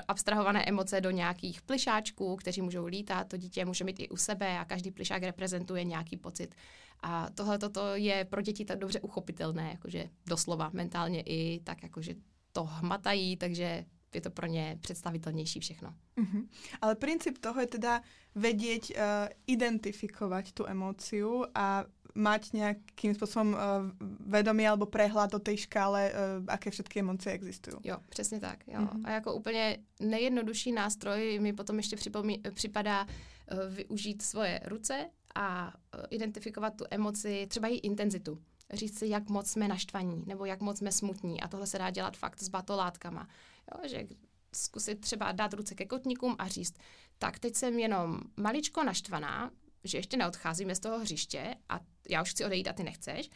abstrahované 0.08 0.64
emoce 0.64 1.00
do 1.00 1.10
nějakých 1.10 1.62
plišáčků, 1.62 2.36
kteří 2.36 2.62
můžou 2.62 2.86
lítat. 2.86 3.28
To 3.28 3.36
dítě 3.36 3.64
může 3.64 3.84
mít 3.84 4.00
i 4.00 4.08
u 4.08 4.16
sebe 4.16 4.58
a 4.58 4.64
každý 4.64 4.90
plišák 4.90 5.22
reprezentuje 5.22 5.84
nějaký 5.84 6.16
pocit. 6.16 6.54
A 7.02 7.30
tohle 7.30 7.58
toto 7.58 7.94
je 7.94 8.24
pro 8.24 8.42
děti 8.42 8.64
tak 8.64 8.78
dobře 8.78 9.00
uchopitelné, 9.00 9.70
jakože 9.70 10.10
doslova 10.26 10.70
mentálně 10.72 11.22
i 11.22 11.60
tak, 11.64 11.82
jakože 11.82 12.14
to 12.52 12.64
hmatají, 12.64 13.36
takže 13.36 13.84
je 14.14 14.20
to 14.20 14.30
pro 14.30 14.46
ně 14.46 14.78
představitelnější 14.80 15.60
všechno. 15.60 15.94
Uh-huh. 16.16 16.48
Ale 16.80 16.94
princip 16.94 17.38
toho 17.38 17.60
je 17.60 17.66
teda 17.66 18.02
vedieť 18.34 18.84
uh, 18.94 19.28
identifikovať 19.46 20.52
tú 20.54 20.64
emóciu 20.64 21.44
a 21.54 21.84
mať 22.18 22.50
nejakým 22.52 23.14
spôsobom 23.14 23.54
uh, 23.54 23.86
vedomí 24.26 24.66
alebo 24.66 24.90
prehľad 24.90 25.30
o 25.34 25.40
tej 25.40 25.70
škále, 25.70 26.10
uh, 26.10 26.42
aké 26.50 26.74
všetky 26.74 26.98
emócie 27.00 27.32
existují. 27.32 27.76
Jo, 27.84 27.96
přesně 28.08 28.40
tak. 28.40 28.66
Jo. 28.66 28.80
Uh-huh. 28.80 29.00
A 29.04 29.10
jako 29.10 29.34
úplně 29.34 29.78
nejjednodušší 30.00 30.72
nástroj 30.72 31.38
mi 31.38 31.52
potom 31.52 31.76
ještě 31.76 31.96
připomí, 31.96 32.42
připadá 32.54 33.04
uh, 33.04 33.74
využít 33.74 34.22
svoje 34.22 34.60
ruce 34.64 35.10
a 35.34 35.66
uh, 35.66 36.04
identifikovat 36.10 36.76
tu 36.76 36.84
emoci, 36.90 37.46
třeba 37.50 37.68
její 37.68 37.78
intenzitu 37.80 38.38
říct 38.72 38.98
si, 38.98 39.08
jak 39.08 39.28
moc 39.28 39.50
jsme 39.50 39.68
naštvaní 39.68 40.24
nebo 40.26 40.44
jak 40.44 40.60
moc 40.60 40.78
jsme 40.78 40.92
smutní. 40.92 41.40
A 41.40 41.48
tohle 41.48 41.66
se 41.66 41.78
dá 41.78 41.90
dělat 41.90 42.16
fakt 42.16 42.42
s 42.42 42.48
batolátkama. 42.48 43.28
Jo, 43.74 43.88
že 43.88 44.06
zkusit 44.52 45.00
třeba 45.00 45.32
dát 45.32 45.54
ruce 45.54 45.74
ke 45.74 45.86
kotníkům 45.86 46.36
a 46.38 46.48
říct, 46.48 46.74
tak 47.18 47.38
teď 47.38 47.54
jsem 47.54 47.78
jenom 47.78 48.20
maličko 48.36 48.84
naštvaná, 48.84 49.50
že 49.84 49.98
ještě 49.98 50.16
neodcházíme 50.16 50.74
z 50.74 50.80
toho 50.80 50.98
hřiště 50.98 51.54
a 51.68 51.80
já 52.08 52.22
už 52.22 52.30
chci 52.30 52.44
odejít 52.44 52.68
a 52.68 52.72
ty 52.72 52.82
nechceš, 52.82 53.30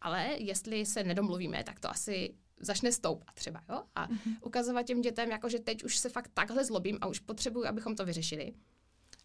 ale 0.00 0.36
jestli 0.38 0.86
se 0.86 1.04
nedomluvíme, 1.04 1.64
tak 1.64 1.80
to 1.80 1.90
asi 1.90 2.34
začne 2.60 2.92
stoupat 2.92 3.34
třeba, 3.34 3.62
jo? 3.68 3.82
A 3.94 4.08
mm-hmm. 4.08 4.36
ukazovat 4.42 4.82
těm 4.82 5.00
dětem, 5.00 5.30
jako 5.30 5.48
že 5.48 5.58
teď 5.58 5.84
už 5.84 5.96
se 5.96 6.08
fakt 6.08 6.30
takhle 6.34 6.64
zlobím 6.64 6.98
a 7.00 7.06
už 7.06 7.18
potřebuji, 7.18 7.66
abychom 7.66 7.96
to 7.96 8.04
vyřešili. 8.04 8.52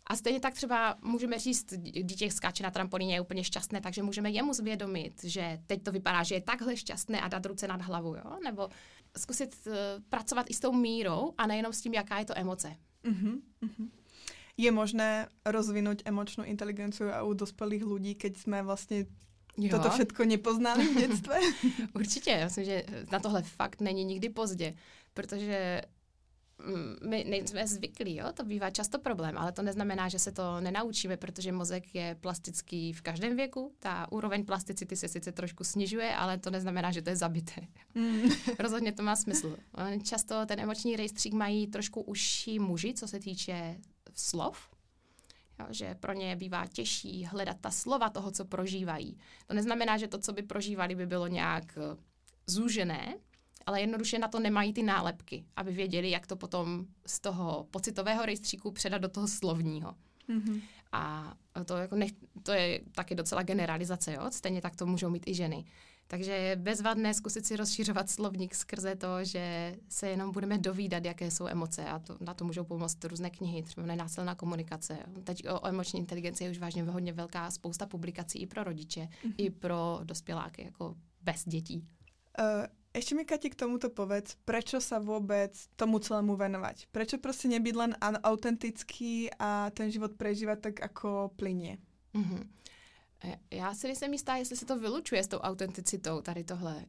A 0.07 0.15
stejně 0.15 0.39
tak 0.39 0.53
třeba 0.53 0.97
můžeme 1.01 1.39
říct, 1.39 1.73
dítě 1.77 2.31
skáče 2.31 2.63
na 2.63 2.71
trampolíně, 2.71 3.15
je 3.15 3.21
úplně 3.21 3.43
šťastné, 3.43 3.81
takže 3.81 4.03
můžeme 4.03 4.29
jemu 4.29 4.53
zvědomit, 4.53 5.23
že 5.23 5.59
teď 5.67 5.83
to 5.83 5.91
vypadá, 5.91 6.23
že 6.23 6.35
je 6.35 6.41
takhle 6.41 6.77
šťastné 6.77 7.21
a 7.21 7.27
dát 7.27 7.45
ruce 7.45 7.67
nad 7.67 7.81
hlavu, 7.81 8.15
jo? 8.15 8.37
Nebo 8.43 8.69
zkusit 9.17 9.67
uh, 9.67 9.73
pracovat 10.09 10.45
i 10.49 10.53
s 10.53 10.59
tou 10.59 10.73
mírou 10.73 11.33
a 11.37 11.47
nejenom 11.47 11.73
s 11.73 11.81
tím, 11.81 11.93
jaká 11.93 12.19
je 12.19 12.25
to 12.25 12.37
emoce. 12.37 12.75
Uh-huh, 13.03 13.41
uh-huh. 13.61 13.89
Je 14.57 14.71
možné 14.71 15.27
rozvinout 15.45 16.01
emočnou 16.05 16.43
inteligenci 16.43 17.03
a 17.03 17.23
u 17.23 17.33
dospělých 17.33 17.85
lidí, 17.85 18.15
keď 18.15 18.37
jsme 18.37 18.63
vlastně 18.63 19.05
Jo. 19.57 19.69
toto 19.69 19.89
všetko 19.89 20.25
nepoznali 20.25 20.87
v 20.87 20.97
dětství? 20.97 21.33
Určitě, 21.95 22.31
já 22.31 22.45
myslím, 22.45 22.65
že 22.65 22.83
na 23.11 23.19
tohle 23.19 23.41
fakt 23.41 23.81
není 23.81 24.03
nikdy 24.03 24.29
pozdě, 24.29 24.75
protože 25.13 25.81
Mm, 26.59 27.09
my 27.09 27.23
nejsme 27.23 27.67
zvyklí, 27.67 28.15
jo? 28.15 28.25
to 28.33 28.43
bývá 28.43 28.69
často 28.69 28.99
problém, 28.99 29.37
ale 29.37 29.51
to 29.51 29.61
neznamená, 29.61 30.09
že 30.09 30.19
se 30.19 30.31
to 30.31 30.61
nenaučíme, 30.61 31.17
protože 31.17 31.51
mozek 31.51 31.95
je 31.95 32.17
plastický 32.21 32.93
v 32.93 33.01
každém 33.01 33.35
věku. 33.35 33.75
Ta 33.79 34.11
úroveň 34.11 34.45
plasticity 34.45 34.95
se 34.95 35.07
sice 35.07 35.31
trošku 35.31 35.63
snižuje, 35.63 36.15
ale 36.15 36.37
to 36.37 36.49
neznamená, 36.49 36.91
že 36.91 37.01
to 37.01 37.09
je 37.09 37.15
zabité. 37.15 37.61
Mm. 37.95 38.21
Rozhodně 38.59 38.91
to 38.91 39.03
má 39.03 39.15
smysl. 39.15 39.57
Často 40.03 40.45
ten 40.45 40.59
emoční 40.59 40.95
rejstřík 40.95 41.33
mají 41.33 41.67
trošku 41.67 42.01
užší 42.01 42.59
muži, 42.59 42.93
co 42.93 43.07
se 43.07 43.19
týče 43.19 43.77
slov, 44.16 44.70
Jo, 45.59 45.66
že 45.70 45.95
pro 45.95 46.13
ně 46.13 46.36
bývá 46.36 46.66
těžší 46.68 47.26
hledat 47.26 47.57
ta 47.61 47.72
slova 47.72 48.09
toho, 48.09 48.32
co 48.32 48.45
prožívají. 48.45 49.18
To 49.47 49.53
neznamená, 49.53 49.97
že 49.97 50.07
to, 50.07 50.18
co 50.18 50.34
by 50.34 50.43
prožívali, 50.43 50.95
by 50.95 51.05
bylo 51.05 51.28
nějak 51.28 51.78
eh, 51.78 51.97
zúžené, 52.47 53.16
ale 53.66 53.82
jednoduše 53.82 54.20
na 54.20 54.28
to 54.28 54.39
nemají 54.39 54.74
ty 54.74 54.84
nálepky, 54.84 55.45
aby 55.55 55.72
věděli, 55.72 56.09
jak 56.09 56.28
to 56.28 56.36
potom 56.36 56.86
z 57.05 57.20
toho 57.20 57.68
pocitového 57.72 58.26
rejstříku 58.26 58.72
předat 58.72 59.01
do 59.01 59.09
toho 59.09 59.28
slovního. 59.28 59.95
Mm-hmm. 60.30 60.61
A 60.91 61.34
to, 61.66 61.78
jako 61.78 61.95
nech, 61.95 62.11
to 62.43 62.51
je 62.51 62.82
taky 62.91 63.16
docela 63.16 63.43
generalizace, 63.43 64.13
jo? 64.13 64.22
stejně 64.30 64.61
tak 64.61 64.76
to 64.76 64.86
můžou 64.86 65.09
mít 65.09 65.28
i 65.28 65.34
ženy. 65.34 65.66
Takže 66.07 66.31
je 66.31 66.55
bezvadné 66.55 67.13
zkusit 67.13 67.45
si 67.45 67.55
rozšířovat 67.55 68.09
slovník 68.09 68.55
skrze 68.55 68.95
to, 68.95 69.23
že 69.23 69.75
se 69.89 70.09
jenom 70.09 70.31
budeme 70.31 70.57
dovídat, 70.57 71.05
jaké 71.05 71.31
jsou 71.31 71.47
emoce 71.47 71.85
a 71.85 71.99
to, 71.99 72.17
na 72.19 72.33
to 72.33 72.45
můžou 72.45 72.63
pomoct 72.63 73.05
různé 73.05 73.29
knihy, 73.29 73.63
třeba 73.63 73.87
nenásilná 73.87 74.35
komunikace. 74.35 74.97
Teď 75.23 75.47
o, 75.47 75.59
o 75.59 75.67
emoční 75.67 75.99
inteligenci 75.99 76.43
je 76.43 76.51
už 76.51 76.59
vážně 76.59 76.83
hodně 76.83 77.13
velká 77.13 77.51
spousta 77.51 77.85
publikací 77.85 78.41
i 78.41 78.47
pro 78.47 78.63
rodiče, 78.63 79.01
mm-hmm. 79.01 79.33
i 79.37 79.49
pro 79.49 79.99
dospěláky, 80.03 80.63
jako 80.63 80.95
bez 81.21 81.43
dětí. 81.45 81.87
Uh, 82.39 82.65
ešte 82.93 83.15
mi, 83.15 83.25
Kati, 83.25 83.49
k 83.49 83.59
tomuto 83.59 83.91
povedz, 83.91 84.39
prečo 84.47 84.79
sa 84.79 85.03
vôbec 85.03 85.51
tomu 85.75 85.99
celému 85.99 86.35
venovať? 86.35 86.87
Prečo 86.91 87.17
prostě 87.17 87.47
nebyť 87.47 87.75
len 87.75 87.91
autentický 88.23 89.29
a 89.39 89.69
ten 89.69 89.91
život 89.91 90.15
prežívať 90.15 90.59
tak, 90.59 90.75
ako 90.79 91.31
plinie? 91.35 91.77
Mm-hmm. 92.15 92.43
Já 93.51 93.73
si 93.73 93.88
nejsem 93.88 94.13
jistá, 94.13 94.36
jestli 94.36 94.55
se 94.55 94.65
to 94.65 94.80
vylučuje 94.80 95.23
s 95.23 95.28
tou 95.28 95.38
autenticitou, 95.38 96.21
tady 96.21 96.43
tohle. 96.43 96.86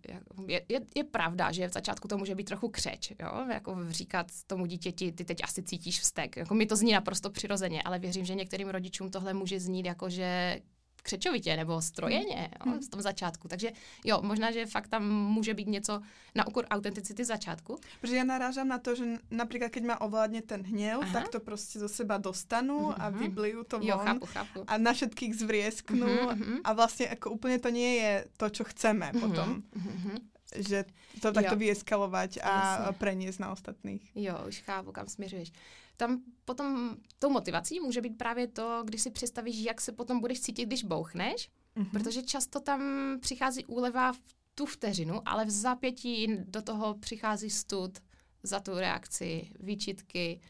Je, 0.47 0.63
je, 0.69 0.81
je 0.95 1.05
pravda, 1.05 1.53
že 1.53 1.69
v 1.69 1.73
začátku 1.73 2.09
to 2.09 2.19
může 2.19 2.35
být 2.35 2.45
trochu 2.45 2.69
křeč, 2.69 3.13
jo? 3.23 3.47
Jako 3.53 3.77
říkat 3.89 4.27
tomu 4.47 4.67
dítěti, 4.67 5.13
ty 5.13 5.25
teď 5.25 5.45
asi 5.45 5.63
cítíš 5.63 6.01
vztek. 6.01 6.37
Jako 6.37 6.55
mi 6.55 6.67
to 6.67 6.77
zní 6.77 6.93
naprosto 6.93 7.31
přirozeně, 7.31 7.83
ale 7.83 7.99
věřím, 7.99 8.25
že 8.25 8.35
některým 8.35 8.69
rodičům 8.69 9.11
tohle 9.11 9.35
může 9.35 9.61
znít 9.61 9.87
jako, 9.87 10.11
že 10.11 10.61
křečovitě 11.07 11.57
nebo 11.57 11.83
strojeně 11.83 12.51
hmm. 12.65 12.75
jo, 12.75 12.81
v 12.87 12.89
tom 12.89 13.03
začátku. 13.03 13.49
Takže 13.49 13.73
jo, 14.05 14.19
možná, 14.23 14.51
že 14.51 14.67
fakt 14.67 14.89
tam 14.89 15.09
může 15.11 15.55
být 15.55 15.69
něco 15.69 16.03
na 16.35 16.47
úkor 16.47 16.67
autenticity 16.71 17.25
začátku. 17.25 17.79
Protože 18.01 18.17
já 18.17 18.25
narážám 18.25 18.69
na 18.69 18.79
to, 18.79 18.95
že 18.95 19.05
například, 19.31 19.69
keď 19.69 19.85
má 19.85 20.01
ovládně 20.01 20.43
ten 20.43 20.63
hněv, 20.63 20.99
Aha. 21.03 21.13
tak 21.13 21.29
to 21.29 21.41
prostě 21.41 21.79
do 21.79 21.89
seba 21.89 22.19
dostanu 22.19 22.79
uh-huh. 22.79 22.95
a 22.99 23.11
mhm. 23.11 23.19
vybliju 23.19 23.65
to 23.65 23.79
von 23.79 23.89
jo, 23.89 23.99
chápu, 23.99 24.27
chápu. 24.27 24.65
a 24.67 24.79
na 24.79 24.93
všetkých 24.93 25.37
zvriesknu 25.37 26.07
uh-huh. 26.07 26.61
a 26.65 26.73
vlastně 26.73 27.07
jako 27.07 27.31
úplně 27.31 27.59
to 27.59 27.69
nie 27.71 27.95
je 27.95 28.27
to, 28.37 28.51
co 28.51 28.65
chceme 28.65 29.11
uh-huh. 29.13 29.21
potom. 29.21 29.63
Uh-huh 29.77 30.19
že 30.55 30.85
to 31.23 31.33
takto 31.33 31.57
vyeskalovat 31.57 32.31
a 32.43 32.79
Jasně. 32.79 32.93
preniesť 32.99 33.39
na 33.39 33.53
ostatných. 33.53 34.11
Jo, 34.15 34.45
už 34.49 34.61
chápu, 34.61 34.93
kam 34.93 35.07
směřuješ 35.07 35.53
tam 35.97 36.21
potom 36.45 36.97
tou 37.19 37.31
motivací 37.31 37.81
může 37.81 38.01
být 38.01 38.19
právě 38.19 38.47
to, 38.47 38.83
když 38.85 39.03
si 39.03 39.11
představíš, 39.11 39.57
jak 39.57 39.81
se 39.81 39.93
potom 39.93 40.21
budeš 40.21 40.41
cítit, 40.41 40.67
když 40.67 40.85
bouchneš, 40.85 41.49
Mm-hmm. 41.77 41.91
Protože 41.91 42.23
často 42.23 42.61
tam 42.61 42.83
přichází 43.21 43.65
úleva 43.65 44.13
v 44.13 44.21
tu 44.55 44.67
vteřinu, 44.67 45.21
ale 45.25 45.45
v 45.45 45.51
zápětí 45.51 46.37
do 46.49 46.63
toho 46.63 46.95
přichází 46.95 47.51
stud 47.51 47.99
za 48.43 48.61
tu 48.61 48.75
reakci, 48.75 49.51
výčitky 49.61 50.41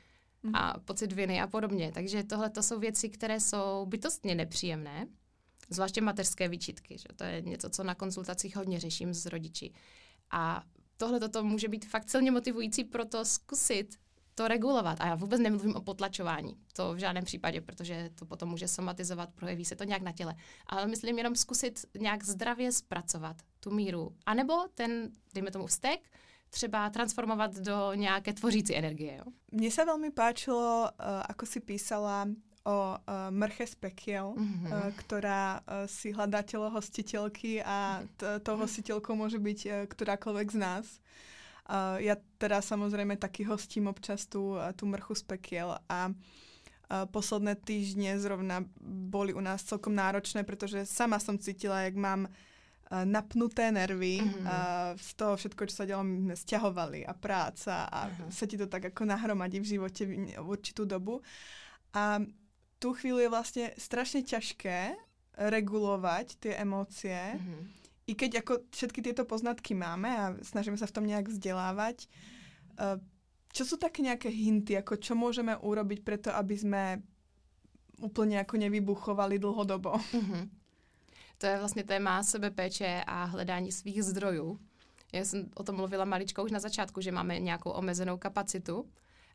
mm-hmm. 0.44 0.51
a 0.55 0.78
pocit 0.78 1.12
viny 1.12 1.40
a 1.40 1.47
podobně. 1.47 1.92
Takže 1.94 2.24
tohle 2.24 2.51
to 2.51 2.62
jsou 2.62 2.78
věci, 2.78 3.09
které 3.09 3.40
jsou 3.40 3.86
bytostně 3.86 4.34
nepříjemné, 4.34 5.07
zvláště 5.70 6.00
mateřské 6.00 6.48
výčitky. 6.48 6.98
Že? 6.98 7.08
To 7.16 7.24
je 7.24 7.42
něco, 7.42 7.70
co 7.70 7.84
na 7.84 7.94
konzultacích 7.94 8.56
hodně 8.56 8.80
řeším 8.80 9.14
s 9.14 9.26
rodiči. 9.26 9.72
A 10.30 10.62
tohle 10.96 11.20
toto 11.20 11.44
může 11.44 11.68
být 11.68 11.86
fakt 11.86 12.10
silně 12.10 12.30
motivující 12.30 12.84
pro 12.84 13.04
to 13.04 13.24
zkusit 13.24 13.98
to 14.34 14.48
regulovat. 14.48 15.00
A 15.00 15.06
já 15.06 15.14
vůbec 15.14 15.40
nemluvím 15.40 15.76
o 15.76 15.80
potlačování. 15.80 16.56
To 16.72 16.94
v 16.94 16.98
žádném 16.98 17.24
případě, 17.24 17.60
protože 17.60 18.10
to 18.14 18.26
potom 18.26 18.48
může 18.48 18.68
somatizovat, 18.68 19.34
projeví 19.34 19.64
se 19.64 19.76
to 19.76 19.84
nějak 19.84 20.02
na 20.02 20.12
těle. 20.12 20.34
Ale 20.66 20.86
myslím 20.86 21.18
jenom 21.18 21.34
zkusit 21.36 21.86
nějak 21.98 22.24
zdravě 22.24 22.72
zpracovat 22.72 23.36
tu 23.60 23.70
míru. 23.70 24.16
A 24.26 24.34
nebo 24.34 24.54
ten, 24.74 25.10
dejme 25.34 25.50
tomu, 25.50 25.66
vztek, 25.66 26.00
třeba 26.50 26.90
transformovat 26.90 27.54
do 27.54 27.94
nějaké 27.94 28.32
tvořící 28.32 28.76
energie. 28.76 29.20
Mně 29.52 29.70
se 29.70 29.84
velmi 29.84 30.10
páčilo, 30.10 30.88
uh, 31.00 31.06
ako 31.28 31.46
si 31.46 31.60
písala 31.60 32.28
o 32.66 32.98
uh, 32.98 33.30
mrche 33.30 33.70
z 33.70 33.74
pekiel, 33.78 34.34
mm-hmm. 34.34 34.70
uh, 34.74 34.90
ktorá 34.98 35.62
uh, 35.62 35.86
si 35.86 36.10
hľadá 36.10 36.42
telo 36.42 36.66
hostiteľky 36.66 37.62
a 37.62 38.02
t- 38.18 38.42
to 38.42 38.58
hostiteľkou 38.58 39.14
môže 39.14 39.38
byť 39.38 39.60
uh, 39.70 39.72
ktorákoľvek 39.86 40.48
z 40.50 40.58
nás. 40.58 40.86
Uh, 41.70 42.02
ja 42.02 42.18
teda 42.42 42.58
samozrejme 42.58 43.14
taky 43.14 43.46
hostím 43.46 43.86
občas 43.86 44.26
tu, 44.26 44.58
uh, 44.58 44.74
tu 44.74 44.90
mrchu 44.90 45.14
z 45.14 45.22
pekiel 45.22 45.78
a 45.86 46.10
Uh, 46.86 47.02
posledné 47.02 47.58
týždne 47.58 48.14
zrovna 48.14 48.62
boli 49.10 49.34
u 49.34 49.42
nás 49.42 49.66
celkom 49.66 49.90
náročné, 49.90 50.46
pretože 50.46 50.86
sama 50.86 51.18
som 51.18 51.34
cítila, 51.34 51.82
jak 51.82 51.98
mám 51.98 52.30
napnuté 52.86 53.74
nervy 53.74 54.22
mm-hmm. 54.22 54.94
z 54.94 55.10
toho 55.18 55.34
všetko, 55.34 55.66
čo 55.66 55.74
sa 55.74 55.86
dialo, 55.90 56.06
my 56.06 56.30
sme 56.30 56.36
stiahovali 56.38 57.02
a 57.02 57.10
práca 57.18 57.90
a 57.90 58.06
uh-huh. 58.06 58.30
sa 58.30 58.46
ti 58.46 58.54
to 58.54 58.70
tak 58.70 58.94
ako 58.94 59.02
nahromadí 59.02 59.58
v 59.58 59.74
živote 59.74 60.06
v 60.06 60.46
určitú 60.46 60.86
dobu. 60.86 61.18
A 61.90 62.22
tu 62.87 62.95
chvíli 62.95 63.26
je 63.26 63.34
vlastne 63.34 63.66
strašne 63.74 64.22
ťažké 64.22 64.95
regulovať 65.34 66.39
tie 66.39 66.55
emócie. 66.62 67.18
Mm-hmm 67.34 67.76
i 68.07 68.14
keď 68.14 68.47
ako 68.47 68.62
všetky 68.70 69.03
tieto 69.03 69.26
poznatky 69.26 69.74
máme 69.74 70.07
a 70.07 70.24
snažíme 70.39 70.78
sa 70.78 70.87
v 70.87 70.95
tom 70.95 71.05
nejak 71.11 71.26
vzdelávať, 71.26 72.07
eh, 72.07 73.03
čo 73.51 73.62
sú 73.66 73.76
také 73.82 74.07
nejaké 74.07 74.30
hinty, 74.30 74.78
ako 74.78 74.95
čo 75.01 75.18
môžeme 75.18 75.59
urobiť 75.59 76.07
preto, 76.07 76.30
aby 76.30 76.55
sme 76.59 77.03
úplně 77.99 78.37
jako 78.37 78.57
nevybuchovali 78.57 79.39
dlhodobo? 79.39 79.93
Mm-hmm. 80.12 80.49
To 81.39 81.47
je 81.47 81.59
vlastně 81.59 81.84
téma 81.84 82.22
sebepéče 82.22 83.05
a 83.07 83.24
hledání 83.24 83.72
svých 83.72 84.03
zdrojů. 84.03 84.61
Já 85.12 85.24
jsem 85.24 85.51
o 85.55 85.62
tom 85.62 85.76
mluvila 85.76 86.05
maličko 86.05 86.45
už 86.45 86.51
na 86.51 86.61
začátku, 86.61 87.01
že 87.01 87.12
máme 87.12 87.39
nějakou 87.39 87.70
omezenou 87.70 88.16
kapacitu 88.16 88.89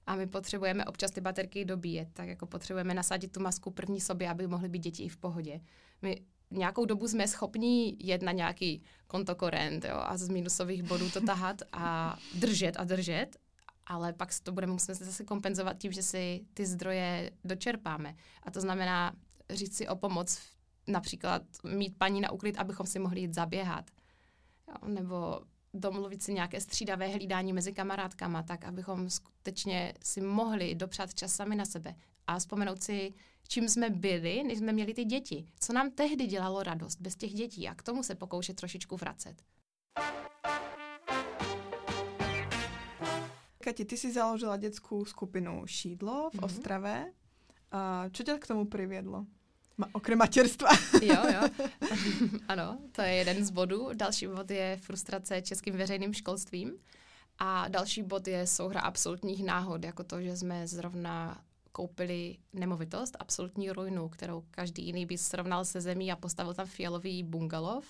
a 0.07 0.15
my 0.15 0.27
potřebujeme 0.27 0.85
občas 0.85 1.11
ty 1.11 1.21
baterky 1.21 1.65
dobíjet, 1.65 2.09
tak 2.13 2.27
jako 2.27 2.45
potřebujeme 2.45 2.93
nasadit 2.93 3.31
tu 3.31 3.39
masku 3.39 3.71
první 3.71 4.01
sobě, 4.01 4.29
aby 4.29 4.47
mohly 4.47 4.69
být 4.69 4.79
děti 4.79 5.03
i 5.03 5.09
v 5.09 5.17
pohodě. 5.17 5.61
My 6.01 6.21
nějakou 6.51 6.85
dobu 6.85 7.07
jsme 7.07 7.27
schopni 7.27 7.97
jet 7.99 8.21
na 8.21 8.31
nějaký 8.31 8.83
kontokorent 9.07 9.85
jo, 9.85 9.95
a 9.95 10.17
z 10.17 10.29
minusových 10.29 10.83
bodů 10.83 11.09
to 11.09 11.21
tahat 11.21 11.61
a 11.73 12.17
držet 12.35 12.75
a 12.79 12.83
držet, 12.83 13.37
ale 13.85 14.13
pak 14.13 14.29
to 14.43 14.51
budeme 14.51 14.73
muset 14.73 14.95
zase 14.95 15.23
kompenzovat 15.23 15.77
tím, 15.77 15.91
že 15.91 16.03
si 16.03 16.45
ty 16.53 16.65
zdroje 16.65 17.31
dočerpáme. 17.43 18.15
A 18.43 18.51
to 18.51 18.61
znamená 18.61 19.13
říct 19.49 19.77
si 19.77 19.87
o 19.87 19.95
pomoc, 19.95 20.41
například 20.87 21.41
mít 21.63 21.97
paní 21.97 22.21
na 22.21 22.31
uklid, 22.31 22.57
abychom 22.57 22.85
si 22.85 22.99
mohli 22.99 23.21
jít 23.21 23.33
zaběhat. 23.33 23.91
Jo, 24.67 24.87
nebo 24.87 25.41
domluvit 25.73 26.23
si 26.23 26.33
nějaké 26.33 26.61
střídavé 26.61 27.07
hlídání 27.07 27.53
mezi 27.53 27.73
kamarádkama, 27.73 28.43
tak 28.43 28.65
abychom 28.65 29.09
skutečně 29.09 29.93
si 30.03 30.21
mohli 30.21 30.75
dopřát 30.75 31.13
čas 31.13 31.33
sami 31.33 31.55
na 31.55 31.65
sebe 31.65 31.95
a 32.27 32.39
vzpomenout 32.39 32.83
si, 32.83 33.13
čím 33.47 33.69
jsme 33.69 33.89
byli, 33.89 34.43
než 34.43 34.57
jsme 34.57 34.71
měli 34.71 34.93
ty 34.93 35.05
děti. 35.05 35.45
Co 35.59 35.73
nám 35.73 35.91
tehdy 35.91 36.27
dělalo 36.27 36.63
radost 36.63 37.01
bez 37.01 37.15
těch 37.15 37.33
dětí 37.33 37.67
a 37.67 37.75
k 37.75 37.83
tomu 37.83 38.03
se 38.03 38.15
pokoušet 38.15 38.55
trošičku 38.55 38.97
vracet. 38.97 39.43
Kati, 43.63 43.85
ty 43.85 43.97
si 43.97 44.13
založila 44.13 44.57
dětskou 44.57 45.05
skupinu 45.05 45.63
Šídlo 45.65 46.29
v 46.29 46.33
mm-hmm. 46.33 46.45
Ostrave. 46.45 47.11
A 47.71 48.09
čo 48.09 48.23
tě 48.23 48.37
k 48.39 48.47
tomu 48.47 48.65
přivedlo? 48.65 49.25
Ma, 49.77 49.87
okrem 49.91 50.17
materstva. 50.17 50.69
jo, 51.01 51.23
jo. 51.33 51.67
ano, 52.47 52.77
to 52.91 53.01
je 53.01 53.13
jeden 53.13 53.45
z 53.45 53.49
bodů. 53.49 53.89
Další 53.93 54.27
bod 54.27 54.51
je 54.51 54.77
frustrace 54.81 55.41
českým 55.41 55.77
veřejným 55.77 56.13
školstvím. 56.13 56.73
A 57.39 57.67
další 57.67 58.03
bod 58.03 58.27
je 58.27 58.47
souhra 58.47 58.81
absolutních 58.81 59.43
náhod, 59.43 59.83
jako 59.83 60.03
to, 60.03 60.21
že 60.21 60.37
jsme 60.37 60.67
zrovna 60.67 61.41
koupili 61.71 62.37
nemovitost, 62.53 63.17
absolutní 63.19 63.71
ruinu, 63.71 64.09
kterou 64.09 64.43
každý 64.51 64.85
jiný 64.85 65.05
by 65.05 65.17
srovnal 65.17 65.65
se 65.65 65.81
zemí 65.81 66.11
a 66.11 66.15
postavil 66.15 66.53
tam 66.53 66.67
fialový 66.67 67.23
bungalov. 67.23 67.85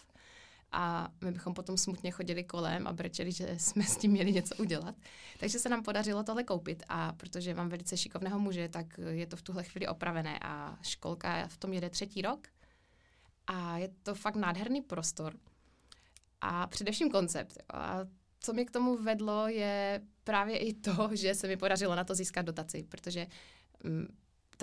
A 0.72 1.12
my 1.22 1.32
bychom 1.32 1.54
potom 1.54 1.78
smutně 1.78 2.12
chodili 2.12 2.44
kolem 2.44 2.88
a 2.88 2.94
brečeli, 2.94 3.32
že 3.32 3.56
jsme 3.60 3.84
s 3.84 3.98
tím 3.98 4.12
měli 4.12 4.32
něco 4.32 4.56
udělat. 4.56 4.96
Takže 5.40 5.60
se 5.60 5.70
nám 5.70 5.84
podařilo 5.84 6.24
tohle 6.24 6.44
koupit 6.44 6.84
a 6.90 7.14
protože 7.14 7.54
mám 7.54 7.70
velice 7.70 7.98
šikovného 7.98 8.40
muže, 8.40 8.70
tak 8.70 8.86
je 9.10 9.28
to 9.28 9.36
v 9.36 9.42
tuhle 9.42 9.64
chvíli 9.64 9.88
opravené 9.88 10.40
a 10.42 10.78
školka 10.82 11.48
v 11.48 11.58
tom 11.58 11.74
jede 11.74 11.90
třetí 11.90 12.22
rok. 12.22 12.48
A 13.48 13.78
je 13.78 13.90
to 14.04 14.16
fakt 14.16 14.36
nádherný 14.36 14.82
prostor. 14.82 15.34
A 16.42 16.68
především 16.68 17.12
koncept. 17.12 17.58
A 17.74 18.00
co 18.40 18.54
mě 18.54 18.66
k 18.66 18.72
tomu 18.72 18.98
vedlo, 18.98 19.48
je 19.48 20.02
právě 20.24 20.58
i 20.58 20.74
to, 20.74 21.10
že 21.14 21.36
se 21.36 21.48
mi 21.48 21.58
podařilo 21.58 21.96
na 21.96 22.04
to 22.04 22.16
získat 22.16 22.42
dotaci, 22.42 22.84
protože 22.90 23.28
Mm, 23.84 24.08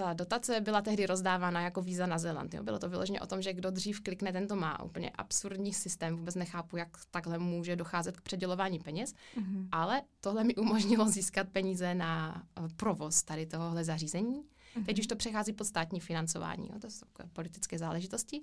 ta 0.03 0.13
dotace 0.13 0.61
byla 0.61 0.83
tehdy 0.83 1.07
rozdávána 1.07 1.61
jako 1.61 1.83
víza 1.83 2.07
na 2.07 2.19
Zeland. 2.19 2.55
Jo. 2.55 2.63
Bylo 2.63 2.79
to 2.79 2.89
vyloženě 2.89 3.21
o 3.21 3.27
tom, 3.27 3.43
že 3.43 3.53
kdo 3.53 3.71
dřív 3.71 4.01
klikne, 4.01 4.33
ten 4.33 4.49
to 4.49 4.57
má. 4.57 4.83
Úplně 4.83 5.11
absurdní 5.11 5.73
systém. 5.73 6.17
Vůbec 6.17 6.35
nechápu, 6.35 6.77
jak 6.77 6.89
takhle 7.11 7.39
může 7.39 7.77
docházet 7.77 8.17
k 8.17 8.21
předělování 8.21 8.79
peněz. 8.79 9.15
Mm-hmm. 9.37 9.69
Ale 9.73 10.03
tohle 10.21 10.45
mi 10.45 10.55
umožnilo 10.55 11.09
získat 11.09 11.49
peníze 11.49 11.95
na 11.95 12.43
uh, 12.61 12.69
provoz 12.77 13.23
tady 13.23 13.47
tohohle 13.47 13.85
zařízení. 13.85 14.43
Mm-hmm. 14.43 14.85
Teď 14.85 14.99
už 14.99 15.07
to 15.07 15.17
přechází 15.17 15.53
pod 15.53 15.65
státní 15.65 16.01
financování. 16.01 16.69
Jo. 16.73 16.79
To 16.81 16.91
jsou 16.91 17.07
takové 17.07 17.29
politické 17.33 17.79
záležitosti. 17.79 18.43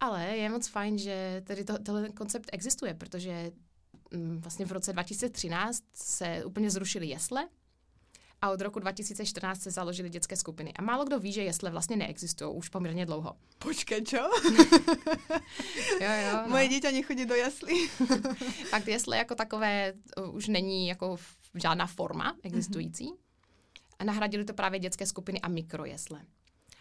Ale 0.00 0.26
je 0.26 0.48
moc 0.48 0.68
fajn, 0.68 0.98
že 0.98 1.42
tedy 1.44 1.64
to, 1.64 1.78
tohle 1.78 2.08
koncept 2.08 2.50
existuje, 2.52 2.94
protože 2.94 3.50
mm, 4.14 4.40
vlastně 4.40 4.66
v 4.66 4.72
roce 4.72 4.92
2013 4.92 5.84
se 5.94 6.44
úplně 6.44 6.70
zrušily 6.70 7.06
jesle, 7.06 7.48
a 8.42 8.50
od 8.50 8.60
roku 8.60 8.78
2014 8.78 9.62
se 9.62 9.70
založily 9.70 10.10
dětské 10.10 10.36
skupiny. 10.36 10.72
A 10.74 10.82
málo 10.82 11.04
kdo 11.04 11.18
ví, 11.18 11.32
že 11.32 11.42
jesle 11.42 11.70
vlastně 11.70 11.96
neexistují 11.96 12.54
už 12.54 12.68
poměrně 12.68 13.06
dlouho. 13.06 13.36
Počkej, 13.58 14.02
čo? 14.02 14.16
jo, 16.00 16.10
jo. 16.24 16.32
No. 16.32 16.48
Moje 16.48 16.68
dítě 16.68 16.92
nechodí 16.92 17.26
do 17.26 17.34
jaslí. 17.34 17.88
Fakt 18.68 18.86
jesle 18.88 19.16
jako 19.16 19.34
takové 19.34 19.92
uh, 20.16 20.34
už 20.34 20.48
není 20.48 20.88
jako 20.88 21.16
žádná 21.54 21.86
forma 21.86 22.36
existující. 22.42 23.04
Mm-hmm. 23.04 23.18
A 23.98 24.04
nahradili 24.04 24.44
to 24.44 24.54
právě 24.54 24.80
dětské 24.80 25.06
skupiny 25.06 25.40
a 25.40 25.48
mikrojesle. 25.48 26.22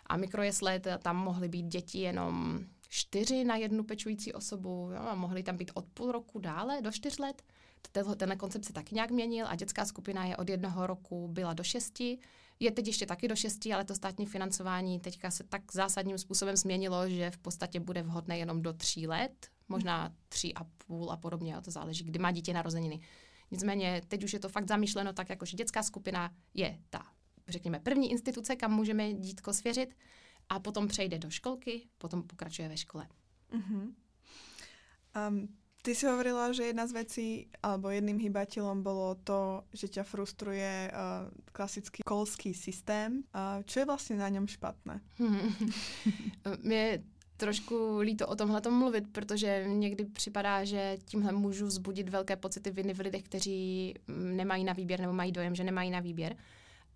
A 0.05 0.17
mikrojesle, 0.17 0.79
tam 0.79 1.17
mohly 1.17 1.49
být 1.49 1.65
děti 1.65 1.99
jenom 1.99 2.59
čtyři 2.89 3.43
na 3.43 3.55
jednu 3.55 3.83
pečující 3.83 4.33
osobu, 4.33 4.91
jo, 4.93 5.01
a 5.01 5.15
mohly 5.15 5.43
tam 5.43 5.57
být 5.57 5.71
od 5.73 5.85
půl 5.93 6.11
roku 6.11 6.39
dále 6.39 6.81
do 6.81 6.91
čtyř 6.91 7.17
let 7.19 7.43
tenhle, 7.91 8.35
koncept 8.35 8.65
se 8.65 8.73
taky 8.73 8.95
nějak 8.95 9.11
měnil 9.11 9.47
a 9.47 9.55
dětská 9.55 9.85
skupina 9.85 10.25
je 10.25 10.37
od 10.37 10.49
jednoho 10.49 10.87
roku 10.87 11.27
byla 11.27 11.53
do 11.53 11.63
šesti. 11.63 12.19
Je 12.59 12.71
teď 12.71 12.87
ještě 12.87 13.05
taky 13.05 13.27
do 13.27 13.35
šesti, 13.35 13.73
ale 13.73 13.85
to 13.85 13.95
státní 13.95 14.25
financování 14.25 14.99
teďka 14.99 15.31
se 15.31 15.43
tak 15.43 15.61
zásadním 15.73 16.17
způsobem 16.17 16.55
změnilo, 16.55 17.09
že 17.09 17.31
v 17.31 17.37
podstatě 17.37 17.79
bude 17.79 18.03
vhodné 18.03 18.37
jenom 18.37 18.61
do 18.61 18.73
tří 18.73 19.07
let, 19.07 19.47
možná 19.67 20.13
tři 20.29 20.53
a 20.53 20.63
půl 20.63 21.11
a 21.11 21.17
podobně, 21.17 21.55
a 21.55 21.61
to 21.61 21.71
záleží, 21.71 22.03
kdy 22.03 22.19
má 22.19 22.31
dítě 22.31 22.53
narozeniny. 22.53 22.99
Nicméně 23.51 24.01
teď 24.07 24.23
už 24.23 24.33
je 24.33 24.39
to 24.39 24.49
fakt 24.49 24.67
zamýšleno 24.67 25.13
tak, 25.13 25.29
jako 25.29 25.45
že 25.45 25.57
dětská 25.57 25.83
skupina 25.83 26.33
je 26.53 26.79
ta, 26.89 27.05
řekněme, 27.47 27.79
první 27.79 28.11
instituce, 28.11 28.55
kam 28.55 28.71
můžeme 28.71 29.13
dítko 29.13 29.53
svěřit 29.53 29.95
a 30.49 30.59
potom 30.59 30.87
přejde 30.87 31.19
do 31.19 31.29
školky, 31.29 31.87
potom 31.97 32.23
pokračuje 32.23 32.69
ve 32.69 32.77
škole. 32.77 33.07
Uh-huh. 33.51 33.93
Um, 35.27 35.57
Ty 35.81 35.95
si 35.95 36.05
hovorila, 36.05 36.51
že 36.51 36.63
jedna 36.63 36.87
z 36.87 36.91
vecí, 36.91 37.47
alebo 37.63 37.89
jedným 37.89 38.19
hýbateľom 38.19 38.83
bolo 38.83 39.15
to, 39.23 39.63
že 39.73 39.87
ťa 39.87 40.03
frustruje 40.03 40.91
uh, 40.91 41.31
klasický 41.51 42.03
kolský 42.03 42.53
systém. 42.53 43.23
Uh, 43.31 43.63
čo 43.63 43.79
je 43.79 43.85
vlastně 43.85 44.15
na 44.15 44.29
něm 44.29 44.47
špatné? 44.47 45.01
Mě 46.63 47.03
trošku 47.37 47.97
líto 47.99 48.27
o 48.27 48.35
tomhle 48.35 48.61
mluvit, 48.69 49.03
protože 49.11 49.63
někdy 49.67 50.05
připadá, 50.05 50.63
že 50.63 50.97
tímhle 51.05 51.31
můžu 51.31 51.65
vzbudit 51.65 52.09
velké 52.09 52.35
pocity 52.35 52.71
viny 52.71 52.93
v 52.93 52.99
lidech, 52.99 53.23
kteří 53.23 53.93
mm, 54.07 54.37
nemají 54.37 54.63
na 54.63 54.73
výběr 54.73 54.99
nebo 54.99 55.13
mají 55.13 55.31
dojem, 55.31 55.55
že 55.55 55.63
nemají 55.63 55.91
na 55.91 55.99
výběr. 55.99 56.35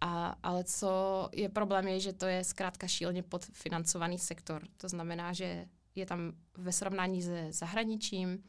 A, 0.01 0.35
ale 0.43 0.63
co 0.63 1.29
je 1.33 1.49
problém, 1.49 1.87
je, 1.87 1.99
že 1.99 2.13
to 2.13 2.25
je 2.25 2.43
zkrátka 2.43 2.87
šíleně 2.87 3.23
podfinancovaný 3.23 4.19
sektor. 4.19 4.63
To 4.77 4.89
znamená, 4.89 5.33
že 5.33 5.65
je 5.95 6.05
tam 6.05 6.31
ve 6.57 6.71
srovnání 6.71 7.21
se 7.21 7.47
zahraničím, 7.51 8.43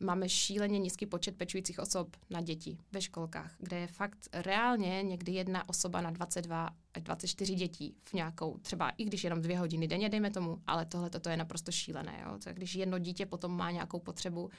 máme 0.00 0.28
šíleně 0.28 0.78
nízký 0.78 1.06
počet 1.06 1.36
pečujících 1.36 1.78
osob 1.78 2.16
na 2.30 2.40
děti 2.40 2.78
ve 2.92 3.02
školkách, 3.02 3.54
kde 3.58 3.78
je 3.78 3.86
fakt 3.86 4.18
reálně 4.32 5.02
někdy 5.02 5.32
jedna 5.32 5.68
osoba 5.68 6.00
na 6.00 6.10
22 6.10 6.70
až 6.94 7.02
24 7.02 7.54
dětí 7.54 7.96
v 8.04 8.12
nějakou, 8.12 8.58
třeba 8.58 8.90
i 8.90 9.04
když 9.04 9.24
jenom 9.24 9.42
dvě 9.42 9.58
hodiny 9.58 9.88
denně, 9.88 10.08
dejme 10.08 10.30
tomu, 10.30 10.62
ale 10.66 10.86
tohle 10.86 11.10
to 11.10 11.28
je 11.28 11.36
naprosto 11.36 11.72
šílené. 11.72 12.22
Jo? 12.26 12.38
Tak 12.44 12.56
když 12.56 12.74
jedno 12.74 12.98
dítě 12.98 13.26
potom 13.26 13.56
má 13.56 13.70
nějakou 13.70 13.98
potřebu, 13.98 14.50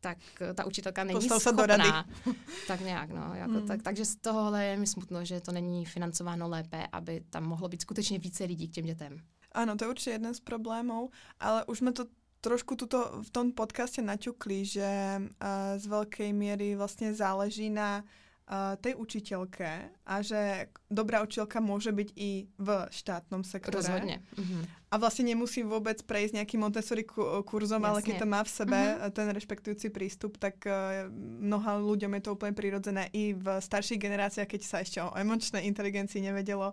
tak 0.00 0.18
ta 0.54 0.64
učitelka 0.64 1.04
není 1.04 1.18
Postal 1.18 1.40
schopná. 1.40 1.62
Se 1.62 1.66
do 1.66 1.76
rady. 1.76 2.08
tak 2.66 2.80
nějak, 2.80 3.10
no. 3.10 3.34
Jako, 3.34 3.52
hmm. 3.52 3.66
tak, 3.66 3.82
takže 3.82 4.04
z 4.04 4.16
tohohle 4.16 4.64
je 4.64 4.76
mi 4.76 4.86
smutno, 4.86 5.24
že 5.24 5.40
to 5.40 5.52
není 5.52 5.84
financováno 5.84 6.48
lépe, 6.48 6.86
aby 6.92 7.24
tam 7.30 7.44
mohlo 7.44 7.68
být 7.68 7.82
skutečně 7.82 8.18
více 8.18 8.44
lidí 8.44 8.68
k 8.68 8.72
těm 8.72 8.84
dětem. 8.84 9.18
Ano, 9.52 9.76
to 9.76 9.84
je 9.84 9.88
určitě 9.88 10.10
jeden 10.10 10.34
z 10.34 10.40
problémů, 10.40 11.10
ale 11.40 11.64
už 11.64 11.78
jsme 11.78 11.92
to 11.92 12.04
trošku 12.46 12.78
tuto, 12.78 13.18
v 13.26 13.30
tom 13.34 13.50
podcaste 13.50 13.98
naťukli, 13.98 14.62
že 14.62 14.90
uh, 15.18 15.74
z 15.74 15.84
veľkej 15.90 16.30
miery 16.30 16.78
vlastne 16.78 17.10
záleží 17.10 17.66
na 17.66 18.06
uh, 18.46 18.78
tej 18.78 18.94
učiteľke 18.94 19.66
a 20.06 20.14
že 20.22 20.70
dobrá 20.86 21.26
učiteľka 21.26 21.58
môže 21.58 21.90
byť 21.90 22.08
i 22.14 22.46
v 22.46 22.68
štátnom 22.94 23.42
sektore. 23.42 23.82
Rozhodne. 23.82 24.22
Uh-huh. 24.38 24.62
A 24.86 25.02
vlastne 25.02 25.26
nemusí 25.26 25.66
vôbec 25.66 25.98
prejsť 26.06 26.38
nejakým 26.38 26.62
Montessori 26.62 27.02
kurzom, 27.42 27.82
Jasne. 27.82 27.90
ale 27.90 27.98
keď 28.06 28.14
to 28.22 28.28
má 28.30 28.40
v 28.46 28.54
sebe 28.54 28.78
uh-huh. 28.78 29.10
ten 29.10 29.26
rešpektujúci 29.34 29.90
prístup, 29.90 30.38
tak 30.38 30.62
uh, 30.70 31.10
mnoha 31.42 31.82
ľuďom 31.82 32.14
je 32.14 32.22
to 32.22 32.30
úplne 32.38 32.54
prirodzené 32.54 33.10
i 33.10 33.34
v 33.34 33.58
starších 33.58 33.98
generáciách, 33.98 34.46
keď 34.46 34.62
sa 34.62 34.78
ešte 34.86 35.02
o 35.02 35.10
emočnej 35.18 35.66
inteligencii 35.66 36.22
nevedelo 36.22 36.70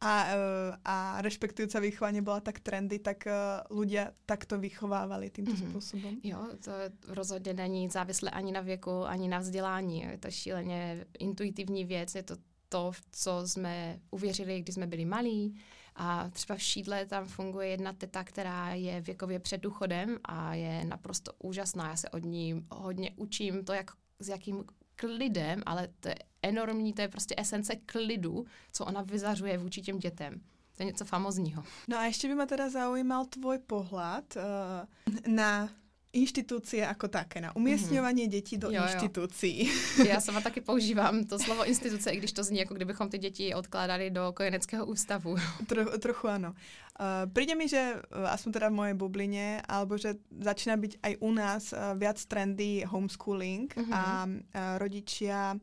a, 0.00 0.14
eh, 0.30 0.76
a 0.84 0.96
rešpektujúca 1.22 1.82
výchovanie 1.82 2.22
bola 2.22 2.40
tak 2.40 2.60
trendy, 2.60 2.98
tak 3.02 3.26
ľudia 3.70 4.14
takto 4.26 4.58
vychovávali 4.58 5.30
týmto 5.30 5.52
mm-hmm. 5.52 5.70
způsobem. 5.70 6.14
Jo, 6.22 6.38
to 6.64 6.72
rozhodně 7.08 7.54
není 7.54 7.88
závislé 7.88 8.30
ani 8.30 8.52
na 8.52 8.60
věku, 8.60 9.06
ani 9.06 9.28
na 9.28 9.38
vzdělání. 9.38 10.00
Je 10.00 10.18
to 10.18 10.30
šíleně 10.30 11.06
intuitivní 11.18 11.84
věc, 11.84 12.14
je 12.14 12.22
to 12.22 12.36
to, 12.68 12.92
co 13.12 13.42
jsme 13.48 14.00
uvěřili, 14.10 14.60
když 14.60 14.74
jsme 14.74 14.86
byli 14.86 15.04
malí. 15.04 15.60
A 15.96 16.28
třeba 16.28 16.56
v 16.56 16.62
šídle 16.62 17.06
tam 17.06 17.26
funguje 17.26 17.68
jedna 17.68 17.92
teta, 17.92 18.24
která 18.24 18.74
je 18.74 19.00
věkově 19.00 19.38
před 19.38 19.60
důchodem 19.60 20.18
a 20.24 20.54
je 20.54 20.84
naprosto 20.84 21.32
úžasná. 21.38 21.88
Já 21.88 21.96
se 21.96 22.08
od 22.10 22.24
ní 22.24 22.66
hodně 22.70 23.10
učím 23.16 23.64
to, 23.64 23.72
jak 23.72 23.90
s 24.20 24.28
jakým 24.28 24.64
klidem, 25.00 25.62
ale 25.66 25.88
to 26.00 26.08
je 26.08 26.14
enormní, 26.42 26.92
to 26.92 27.02
je 27.02 27.08
prostě 27.08 27.34
esence 27.38 27.76
klidu, 27.76 28.46
co 28.72 28.84
ona 28.84 29.02
vyzařuje 29.02 29.58
vůči 29.58 29.82
těm 29.82 29.98
dětem. 29.98 30.40
To 30.76 30.82
je 30.82 30.86
něco 30.86 31.04
famozního. 31.04 31.64
No 31.88 31.98
a 31.98 32.04
ještě 32.04 32.28
by 32.28 32.34
mě 32.34 32.46
teda 32.46 32.70
zaujímal 32.70 33.24
tvoj 33.24 33.58
pohled 33.58 34.36
uh, 34.36 35.32
na 35.34 35.70
inštitúcie 36.12 36.80
ako 36.88 37.08
také, 37.08 37.40
na 37.40 37.52
umiestňovanie 37.56 38.24
mm-hmm. 38.24 38.36
dětí 38.40 38.54
do 38.56 38.70
jo, 38.70 38.82
inštitúcií. 38.82 39.68
Jo. 39.98 40.04
Já 40.04 40.20
sama 40.20 40.40
taky 40.40 40.60
používám 40.60 41.24
to 41.24 41.38
slovo 41.38 41.64
instituce, 41.64 42.10
i 42.10 42.16
když 42.16 42.32
to 42.32 42.44
zní, 42.44 42.58
jako 42.58 42.74
kdybychom 42.74 43.08
ty 43.08 43.18
děti 43.18 43.54
odkládali 43.54 44.10
do 44.10 44.32
kojeneckého 44.32 44.86
ústavu. 44.86 45.36
Tro, 45.66 45.98
trochu 45.98 46.28
ano. 46.28 46.52
Uh, 46.98 47.30
príde 47.32 47.54
mi, 47.54 47.68
že 47.68 47.94
uh, 47.94 48.26
aspoň 48.26 48.52
teda 48.52 48.68
v 48.68 48.74
mojej 48.74 48.94
bubline, 48.98 49.62
alebo 49.68 49.94
že 49.94 50.18
začína 50.34 50.74
byť 50.74 50.92
aj 50.98 51.12
u 51.20 51.30
nás 51.30 51.70
uh, 51.70 51.94
viac 51.94 52.18
trendy 52.26 52.82
homeschooling 52.82 53.70
mm-hmm. 53.70 53.94
a 53.94 54.02
uh, 54.26 54.38
rodičia 54.82 55.54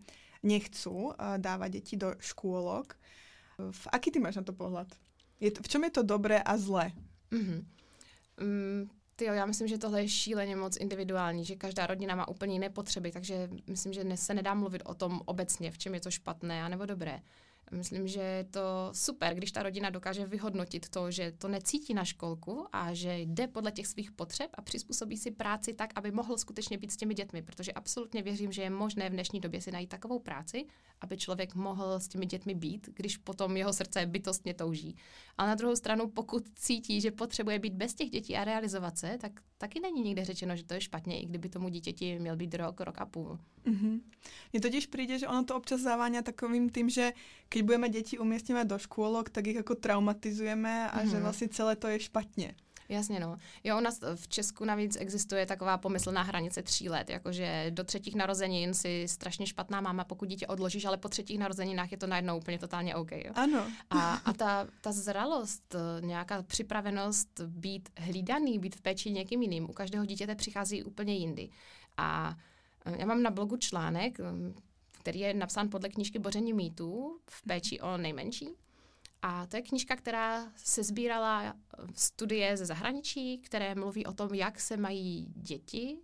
nechcú 0.48 1.12
uh, 1.12 1.36
dávať 1.36 1.70
deti 1.76 2.00
do 2.00 2.16
škôlok. 2.24 2.96
V 3.60 3.84
aký 3.91 4.16
ty 4.16 4.20
máš 4.24 4.39
na 4.39 4.48
to 4.48 4.56
pohled? 4.56 4.88
Je 5.43 5.52
to, 5.52 5.60
v 5.60 5.68
čom 5.68 5.84
je 5.84 5.91
to 5.91 6.04
dobré 6.08 6.39
a 6.39 6.56
zlé? 6.56 6.96
Mm-hmm. 7.32 7.60
Mm, 8.39 8.84
ty 9.16 9.26
já 9.26 9.45
myslím, 9.45 9.68
že 9.68 9.78
tohle 9.78 10.01
je 10.01 10.09
šíleně 10.09 10.55
moc 10.55 10.78
individuální, 10.78 11.45
že 11.45 11.55
každá 11.55 11.88
rodina 11.88 12.16
má 12.16 12.28
úplně 12.28 12.53
jiné 12.53 12.70
potřeby, 12.70 13.11
takže 13.11 13.49
myslím, 13.68 13.93
že 13.93 14.18
se 14.18 14.34
nedá 14.34 14.53
mluvit 14.53 14.82
o 14.86 14.93
tom 14.93 15.22
obecně, 15.26 15.72
v 15.72 15.78
čem 15.78 15.93
je 15.93 15.99
to 15.99 16.11
špatné 16.11 16.70
nebo 16.70 16.86
dobré. 16.86 17.22
Myslím, 17.72 18.07
že 18.07 18.22
je 18.22 18.43
to 18.43 18.89
super, 18.91 19.36
když 19.36 19.51
ta 19.51 19.63
rodina 19.63 19.89
dokáže 19.89 20.26
vyhodnotit 20.26 20.89
to, 20.89 21.11
že 21.11 21.32
to 21.32 21.47
necítí 21.47 21.93
na 21.93 22.05
školku 22.05 22.68
a 22.72 22.93
že 22.93 23.18
jde 23.18 23.47
podle 23.47 23.72
těch 23.72 23.88
svých 23.88 24.11
potřeb 24.11 24.49
a 24.53 24.61
přizpůsobí 24.61 25.18
si 25.18 25.32
práci 25.32 25.74
tak, 25.74 25.89
aby 25.95 26.11
mohl 26.11 26.38
skutečně 26.38 26.78
být 26.78 26.91
s 26.91 26.97
těmi 26.97 27.13
dětmi, 27.13 27.41
protože 27.41 27.72
absolutně 27.72 28.22
věřím, 28.22 28.51
že 28.51 28.61
je 28.61 28.70
možné 28.70 29.09
v 29.09 29.13
dnešní 29.13 29.39
době 29.39 29.61
si 29.61 29.72
najít 29.72 29.89
takovou 29.89 30.20
práci, 30.20 30.66
aby 31.02 31.18
člověk 31.18 31.56
mohl 31.56 32.00
s 32.00 32.08
těmi 32.08 32.26
dětmi 32.26 32.56
být, 32.56 32.89
když 32.93 33.18
potom 33.18 33.58
jeho 33.58 33.74
srdce 33.74 34.06
bytostně 34.06 34.54
touží. 34.54 34.96
Ale 35.38 35.50
na 35.50 35.56
druhou 35.56 35.76
stranu, 35.76 36.08
pokud 36.10 36.43
cítí, 36.56 37.02
že 37.02 37.12
potřebuje 37.12 37.60
být 37.60 37.74
bez 37.74 37.93
těch 37.93 38.10
dětí 38.10 38.36
a 38.36 38.43
realizovat 38.43 38.98
se, 38.98 39.18
tak 39.22 39.32
taky 39.58 39.80
není 39.80 40.02
nikde 40.02 40.26
řečeno, 40.26 40.56
že 40.56 40.64
to 40.64 40.74
je 40.74 40.82
špatně, 40.82 41.22
i 41.22 41.26
kdyby 41.26 41.50
tomu 41.50 41.70
dítěti 41.70 42.20
měl 42.20 42.36
být 42.36 42.56
rok, 42.56 42.82
rok 42.82 42.98
a 42.98 43.06
půl. 43.06 43.39
Mm-hmm. 43.66 44.02
Mně 44.54 44.62
totiž 44.62 44.88
přijde, 44.88 45.20
že 45.20 45.28
ono 45.28 45.43
to 45.43 45.56
občas 45.56 45.82
závání 45.82 46.24
takovým 46.24 46.70
tím, 46.70 46.89
že 46.89 47.14
když 47.50 47.64
budeme 47.64 47.89
děti 47.89 48.20
uměstňovat 48.20 48.68
do 48.68 48.78
škůlok, 48.78 49.30
tak 49.30 49.48
jich 49.48 49.56
jako 49.56 49.76
traumatizujeme 49.76 50.89
a 50.89 51.00
mm-hmm. 51.00 51.10
že 51.10 51.16
mhm. 51.16 51.22
vlastně 51.22 51.48
celé 51.48 51.76
to 51.76 51.88
je 51.88 52.00
špatně. 52.00 52.56
Jasně, 52.90 53.20
no. 53.20 53.38
Jo, 53.64 53.78
u 53.78 53.82
nás 53.82 54.00
v 54.16 54.28
Česku 54.28 54.66
navíc 54.66 54.98
existuje 55.00 55.46
taková 55.46 55.78
pomyslná 55.78 56.22
hranice 56.22 56.64
tří 56.64 56.90
let, 56.90 57.10
jakože 57.10 57.66
do 57.70 57.84
třetích 57.84 58.16
narozenin 58.16 58.74
si 58.74 59.08
strašně 59.08 59.48
špatná 59.48 59.82
máma, 59.82 60.04
pokud 60.04 60.30
dítě 60.30 60.48
odložíš, 60.48 60.86
ale 60.86 60.98
po 60.98 61.10
třetích 61.10 61.40
narozeninách 61.40 61.92
je 61.92 61.98
to 61.98 62.08
najednou 62.08 62.38
úplně 62.38 62.60
totálně 62.60 62.96
OK. 62.96 63.12
Jo? 63.12 63.32
Ano. 63.36 63.68
A, 63.90 64.14
a 64.14 64.34
ta, 64.34 64.68
ta 64.82 64.92
zralost, 64.92 65.76
nějaká 66.02 66.44
připravenost 66.44 67.42
být 67.48 67.90
hlídaný, 67.98 68.60
být 68.60 68.76
v 68.76 68.82
péči 68.82 69.12
někým 69.12 69.42
jiným, 69.42 69.70
u 69.70 69.74
každého 69.74 70.06
dítěte 70.06 70.36
přichází 70.36 70.84
úplně 70.84 71.16
jindy. 71.16 71.50
A 71.98 72.36
eh, 72.86 72.96
já 73.00 73.06
mám 73.06 73.24
na 73.24 73.32
blogu 73.32 73.58
článek, 73.58 74.20
mm, 74.20 74.56
který 74.92 75.20
je 75.20 75.34
napsán 75.34 75.70
podle 75.70 75.90
knížky 75.90 76.20
Boření 76.20 76.54
mýtů 76.54 77.20
v 77.30 77.44
péči 77.44 77.80
o 77.80 77.98
nejmenší. 77.98 78.50
A 79.26 79.45
to 79.49 79.57
je 79.57 79.61
knižka, 79.61 79.95
která 79.95 80.53
se 80.55 80.84
sbírala 80.84 81.43
eh, 81.43 81.53
studie 81.93 82.57
ze 82.57 82.65
zahraničí, 82.65 83.38
které 83.38 83.76
mluví 83.76 84.05
o 84.05 84.13
tom, 84.13 84.34
jak 84.34 84.59
se 84.59 84.78
mají 84.78 85.34
děti, 85.36 85.97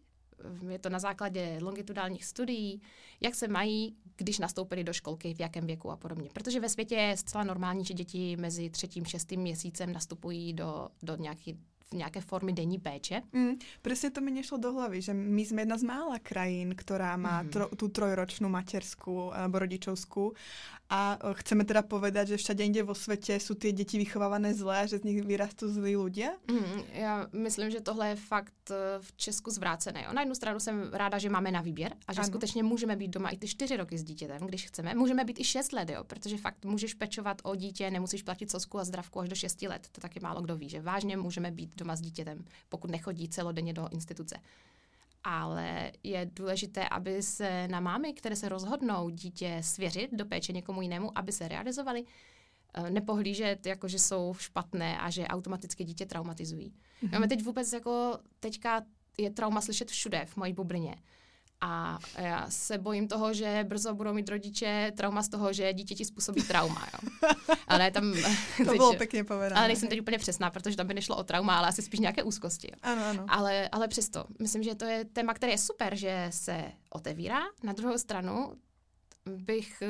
je 0.69 0.80
to 0.80 0.89
na 0.89 0.99
základě 0.99 1.59
longitudálních 1.61 2.26
studií, 2.26 2.82
jak 3.22 3.36
se 3.36 3.47
mají, 3.47 3.95
když 4.17 4.39
nastoupili 4.39 4.84
do 4.84 4.93
školky, 4.93 5.34
v 5.34 5.39
jakém 5.39 5.65
věku 5.65 5.91
a 5.91 5.97
podobně. 5.97 6.30
Protože 6.34 6.59
ve 6.59 6.69
světě 6.69 6.95
je 6.95 7.17
zcela 7.17 7.43
normální, 7.43 7.86
že 7.86 7.93
děti 7.93 8.38
mezi 8.39 8.69
třetím, 8.69 9.05
šestým 9.05 9.41
měsícem 9.41 9.93
nastupují 9.93 10.53
do, 10.53 10.89
do 11.03 11.15
nějaký, 11.15 11.59
nějaké 11.93 12.22
formy 12.22 12.53
denní 12.53 12.80
péče. 12.80 13.22
Mm, 13.34 13.53
presne 13.82 14.11
to 14.11 14.22
mi 14.22 14.32
nešlo 14.32 14.57
do 14.57 14.74
hlavy, 14.74 15.01
že 15.01 15.13
my 15.13 15.43
sme 15.45 15.61
jedna 15.61 15.78
z 15.78 15.84
mála 15.84 16.17
krajín, 16.24 16.72
ktorá 16.72 17.19
má 17.19 17.43
mm. 17.43 17.49
tro, 17.51 17.65
tú 17.76 17.91
trojročnú 17.91 18.47
materskú 18.47 19.36
alebo 19.36 19.59
rodičovskú 19.59 20.32
a 20.92 21.16
chceme 21.39 21.64
teda 21.64 21.88
povedať, 21.88 22.36
že 22.36 22.42
všade 22.44 22.68
inde 22.68 22.84
vo 22.84 22.92
svete 22.92 23.39
sú 23.39 23.56
tie 23.56 23.72
deti 23.72 23.96
vychovávané 23.96 24.52
zlé 24.52 24.84
a 24.84 24.89
že 24.92 25.00
z 25.00 25.08
nich 25.08 25.24
vyrastú 25.24 25.72
zlí 25.72 25.96
ľudia? 25.96 26.36
Mm, 26.52 26.84
já 26.94 27.28
myslím, 27.34 27.72
že 27.72 27.82
tohle 27.82 28.10
je 28.10 28.16
fakt 28.16 28.72
e, 28.72 29.00
v 29.00 29.10
Česku 29.16 29.52
zvrácené. 29.52 30.06
Na 30.14 30.22
jednu 30.22 30.36
stranu 30.36 30.60
jsem 30.60 30.89
ráda, 30.94 31.18
že 31.18 31.30
máme 31.30 31.52
na 31.52 31.62
výběr 31.62 31.96
a 32.08 32.14
že 32.14 32.20
ano. 32.20 32.28
skutečně 32.28 32.64
můžeme 32.64 32.96
být 32.96 33.08
doma 33.08 33.30
i 33.30 33.38
ty 33.38 33.48
čtyři 33.48 33.78
roky 33.78 33.98
s 33.98 34.04
dítětem, 34.04 34.42
když 34.48 34.68
chceme. 34.68 34.96
Můžeme 34.96 35.24
být 35.24 35.39
i 35.39 35.44
šest 35.44 35.74
let, 35.74 35.89
jo, 35.89 36.04
protože 36.04 36.38
fakt 36.38 36.66
můžeš 36.66 36.94
pečovat 36.94 37.42
o 37.44 37.56
dítě, 37.56 37.92
nemusíš 37.92 38.24
platit 38.24 38.52
sosku 38.52 38.80
a 38.80 38.84
zdravku 38.84 39.20
až 39.20 39.30
do 39.30 39.36
šesti 39.36 39.68
let. 39.68 39.88
To 39.92 40.02
taky 40.02 40.20
málo 40.20 40.42
kdo 40.42 40.56
ví, 40.56 40.70
že 40.70 40.82
vážně 40.82 41.18
můžeme 41.18 41.52
být 41.52 41.76
doma 41.76 41.96
s 41.96 42.02
dítětem, 42.02 42.46
pokud 42.70 42.92
nechodí 42.92 43.30
celodenně 43.30 43.74
do 43.74 43.88
instituce. 43.92 44.36
Ale 45.24 45.91
je 46.03 46.30
důležité, 46.34 46.89
aby 46.89 47.24
se 47.24 47.67
na 47.67 47.80
mámy, 47.80 48.13
které 48.13 48.36
se 48.36 48.49
rozhodnou 48.49 49.09
dítě 49.09 49.57
svěřit 49.61 50.09
do 50.13 50.26
péče 50.26 50.53
někomu 50.53 50.82
jinému, 50.82 51.17
aby 51.17 51.32
se 51.32 51.47
realizovali, 51.47 52.05
eh, 52.74 52.89
nepohlížet, 52.89 53.65
jako 53.65 53.88
že 53.88 53.99
jsou 53.99 54.34
špatné 54.38 54.99
a 54.99 55.09
že 55.09 55.28
automaticky 55.28 55.84
dítě 55.84 56.05
traumatizují. 56.05 56.74
Mm-hmm. 57.03 57.11
Máme 57.11 57.28
teď 57.28 57.43
vůbec 57.43 57.74
jako 57.74 58.19
teďka 58.39 58.82
je 59.17 59.30
trauma 59.30 59.61
slyšet 59.61 59.91
všude 59.91 60.26
v 60.26 60.38
mojí 60.38 60.53
bublině. 60.53 60.95
A 61.62 61.99
já 62.18 62.45
se 62.49 62.78
bojím 62.78 63.07
toho, 63.07 63.34
že 63.34 63.66
brzo 63.68 63.95
budou 63.95 64.14
mít 64.14 64.30
rodiče 64.30 64.91
trauma 64.97 65.24
z 65.24 65.30
toho, 65.30 65.53
že 65.53 65.74
dítě 65.74 65.95
ti 65.95 66.05
způsobí 66.05 66.43
trauma. 66.43 66.88
Jo. 66.93 67.09
Ale 67.68 67.91
tam... 67.91 68.14
to 68.57 68.66
teď, 68.66 68.78
bylo 68.78 68.93
pěkně 68.95 69.24
povedané. 69.24 69.55
Ale 69.55 69.68
nejsem 69.68 69.89
teď 69.89 70.01
úplně 70.01 70.18
přesná, 70.18 70.49
protože 70.49 70.78
tam 70.78 70.88
by 70.88 70.93
nešlo 70.93 71.18
o 71.18 71.24
trauma, 71.24 71.57
ale 71.57 71.68
asi 71.68 71.82
spíš 71.82 71.99
nějaké 71.99 72.24
úzkosti. 72.24 72.68
Jo. 72.72 72.80
Ano, 72.82 73.05
ano. 73.05 73.26
Ale, 73.28 73.70
ale 73.72 73.88
přesto, 73.88 74.26
myslím, 74.39 74.64
že 74.64 74.76
to 74.76 74.86
je 74.86 75.05
téma, 75.05 75.34
které 75.34 75.51
je 75.51 75.57
super, 75.57 75.95
že 75.95 76.28
se 76.30 76.72
otevírá. 76.89 77.41
Na 77.64 77.74
druhou 77.74 77.97
stranu 77.97 78.53
bych 79.26 79.84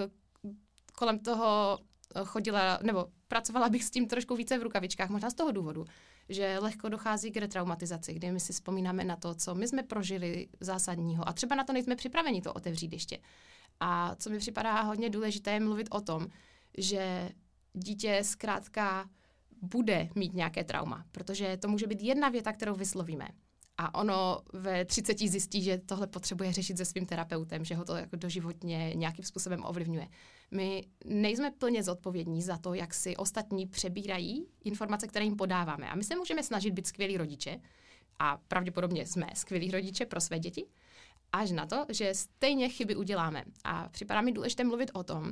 kolem 0.93 1.19
toho 1.19 1.79
chodila, 2.25 2.79
nebo 2.81 3.07
pracovala 3.27 3.69
bych 3.69 3.83
s 3.83 3.91
tím 3.91 4.07
trošku 4.07 4.35
více 4.35 4.57
v 4.57 4.63
rukavičkách, 4.63 5.09
možná 5.09 5.29
z 5.29 5.33
toho 5.33 5.51
důvodu, 5.51 5.85
že 6.33 6.59
lehko 6.59 6.89
dochází 6.89 7.31
k 7.31 7.37
retraumatizaci, 7.37 8.13
kdy 8.13 8.31
my 8.31 8.39
si 8.39 8.53
vzpomínáme 8.53 9.03
na 9.03 9.15
to, 9.15 9.35
co 9.35 9.55
my 9.55 9.67
jsme 9.67 9.83
prožili 9.83 10.47
zásadního 10.59 11.29
a 11.29 11.33
třeba 11.33 11.55
na 11.55 11.63
to 11.63 11.73
nejsme 11.73 11.95
připraveni 11.95 12.41
to 12.41 12.53
otevřít 12.53 12.93
ještě. 12.93 13.19
A 13.79 14.15
co 14.15 14.29
mi 14.29 14.37
připadá 14.37 14.81
hodně 14.81 15.09
důležité 15.09 15.51
je 15.51 15.59
mluvit 15.59 15.87
o 15.91 16.01
tom, 16.01 16.27
že 16.77 17.29
dítě 17.73 18.19
zkrátka 18.23 19.09
bude 19.61 20.09
mít 20.15 20.33
nějaké 20.33 20.63
trauma, 20.63 21.05
protože 21.11 21.57
to 21.57 21.67
může 21.67 21.87
být 21.87 22.01
jedna 22.01 22.29
věta, 22.29 22.53
kterou 22.53 22.75
vyslovíme. 22.75 23.27
A 23.83 23.93
ono 23.99 24.41
ve 24.53 24.85
30 24.85 25.19
zjistí, 25.19 25.61
že 25.61 25.77
tohle 25.77 26.07
potřebuje 26.07 26.53
řešit 26.53 26.77
se 26.77 26.85
svým 26.85 27.05
terapeutem, 27.05 27.65
že 27.65 27.75
ho 27.75 27.85
to 27.85 27.95
jako 27.95 28.15
doživotně 28.15 28.93
nějakým 28.95 29.25
způsobem 29.25 29.65
ovlivňuje. 29.65 30.07
My 30.51 30.87
nejsme 31.05 31.51
plně 31.51 31.83
zodpovědní 31.83 32.41
za 32.41 32.57
to, 32.57 32.73
jak 32.73 32.93
si 32.93 33.17
ostatní 33.17 33.67
přebírají 33.67 34.45
informace, 34.63 35.07
které 35.07 35.25
jim 35.25 35.35
podáváme. 35.35 35.89
A 35.89 35.95
my 35.95 36.03
se 36.03 36.15
můžeme 36.15 36.43
snažit 36.43 36.73
být 36.73 36.87
skvělí 36.87 37.17
rodiče, 37.17 37.59
a 38.19 38.37
pravděpodobně 38.47 39.05
jsme 39.05 39.27
skvělí 39.33 39.71
rodiče 39.71 40.05
pro 40.05 40.21
své 40.21 40.39
děti, 40.39 40.65
až 41.31 41.51
na 41.51 41.65
to, 41.65 41.85
že 41.89 42.13
stejně 42.13 42.69
chyby 42.69 42.95
uděláme. 42.95 43.43
A 43.63 43.89
připadá 43.89 44.21
mi 44.21 44.31
důležité 44.31 44.63
mluvit 44.63 44.91
o 44.93 45.03
tom, 45.03 45.31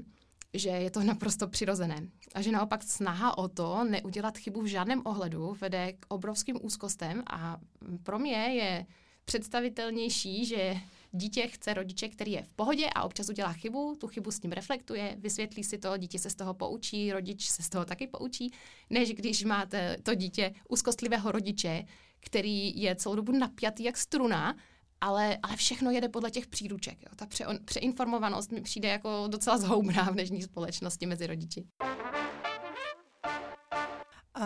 že 0.53 0.69
je 0.69 0.91
to 0.91 1.03
naprosto 1.03 1.47
přirozené. 1.47 2.07
A 2.35 2.41
že 2.41 2.51
naopak 2.51 2.83
snaha 2.83 3.37
o 3.37 3.47
to 3.47 3.83
neudělat 3.83 4.37
chybu 4.37 4.61
v 4.61 4.65
žádném 4.65 5.01
ohledu 5.05 5.57
vede 5.61 5.93
k 5.93 6.05
obrovským 6.07 6.59
úzkostem 6.61 7.23
a 7.29 7.57
pro 8.03 8.19
mě 8.19 8.35
je 8.35 8.85
představitelnější, 9.25 10.45
že 10.45 10.75
dítě 11.11 11.47
chce 11.47 11.73
rodiče, 11.73 12.07
který 12.09 12.31
je 12.31 12.43
v 12.43 12.53
pohodě 12.53 12.89
a 12.95 13.03
občas 13.03 13.29
udělá 13.29 13.53
chybu, 13.53 13.95
tu 13.99 14.07
chybu 14.07 14.31
s 14.31 14.41
ním 14.41 14.51
reflektuje, 14.51 15.15
vysvětlí 15.19 15.63
si 15.63 15.77
to, 15.77 15.97
dítě 15.97 16.19
se 16.19 16.29
z 16.29 16.35
toho 16.35 16.53
poučí, 16.53 17.11
rodič 17.11 17.49
se 17.49 17.63
z 17.63 17.69
toho 17.69 17.85
taky 17.85 18.07
poučí, 18.07 18.53
než 18.89 19.13
když 19.13 19.43
máte 19.43 19.97
to 20.03 20.15
dítě 20.15 20.53
úzkostlivého 20.69 21.31
rodiče, 21.31 21.83
který 22.19 22.81
je 22.81 22.95
celou 22.95 23.15
dobu 23.15 23.31
napjatý 23.31 23.83
jak 23.83 23.97
struna 23.97 24.55
ale, 25.01 25.37
ale 25.43 25.55
všechno 25.55 25.91
jede 25.91 26.09
podle 26.09 26.31
těch 26.31 26.47
příruček. 26.47 27.01
Jo. 27.01 27.09
Ta 27.15 27.25
pře, 27.25 27.45
přeinformovanost 27.65 28.51
mi 28.51 28.61
přijde 28.61 28.87
jako 28.87 29.27
docela 29.27 29.57
zhoubná 29.57 30.03
v 30.03 30.13
dnešní 30.13 30.41
společnosti 30.41 31.05
mezi 31.05 31.27
rodiči. 31.27 31.65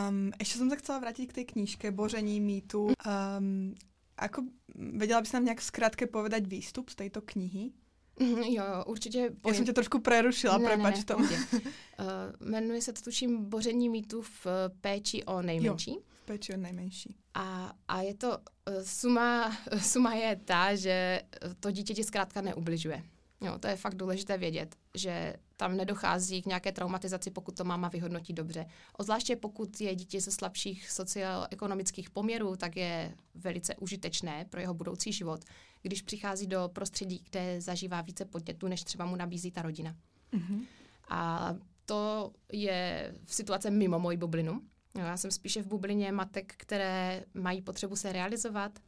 Um, 0.09 0.31
ještě 0.39 0.57
jsem 0.57 0.69
se 0.69 0.75
chcela 0.75 0.99
vrátit 0.99 1.27
k 1.27 1.33
té 1.33 1.43
knížke 1.43 1.91
Boření 1.91 2.41
mýtu. 2.41 2.83
Um, 2.83 3.75
ako, 4.17 4.43
vedela 4.75 5.21
bys 5.21 5.31
nám 5.31 5.45
nějak 5.45 5.61
zkrátke 5.61 6.07
povedať 6.07 6.47
výstup 6.47 6.89
z 6.89 6.95
této 6.95 7.21
knihy? 7.21 7.71
Mm, 8.19 8.37
jo, 8.37 8.63
jo, 8.63 8.83
určitě. 8.85 9.19
Pojím. 9.19 9.39
Já 9.47 9.53
jsem 9.53 9.65
tě 9.65 9.73
trošku 9.73 9.99
prerušila, 9.99 10.57
ne, 10.57 10.65
prepač 10.65 10.95
ne, 11.09 11.15
ne, 11.17 11.59
uh, 11.59 12.49
jmenuje 12.49 12.81
se 12.81 12.93
to 12.93 13.01
tuším 13.01 13.49
Boření 13.49 13.89
mýtu 13.89 14.21
v 14.21 14.47
péči 14.81 15.23
o 15.23 15.41
nejmenší. 15.41 15.91
Jo, 15.91 16.01
v 16.23 16.25
péči 16.25 16.53
o 16.53 16.57
nejmenší. 16.57 17.15
A, 17.33 17.73
a 17.87 18.01
je 18.01 18.13
to, 18.13 18.37
eh, 18.65 18.85
suma, 18.85 19.57
suma 19.81 20.13
je 20.13 20.35
ta, 20.45 20.75
že 20.75 21.21
to 21.59 21.71
dítě 21.71 21.93
ti 21.93 22.03
zkrátka 22.03 22.41
neubližuje. 22.41 23.03
Jo, 23.41 23.59
to 23.59 23.67
je 23.67 23.75
fakt 23.75 23.95
důležité 23.95 24.37
vědět, 24.37 24.75
že 24.95 25.35
tam 25.57 25.77
nedochází 25.77 26.41
k 26.41 26.45
nějaké 26.45 26.71
traumatizaci, 26.71 27.31
pokud 27.31 27.57
to 27.57 27.63
máma 27.63 27.87
vyhodnotí 27.87 28.33
dobře. 28.33 28.65
Ozvláště 28.97 29.35
pokud 29.35 29.81
je 29.81 29.95
dítě 29.95 30.21
ze 30.21 30.31
slabších 30.31 30.89
socioekonomických 30.91 32.09
poměrů, 32.09 32.55
tak 32.55 32.75
je 32.75 33.15
velice 33.35 33.75
užitečné 33.75 34.45
pro 34.49 34.59
jeho 34.59 34.73
budoucí 34.73 35.13
život, 35.13 35.45
když 35.83 36.01
přichází 36.01 36.47
do 36.47 36.69
prostředí, 36.73 37.23
kde 37.29 37.61
zažívá 37.61 38.01
více 38.01 38.25
podnětů, 38.25 38.67
než 38.67 38.83
třeba 38.83 39.05
mu 39.05 39.15
nabízí 39.15 39.51
ta 39.51 39.61
rodina. 39.61 39.95
Mm-hmm. 40.33 40.65
A 41.09 41.53
to 41.85 42.33
je 42.51 43.13
v 43.25 43.33
situace 43.33 43.71
mimo 43.71 43.99
moji 43.99 44.17
bublinu. 44.17 44.61
Já 44.97 45.17
jsem 45.17 45.31
spíše 45.31 45.61
v 45.61 45.67
bublině 45.67 46.11
matek, 46.11 46.53
které 46.57 47.23
mají 47.33 47.61
potřebu 47.61 47.95
se 47.95 48.11
realizovat 48.11 48.79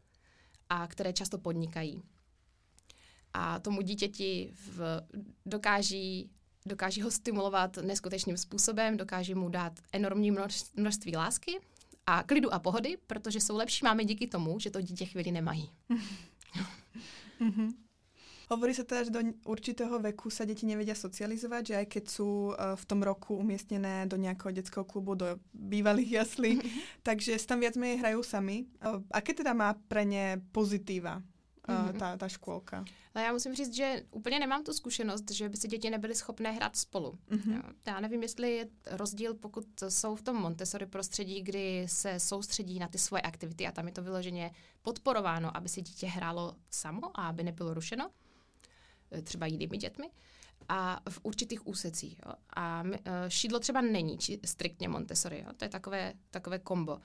a 0.69 0.87
které 0.87 1.13
často 1.13 1.37
podnikají. 1.37 2.03
A 3.33 3.59
tomu 3.59 3.81
dítěti 3.81 4.51
v, 4.53 5.01
dokáží, 5.45 6.29
dokáží 6.65 7.01
ho 7.01 7.11
stimulovat 7.11 7.77
neskutečným 7.77 8.37
způsobem, 8.37 8.97
dokáží 8.97 9.35
mu 9.35 9.49
dát 9.49 9.79
enormní 9.91 10.31
množství 10.75 11.15
lásky 11.15 11.59
a 12.05 12.23
klidu 12.23 12.53
a 12.53 12.59
pohody, 12.59 12.97
protože 13.07 13.39
jsou 13.39 13.57
lepší 13.57 13.85
máme 13.85 14.05
díky 14.05 14.27
tomu, 14.27 14.59
že 14.59 14.69
to 14.69 14.81
dítě 14.81 15.05
chvíli 15.05 15.31
nemají. 15.31 15.71
mm-hmm. 17.41 17.69
Hovorí 18.45 18.73
se 18.73 18.83
teda, 18.83 19.03
že 19.03 19.09
do 19.09 19.21
určitého 19.49 19.97
veku 19.99 20.29
sa 20.29 20.45
deti 20.45 20.69
nevedia 20.69 20.93
socializovať, 20.93 21.63
že 21.65 21.75
aj 21.81 21.87
keď 21.89 22.03
sú 22.05 22.53
uh, 22.53 22.77
v 22.77 22.83
tom 22.85 23.01
roku 23.01 23.33
umiestnené 23.41 24.05
do 24.05 24.21
nejakého 24.21 24.53
detského 24.53 24.85
klubu, 24.85 25.17
do 25.17 25.41
bývalých 25.49 26.21
jaslí, 26.21 26.61
mm-hmm. 26.61 27.01
takže 27.01 27.41
tam 27.41 27.65
viac 27.65 27.73
menej 27.73 28.05
hrajú 28.05 28.21
sami. 28.21 28.69
Uh, 28.85 29.01
aké 29.09 29.33
teda 29.33 29.57
má 29.57 29.73
pre 29.89 30.05
ne 30.05 30.37
pozitíva 30.53 31.25
uh, 31.69 31.99
ta, 31.99 32.17
ta 32.17 32.27
školka? 32.27 32.85
Ale 33.15 33.25
já 33.25 33.33
musím 33.33 33.55
říct, 33.55 33.73
že 33.73 34.03
úplně 34.11 34.39
nemám 34.39 34.63
tu 34.63 34.73
zkušenost, 34.73 35.31
že 35.31 35.49
by 35.49 35.57
si 35.57 35.67
děti 35.67 35.89
nebyly 35.89 36.15
schopné 36.15 36.51
hrát 36.51 36.75
spolu. 36.75 37.17
Mm-hmm. 37.31 37.63
Já 37.85 37.99
nevím, 37.99 38.21
jestli 38.21 38.55
je 38.55 38.67
rozdíl, 38.91 39.33
pokud 39.33 39.65
jsou 39.89 40.15
v 40.15 40.21
tom 40.21 40.35
Montessori 40.35 40.85
prostředí, 40.85 41.41
kdy 41.41 41.85
se 41.89 42.19
soustředí 42.19 42.79
na 42.79 42.87
ty 42.87 42.97
svoje 42.97 43.21
aktivity 43.21 43.67
a 43.67 43.71
tam 43.71 43.87
je 43.87 43.93
to 43.93 44.01
vyloženě 44.01 44.51
podporováno, 44.81 45.57
aby 45.57 45.69
si 45.69 45.81
dítě 45.81 46.07
hrálo 46.07 46.55
samo 46.69 47.19
a 47.19 47.27
aby 47.27 47.43
nebylo 47.43 47.73
rušeno. 47.73 48.09
Eh, 49.11 49.21
třeba 49.21 49.45
jinými 49.45 49.77
dětmi, 49.77 50.09
a 50.69 51.01
v 51.09 51.19
určitých 51.23 51.67
úsecích. 51.67 52.19
Jo. 52.25 52.33
A 52.55 52.83
uh, 52.83 52.91
šídlo 53.27 53.59
třeba 53.59 53.81
není 53.81 54.17
či, 54.17 54.39
striktně 54.45 54.89
Montessori, 54.89 55.43
jo. 55.45 55.53
to 55.57 55.65
je 55.65 55.69
takové, 55.69 56.13
takové 56.31 56.59
kombo. 56.59 56.99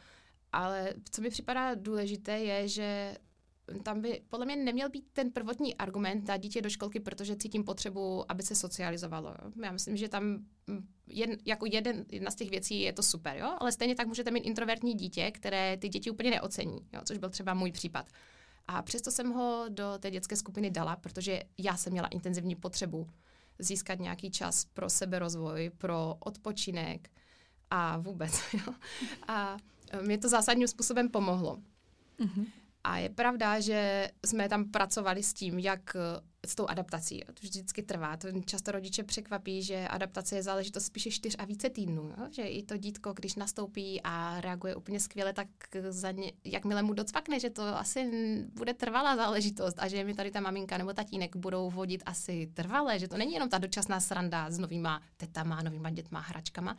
Ale 0.53 0.95
co 1.11 1.23
mi 1.23 1.31
připadá 1.31 1.75
důležité 1.75 2.39
je, 2.39 2.69
že 2.69 3.17
tam 3.83 4.01
by 4.01 4.23
podle 4.29 4.47
mě 4.47 4.57
neměl 4.57 4.91
být 4.91 5.05
ten 5.13 5.31
prvotní 5.31 5.75
argument 5.75 6.25
dát 6.25 6.37
dítě 6.37 6.63
do 6.63 6.71
školky, 6.71 7.01
protože 7.01 7.37
cítím 7.37 7.65
potřebu, 7.65 8.25
aby 8.29 8.43
se 8.43 8.55
socializovalo. 8.55 9.29
Jo. 9.31 9.51
Já 9.65 9.73
myslím, 9.73 9.97
že 9.97 10.09
tam 10.09 10.45
hm, 10.71 10.89
jen, 11.07 11.37
jako 11.47 11.67
jeden, 11.67 12.05
jedna 12.11 12.31
z 12.31 12.35
těch 12.35 12.51
věcí 12.51 12.81
je 12.81 12.93
to 12.93 13.03
super, 13.03 13.37
jo? 13.37 13.57
ale 13.61 13.73
stejně 13.73 13.95
tak 13.95 14.07
můžete 14.07 14.31
mít 14.31 14.41
introvertní 14.41 14.95
dítě, 14.95 15.31
které 15.31 15.77
ty 15.77 15.89
děti 15.89 16.11
úplně 16.11 16.31
neocení, 16.31 16.79
jo? 16.93 17.01
což 17.05 17.19
byl 17.19 17.31
třeba 17.31 17.55
můj 17.55 17.73
případ. 17.73 18.07
A 18.69 18.83
přesto 18.83 19.11
jsem 19.11 19.33
ho 19.33 19.65
do 19.69 19.99
té 19.99 20.11
dětské 20.11 20.37
skupiny 20.37 20.71
dala, 20.71 20.97
protože 20.97 21.43
já 21.59 21.77
jsem 21.77 21.93
měla 21.93 22.09
intenzivní 22.09 22.57
potřebu 22.57 23.07
získat 23.59 23.99
nějaký 23.99 24.31
čas 24.31 24.65
pro 24.65 24.91
seberozvoj, 24.91 25.71
pro 25.79 26.15
odpočinek 26.21 27.11
a 27.71 27.99
vůbec. 27.99 28.41
Jo. 28.53 28.75
A 29.29 29.57
mě 30.03 30.19
to 30.19 30.29
zásadním 30.29 30.69
způsobem 30.69 31.09
pomohlo. 31.09 31.59
Mm-hmm. 32.19 32.47
A 32.85 32.99
je 32.99 33.09
pravda, 33.09 33.61
že 33.61 34.11
jsme 34.27 34.49
tam 34.49 34.71
pracovali 34.71 35.23
s 35.23 35.35
tím, 35.35 35.59
jak 35.59 35.97
s 36.47 36.55
tou 36.55 36.67
adaptací. 36.67 37.23
To 37.27 37.33
vždycky 37.41 37.83
trvá. 37.83 38.17
To 38.17 38.29
často 38.45 38.73
rodiče 38.73 39.03
překvapí, 39.03 39.63
že 39.63 39.89
adaptace 39.89 40.37
je 40.37 40.43
záležitost 40.43 40.85
spíše 40.85 41.11
čtyř 41.11 41.37
a 41.39 41.45
více 41.45 41.71
týdnů. 41.71 42.03
Jo? 42.03 42.29
Že 42.31 42.43
i 42.43 42.63
to 42.63 42.77
dítko, 42.77 43.13
když 43.13 43.35
nastoupí 43.35 44.01
a 44.05 44.41
reaguje 44.41 44.77
úplně 44.77 45.01
skvěle, 45.01 45.33
tak 45.33 45.49
za 45.89 46.11
ně, 46.11 46.33
jakmile 46.45 46.83
mu 46.83 46.93
docvakne, 46.93 47.41
že 47.41 47.51
to 47.51 47.63
asi 47.63 48.11
bude 48.55 48.75
trvalá 48.75 49.17
záležitost 49.17 49.77
a 49.79 49.89
že 49.89 50.05
mi 50.05 50.15
tady 50.15 50.31
ta 50.31 50.41
maminka 50.41 50.79
nebo 50.79 50.93
tatínek 50.93 51.37
budou 51.37 51.71
vodit 51.71 52.03
asi 52.07 52.51
trvalé, 52.55 52.99
že 52.99 53.09
to 53.09 53.17
není 53.17 53.35
jenom 53.35 53.49
ta 53.49 53.59
dočasná 53.59 54.01
sranda 54.01 54.51
s 54.51 54.59
novýma 54.59 55.03
tetama, 55.17 55.63
novýma 55.63 55.91
dětma, 55.91 56.21
hračkama, 56.21 56.77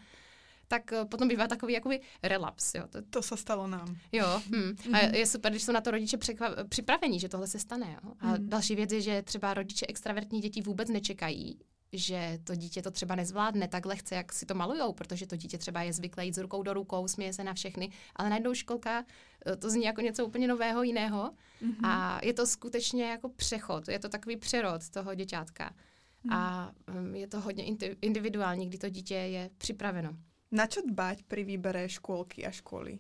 tak 0.72 0.94
eh, 0.94 1.06
potom 1.06 1.28
bývá 1.28 1.48
takový 1.48 1.74
jakoby 1.74 2.02
relaps. 2.24 2.76
Jo. 2.76 2.84
To, 2.90 3.02
to 3.02 3.22
se 3.22 3.38
stalo 3.38 3.68
nám. 3.68 3.96
Jo, 4.12 4.42
hm. 4.50 4.76
a 4.94 5.06
mhm. 5.06 5.16
je 5.16 5.26
super, 5.26 5.52
když 5.52 5.64
jsou 5.64 5.72
na 5.72 5.82
to 5.82 5.92
rodiče 5.92 6.18
překva- 6.18 6.68
připravení, 6.68 7.20
že 7.20 7.30
tohle 7.30 7.48
se 7.48 7.60
stane. 7.60 7.98
Jo. 8.04 8.12
A 8.20 8.28
mm. 8.28 8.50
další 8.50 8.76
věc 8.76 8.92
je, 8.92 9.02
že 9.02 9.22
třeba 9.22 9.54
rodiče 9.54 9.86
extravertní 9.90 10.42
děti 10.42 10.62
vůbec 10.62 10.90
nečekají, 10.90 11.60
že 11.94 12.40
to 12.44 12.56
dítě 12.56 12.82
to 12.82 12.92
třeba 12.92 13.16
nezvládne 13.16 13.68
tak 13.68 13.86
lehce, 13.86 14.16
jak 14.16 14.34
si 14.34 14.46
to 14.46 14.56
malujou, 14.56 14.94
protože 14.94 15.28
to 15.28 15.36
dítě 15.36 15.58
třeba 15.58 15.82
je 15.82 15.94
zvyklé 15.94 16.26
jít 16.26 16.36
z 16.36 16.38
rukou 16.38 16.64
do 16.64 16.74
rukou, 16.74 17.08
směje 17.08 17.34
se 17.34 17.44
na 17.44 17.54
všechny, 17.54 17.92
ale 18.16 18.30
najednou 18.30 18.54
školka 18.54 19.06
eh, 19.46 19.56
to 19.56 19.70
zní 19.70 19.84
jako 19.84 20.02
něco 20.02 20.26
úplně 20.26 20.48
nového, 20.48 20.84
jiného 20.84 21.32
mm-hmm. 21.62 21.88
a 21.88 22.20
je 22.24 22.34
to 22.34 22.48
skutečně 22.48 23.04
jako 23.04 23.30
přechod, 23.30 23.88
je 23.88 24.00
to 24.00 24.10
takový 24.10 24.38
přerod 24.38 24.90
toho 24.90 25.16
děťátka. 25.16 25.74
Mm. 26.24 26.34
A 26.34 26.72
je 27.14 27.28
to 27.28 27.40
hodně 27.40 27.66
individuální, 28.02 28.68
kdy 28.68 28.78
to 28.78 28.90
dítě 28.90 29.16
je 29.16 29.50
připraveno. 29.58 30.18
Na 30.52 30.68
čo 30.68 30.84
dbať 30.84 31.24
pri 31.32 31.48
výbere 31.48 31.88
škôlky 31.88 32.44
a 32.44 32.52
školy? 32.52 33.00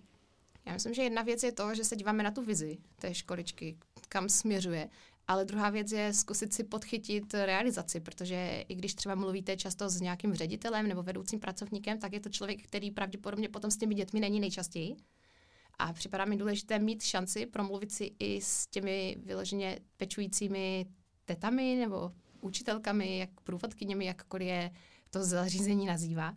Já 0.66 0.74
myslím, 0.74 0.94
že 0.94 1.04
jedna 1.04 1.22
věc 1.22 1.44
je 1.44 1.52
to, 1.52 1.76
že 1.76 1.84
se 1.84 1.96
díváme 1.96 2.24
na 2.24 2.32
tu 2.32 2.42
vizi 2.42 2.78
té 2.96 3.14
školičky, 3.14 3.78
kam 4.10 4.30
směřuje. 4.30 4.90
Ale 5.28 5.46
druhá 5.46 5.70
věc 5.70 5.92
je 5.92 6.14
zkusit 6.14 6.54
si 6.54 6.64
podchytit 6.64 7.34
realizaci, 7.34 8.00
protože 8.00 8.66
i 8.68 8.76
když 8.76 8.94
třeba 8.94 9.16
mluvíte 9.16 9.58
často 9.58 9.90
s 9.90 10.02
nějakým 10.02 10.34
ředitelem 10.34 10.88
nebo 10.88 11.04
vedoucím 11.04 11.40
pracovníkem, 11.40 12.00
tak 12.00 12.14
je 12.14 12.20
to 12.20 12.30
člověk, 12.30 12.64
který 12.64 12.92
pravděpodobně 12.92 13.50
potom 13.50 13.72
s 13.72 13.78
těmi 13.78 13.96
dětmi 13.96 14.20
není 14.20 14.40
nejčastěji. 14.40 14.96
A 15.80 15.94
připadá 15.94 16.26
mi 16.26 16.38
důležité 16.38 16.80
mít 16.80 17.04
šanci 17.04 17.46
promluvit 17.46 17.92
si 17.92 18.16
i 18.20 18.42
s 18.42 18.68
těmi 18.68 19.18
vyloženě 19.24 19.80
pečujícími 19.98 20.86
tetami 21.26 21.76
nebo 21.76 22.12
učitelkami, 22.42 23.18
jak 23.18 23.42
průvodkyněmi, 23.42 24.06
jakkoliv 24.06 24.48
je 24.48 24.72
to 25.10 25.24
zařízení 25.24 25.86
nazývá 25.86 26.36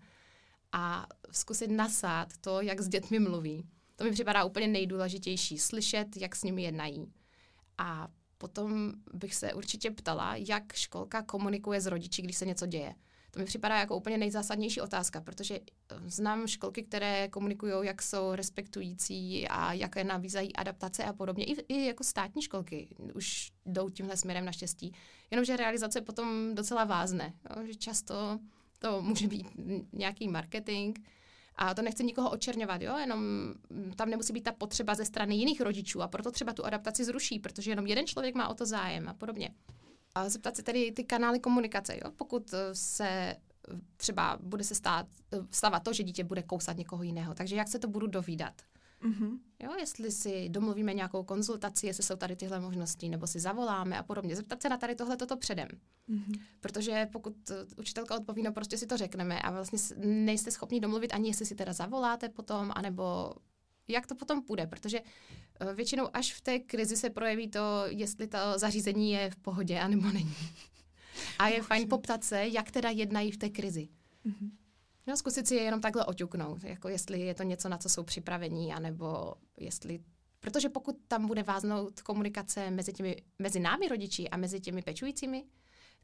a 0.74 1.06
zkusit 1.30 1.70
nasát 1.70 2.28
to, 2.40 2.60
jak 2.60 2.80
s 2.80 2.88
dětmi 2.88 3.18
mluví. 3.18 3.68
To 3.96 4.04
mi 4.04 4.10
připadá 4.10 4.44
úplně 4.44 4.68
nejdůležitější, 4.68 5.58
slyšet, 5.58 6.16
jak 6.16 6.36
s 6.36 6.42
nimi 6.42 6.62
jednají. 6.62 7.12
A 7.78 8.08
potom 8.38 8.92
bych 9.12 9.34
se 9.34 9.54
určitě 9.54 9.90
ptala, 9.90 10.36
jak 10.36 10.72
školka 10.72 11.22
komunikuje 11.22 11.80
s 11.80 11.86
rodiči, 11.86 12.22
když 12.22 12.36
se 12.36 12.46
něco 12.46 12.66
děje. 12.66 12.94
To 13.30 13.40
mi 13.40 13.44
připadá 13.46 13.78
jako 13.78 13.96
úplně 13.96 14.18
nejzásadnější 14.18 14.80
otázka, 14.80 15.20
protože 15.20 15.54
eh, 15.54 15.96
znám 16.06 16.46
školky, 16.46 16.82
které 16.82 17.28
komunikují, 17.28 17.72
jak 17.82 18.02
jsou 18.02 18.32
respektující 18.34 19.48
a 19.48 19.72
jaké 19.72 20.04
nabízají 20.04 20.56
adaptace 20.56 21.04
a 21.04 21.12
podobně. 21.12 21.44
I, 21.44 21.52
I 21.52 21.86
jako 21.86 22.04
státní 22.04 22.42
školky 22.42 22.96
už 23.14 23.52
jdou 23.66 23.88
tímhle 23.88 24.16
směrem 24.16 24.44
naštěstí. 24.44 24.92
Jenomže 25.30 25.56
realizace 25.56 26.00
potom 26.00 26.54
docela 26.54 26.84
vázne. 26.84 27.34
Jo? 27.50 27.66
Že 27.66 27.74
často 27.74 28.38
to 28.78 29.02
může 29.02 29.28
být 29.28 29.46
nějaký 29.92 30.28
marketing, 30.28 30.98
a 31.56 31.74
to 31.74 31.82
nechci 31.82 32.04
nikoho 32.04 32.30
očerňovat, 32.30 32.82
jo? 32.82 32.96
jenom 32.96 33.22
tam 33.96 34.10
nemusí 34.10 34.32
být 34.32 34.44
ta 34.44 34.52
potřeba 34.52 34.94
ze 34.94 35.04
strany 35.04 35.34
jiných 35.34 35.60
rodičů 35.60 36.02
a 36.02 36.08
proto 36.08 36.30
třeba 36.30 36.52
tu 36.52 36.64
adaptaci 36.64 37.04
zruší, 37.04 37.38
protože 37.38 37.70
jenom 37.70 37.86
jeden 37.86 38.06
člověk 38.06 38.34
má 38.34 38.48
o 38.48 38.54
to 38.54 38.66
zájem 38.66 39.08
a 39.08 39.14
podobně. 39.14 39.50
A 40.14 40.28
zeptat 40.28 40.56
se 40.56 40.62
tedy 40.62 40.92
ty 40.92 41.04
kanály 41.04 41.40
komunikace, 41.40 41.94
jo? 42.04 42.10
pokud 42.16 42.54
se 42.72 43.36
třeba 43.96 44.38
bude 44.42 44.64
se 44.64 44.74
stát, 44.74 45.06
stávat 45.50 45.80
to, 45.80 45.92
že 45.92 46.02
dítě 46.02 46.24
bude 46.24 46.42
kousat 46.42 46.76
někoho 46.76 47.02
jiného. 47.02 47.34
Takže 47.34 47.56
jak 47.56 47.68
se 47.68 47.78
to 47.78 47.88
budu 47.88 48.06
dovídat? 48.06 48.62
Mm-hmm. 49.04 49.38
Jo, 49.62 49.70
jestli 49.78 50.10
si 50.10 50.48
domluvíme 50.48 50.94
nějakou 50.94 51.22
konzultaci, 51.22 51.86
jestli 51.86 52.02
jsou 52.02 52.16
tady 52.16 52.36
tyhle 52.36 52.60
možnosti, 52.60 53.08
nebo 53.08 53.26
si 53.26 53.40
zavoláme 53.40 53.98
a 53.98 54.02
podobně. 54.02 54.36
Zeptat 54.36 54.62
se 54.62 54.68
na 54.68 54.76
tady 54.76 54.94
tohle 54.94 55.16
toto 55.16 55.36
předem. 55.36 55.68
Mm-hmm. 56.08 56.40
Protože 56.60 57.08
pokud 57.12 57.36
učitelka 57.76 58.16
odpoví, 58.16 58.42
no 58.42 58.52
prostě 58.52 58.78
si 58.78 58.86
to 58.86 58.96
řekneme 58.96 59.40
a 59.40 59.50
vlastně 59.50 59.78
nejste 60.04 60.50
schopni 60.50 60.80
domluvit 60.80 61.14
ani 61.14 61.28
jestli 61.28 61.46
si 61.46 61.54
teda 61.54 61.72
zavoláte 61.72 62.28
potom, 62.28 62.72
anebo 62.74 63.32
jak 63.88 64.06
to 64.06 64.14
potom 64.14 64.42
půjde, 64.42 64.66
protože 64.66 65.00
eh, 65.60 65.74
většinou 65.74 66.08
až 66.12 66.34
v 66.34 66.40
té 66.40 66.58
krizi 66.58 66.96
se 66.96 67.10
projeví 67.10 67.48
to, 67.48 67.82
jestli 67.86 68.26
to 68.26 68.38
zařízení 68.56 69.10
je 69.10 69.30
v 69.30 69.36
pohodě, 69.36 69.80
anebo 69.80 70.08
není. 70.08 70.34
A 71.38 71.48
je 71.48 71.62
fajn 71.62 71.88
poptat 71.88 72.24
se, 72.24 72.48
jak 72.48 72.70
teda 72.70 72.90
jednají 72.90 73.30
v 73.30 73.36
té 73.36 73.48
krizi. 73.48 73.88
Mm-hmm. 74.26 74.50
No, 75.06 75.16
zkusit 75.16 75.48
si 75.48 75.54
je 75.54 75.62
jenom 75.62 75.80
takhle 75.80 76.04
oťuknout, 76.04 76.64
jako 76.64 76.88
jestli 76.88 77.20
je 77.20 77.34
to 77.34 77.42
něco, 77.42 77.68
na 77.68 77.78
co 77.78 77.88
jsou 77.88 78.02
připravení, 78.02 78.72
anebo 78.72 79.34
jestli 79.56 80.00
Protože 80.44 80.68
pokud 80.68 80.96
tam 81.08 81.26
bude 81.26 81.42
váznout 81.42 82.02
komunikace 82.02 82.70
mezi, 82.70 82.92
těmi, 82.92 83.16
mezi 83.38 83.60
námi 83.60 83.88
rodiči 83.88 84.28
a 84.28 84.36
mezi 84.36 84.60
těmi 84.60 84.82
pečujícími, 84.82 85.44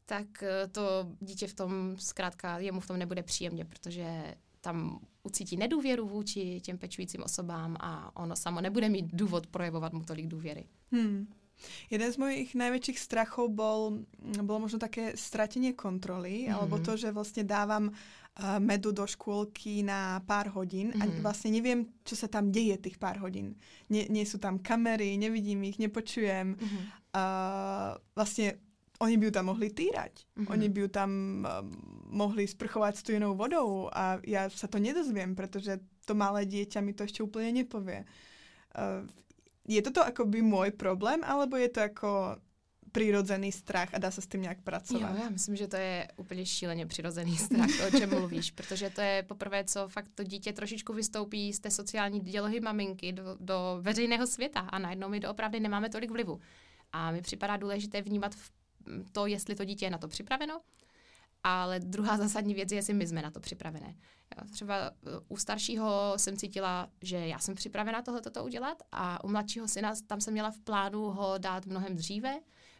tak 0.05 0.43
eh, 0.43 0.67
to 0.67 0.81
dítě 1.19 1.47
v 1.47 1.53
tom 1.53 1.95
zkrátka 1.97 2.59
jemu 2.59 2.79
v 2.79 2.87
tom 2.87 2.97
nebude 2.97 3.23
příjemně, 3.23 3.65
protože 3.65 4.35
tam 4.61 4.99
ucítí 5.23 5.57
nedůvěru 5.57 6.07
vůči 6.07 6.61
těm 6.61 6.77
pečujícím 6.77 7.23
osobám 7.23 7.77
a 7.79 8.15
ono 8.15 8.35
samo 8.35 8.61
nebude 8.61 8.89
mít 8.89 9.05
důvod 9.13 9.47
projevovat 9.47 9.93
mu 9.93 10.03
tolik 10.03 10.27
důvěry. 10.27 10.65
Hmm. 10.91 11.27
Jeden 11.89 12.09
z 12.13 12.17
mojich 12.17 12.57
najväčších 12.57 12.97
strachov 12.97 13.53
bol, 13.53 14.01
bolo 14.41 14.65
možno 14.65 14.81
také 14.81 15.13
stratenie 15.13 15.77
kontroly, 15.77 16.49
mm. 16.49 16.57
alebo 16.57 16.81
to, 16.81 16.97
že 16.97 17.13
vlastne 17.13 17.45
dávam 17.45 17.93
uh, 17.93 18.20
medu 18.63 18.95
do 18.95 19.03
škôlky 19.03 19.83
na 19.83 20.23
pár 20.23 20.47
hodín 20.55 20.95
mm. 20.95 21.01
a 21.01 21.03
mhm. 21.05 21.19
vlastne 21.19 21.51
neviem, 21.51 21.83
čo 22.07 22.15
sa 22.15 22.31
tam 22.31 22.49
deje 22.49 22.79
tých 22.79 22.95
pár 22.95 23.19
hodín. 23.19 23.59
Nie, 23.91 24.07
nie 24.07 24.23
sú 24.23 24.39
tam 24.39 24.57
kamery, 24.57 25.19
nevidím 25.19 25.67
ich, 25.67 25.77
nepočujem. 25.77 26.55
Mm. 26.55 26.83
Uh, 27.11 27.99
vlastne 28.15 28.55
oni 29.01 29.17
by 29.17 29.23
ju 29.27 29.33
tam 29.33 29.49
mohli 29.49 29.73
týrať. 29.73 30.13
Mm-hmm. 30.37 30.53
Oni 30.53 30.67
by 30.69 30.79
ju 30.85 30.89
tam 30.93 31.11
uh, 31.41 31.65
mohli 32.13 32.45
sprchovať 32.45 33.01
studenou 33.01 33.33
vodou 33.33 33.89
a 33.89 34.21
ja 34.21 34.45
sa 34.53 34.69
to 34.69 34.77
nedozviem, 34.77 35.33
pretože 35.33 35.81
to 36.05 36.13
malé 36.13 36.45
dieťa 36.45 36.85
mi 36.85 36.93
to 36.93 37.03
ešte 37.09 37.25
úplne 37.25 37.65
nepovie. 37.65 38.05
Uh, 38.77 39.01
je 39.65 39.81
toto 39.81 40.05
akoby 40.05 40.45
môj 40.45 40.77
problém, 40.77 41.25
alebo 41.25 41.57
je 41.57 41.69
to 41.73 41.81
jako 41.81 42.37
přirozený 42.91 43.51
strach 43.51 43.89
a 43.93 43.97
dá 43.97 44.11
se 44.11 44.21
s 44.21 44.27
tím 44.27 44.41
nějak 44.41 44.61
pracovat? 44.61 45.15
Jo, 45.15 45.23
já 45.23 45.29
myslím, 45.29 45.55
že 45.55 45.67
to 45.67 45.75
je 45.75 46.07
úplně 46.17 46.45
šíleně 46.45 46.85
přirozený 46.85 47.37
strach, 47.37 47.69
o 47.87 47.97
čem 47.97 48.09
mluvíš, 48.09 48.51
protože 48.55 48.89
to 48.89 49.01
je 49.01 49.23
poprvé, 49.23 49.63
co 49.63 49.87
fakt 49.87 50.07
to 50.15 50.23
dítě 50.23 50.53
trošičku 50.53 50.93
vystoupí 50.93 51.53
z 51.53 51.59
té 51.59 51.71
sociální 51.71 52.19
dělohy 52.19 52.59
maminky 52.59 53.11
do, 53.11 53.23
do 53.39 53.77
veřejného 53.81 54.27
světa 54.27 54.59
a 54.59 54.79
najednou 54.79 55.09
my 55.09 55.19
doopravdy 55.19 55.59
nemáme 55.59 55.89
tolik 55.89 56.11
vlivu. 56.11 56.39
A 56.91 57.11
mi 57.11 57.21
připadá 57.21 57.57
důležité 57.57 58.01
vnímat 58.01 58.35
to, 59.11 59.25
jestli 59.25 59.55
to 59.55 59.65
dítě 59.65 59.85
je 59.85 59.89
na 59.89 59.97
to 59.97 60.07
připraveno, 60.07 60.61
ale 61.43 61.79
druhá 61.79 62.17
zásadní 62.17 62.53
věc 62.53 62.71
je, 62.71 62.77
jestli 62.77 62.93
my 62.93 63.07
jsme 63.07 63.21
na 63.21 63.31
to 63.31 63.39
připravené. 63.39 63.95
Jo, 64.37 64.47
třeba 64.51 64.75
eh, 64.77 65.09
u 65.27 65.37
staršího 65.37 66.13
jsem 66.17 66.37
cítila, 66.37 66.89
že 67.01 67.17
já 67.17 67.39
jsem 67.39 67.55
připravena 67.55 68.01
tohle 68.01 68.21
toto 68.21 68.43
udělat 68.43 68.83
a 68.91 69.23
u 69.23 69.27
mladšího 69.27 69.67
syna 69.67 69.93
tam 70.07 70.21
jsem 70.21 70.33
měla 70.33 70.51
v 70.51 70.59
plánu 70.59 71.01
ho 71.01 71.37
dát 71.37 71.65
mnohem 71.65 71.95
dříve 71.95 72.39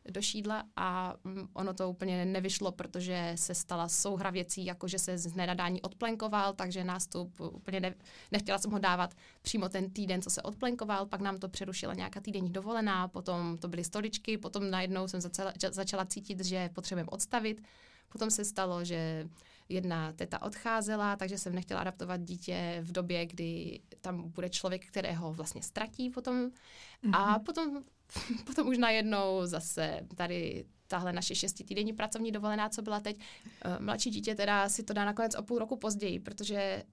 do 0.09 0.21
šídla 0.21 0.63
a 0.75 1.15
mm, 1.23 1.47
ono 1.53 1.73
to 1.73 1.89
úplně 1.89 2.25
nevyšlo, 2.25 2.71
protože 2.71 3.33
se 3.35 3.55
stala 3.55 3.89
souhra 3.89 4.29
věcí, 4.29 4.65
jako 4.65 4.87
že 4.87 4.99
se 4.99 5.17
z 5.17 5.35
nenadání 5.35 5.81
odplenkoval, 5.81 6.53
takže 6.53 6.83
nástup 6.83 7.39
úplně 7.39 7.79
ne, 7.79 7.95
nechtěla 8.31 8.57
jsem 8.57 8.71
ho 8.71 8.79
dávat 8.79 9.13
přímo 9.41 9.69
ten 9.69 9.91
týden, 9.91 10.21
co 10.21 10.29
se 10.29 10.41
odplenkoval, 10.41 11.05
pak 11.05 11.21
nám 11.21 11.37
to 11.37 11.49
přerušila 11.49 11.93
nějaká 11.93 12.21
týdenní 12.21 12.49
dovolená, 12.49 13.07
potom 13.07 13.57
to 13.57 13.67
byly 13.67 13.83
stoličky, 13.83 14.37
potom 14.37 14.69
najednou 14.69 15.07
jsem 15.07 15.21
začala, 15.21 15.53
začala 15.71 16.05
cítit, 16.05 16.45
že 16.45 16.69
potřebujeme 16.73 17.09
odstavit, 17.09 17.63
potom 18.09 18.31
se 18.31 18.45
stalo, 18.45 18.83
že 18.83 19.29
jedna 19.69 20.11
teta 20.13 20.41
odcházela, 20.41 21.15
takže 21.15 21.37
jsem 21.37 21.55
nechtěla 21.55 21.81
adaptovat 21.81 22.21
dítě 22.21 22.79
v 22.81 22.91
době, 22.91 23.25
kdy 23.25 23.79
tam 24.01 24.29
bude 24.29 24.49
člověk, 24.49 24.85
kterého 24.85 25.33
vlastně 25.33 25.61
ztratí 25.63 26.09
potom. 26.09 26.49
Mm-hmm. 26.49 27.15
A 27.15 27.31
mhm. 27.31 27.43
potom, 27.43 27.83
potom 28.45 28.67
už 28.67 28.77
najednou 28.77 29.45
zase 29.45 30.07
tady 30.15 30.65
tahle 30.87 31.13
naše 31.13 31.35
šestitýdenní 31.35 31.93
pracovní 31.93 32.31
dovolená, 32.31 32.69
co 32.69 32.81
byla 32.81 32.99
teď. 32.99 33.19
Eh, 33.65 33.79
mladší 33.79 34.09
dítě 34.09 34.35
teda 34.35 34.69
si 34.69 34.83
to 34.83 34.93
dá 34.93 35.05
nakonec 35.05 35.35
o 35.35 35.43
půl 35.43 35.59
roku 35.59 35.77
později, 35.77 36.19
protože 36.19 36.83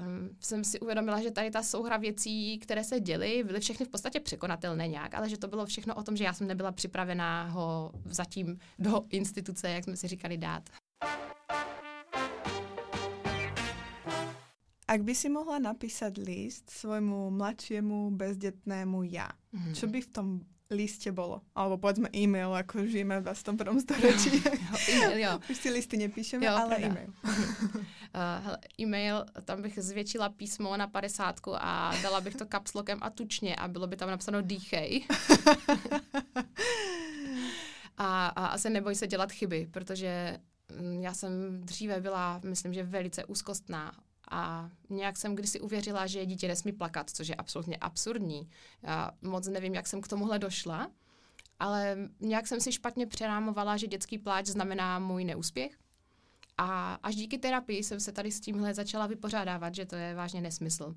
um, 0.00 0.28
jsem 0.40 0.64
si 0.64 0.80
uvědomila, 0.80 1.22
že 1.22 1.30
tady 1.30 1.50
ta 1.50 1.62
souhra 1.62 1.96
věcí, 1.96 2.58
které 2.58 2.84
se 2.84 3.00
děly, 3.00 3.44
byly 3.44 3.60
všechny 3.60 3.86
v 3.86 3.88
podstatě 3.88 4.20
překonatelné 4.20 4.88
nějak, 4.88 5.14
ale 5.14 5.28
že 5.28 5.38
to 5.38 5.48
bylo 5.48 5.66
všechno 5.66 5.94
o 5.94 6.02
tom, 6.02 6.16
že 6.16 6.24
já 6.24 6.32
jsem 6.32 6.46
nebyla 6.46 6.72
připravená 6.72 7.48
ho 7.48 7.92
zatím 8.04 8.58
do 8.78 9.02
instituce, 9.10 9.70
jak 9.70 9.84
jsme 9.84 9.96
si 9.96 10.08
říkali, 10.08 10.36
dát. 10.36 10.62
Ak 14.88 15.02
by 15.02 15.14
si 15.14 15.28
mohla 15.28 15.58
napísať 15.58 16.18
list 16.18 16.70
svojmu 16.70 17.30
mladšiemu 17.30 18.10
bezdetnému 18.10 19.02
ja, 19.02 19.26
mm-hmm. 19.50 19.74
čo 19.74 19.90
by 19.90 19.98
v 19.98 20.08
tom 20.14 20.28
liste 20.70 21.12
bolo? 21.12 21.42
Alebo 21.54 21.78
povedzme 21.78 22.08
e-mail, 22.10 22.54
ako 22.54 22.86
žijeme 22.86 23.20
v 23.20 23.22
21. 23.22 23.80
storočí. 23.80 24.30
jo, 24.42 24.74
e-mail, 24.88 25.18
jo. 25.18 25.32
Už 25.50 25.56
si 25.56 25.70
listy 25.70 25.96
nepíšeme, 25.96 26.46
jo, 26.46 26.52
ale 26.52 26.76
pravda. 26.76 26.86
e-mail. 26.86 27.10
uh, 27.22 28.56
e-mail, 28.80 29.24
tam 29.44 29.62
bych 29.62 29.78
zvětšila 29.78 30.28
písmo 30.28 30.76
na 30.76 30.86
50 30.86 31.40
a 31.54 31.94
dala 32.02 32.20
bych 32.20 32.34
to 32.34 32.46
kapslokem 32.46 32.98
a 33.02 33.10
tučně 33.10 33.56
a 33.56 33.68
bylo 33.68 33.86
by 33.86 33.96
tam 33.96 34.10
napsáno 34.10 34.42
dýchej. 34.42 35.06
a, 37.98 38.26
a 38.26 38.46
asi 38.46 38.70
neboj 38.70 38.94
se 38.94 39.06
dělat 39.06 39.32
chyby, 39.32 39.68
protože 39.70 40.38
mm, 40.80 41.02
já 41.02 41.14
jsem 41.14 41.60
dříve 41.60 42.00
byla, 42.00 42.40
myslím, 42.44 42.74
že 42.74 42.82
velice 42.82 43.24
úzkostná 43.24 43.92
a 44.30 44.70
nějak 44.90 45.16
jsem 45.16 45.34
kdysi 45.34 45.60
uvěřila, 45.60 46.06
že 46.06 46.26
dítě 46.26 46.48
nesmí 46.48 46.72
plakat, 46.72 47.10
což 47.10 47.28
je 47.28 47.34
absolutně 47.34 47.76
absurdní. 47.76 48.50
Já 48.82 49.10
moc 49.22 49.48
nevím, 49.48 49.74
jak 49.74 49.86
jsem 49.86 50.00
k 50.00 50.08
tomuhle 50.08 50.38
došla, 50.38 50.90
ale 51.58 51.96
nějak 52.20 52.46
jsem 52.46 52.60
si 52.60 52.72
špatně 52.72 53.06
přerámovala, 53.06 53.76
že 53.76 53.86
dětský 53.86 54.18
pláč 54.18 54.46
znamená 54.46 54.98
můj 54.98 55.24
neúspěch. 55.24 55.78
A 56.58 56.94
až 56.94 57.14
díky 57.14 57.38
terapii 57.38 57.84
jsem 57.84 58.00
se 58.00 58.12
tady 58.12 58.32
s 58.32 58.40
tímhle 58.40 58.74
začala 58.74 59.06
vypořádávat, 59.06 59.74
že 59.74 59.86
to 59.86 59.96
je 59.96 60.14
vážně 60.14 60.40
nesmysl. 60.40 60.94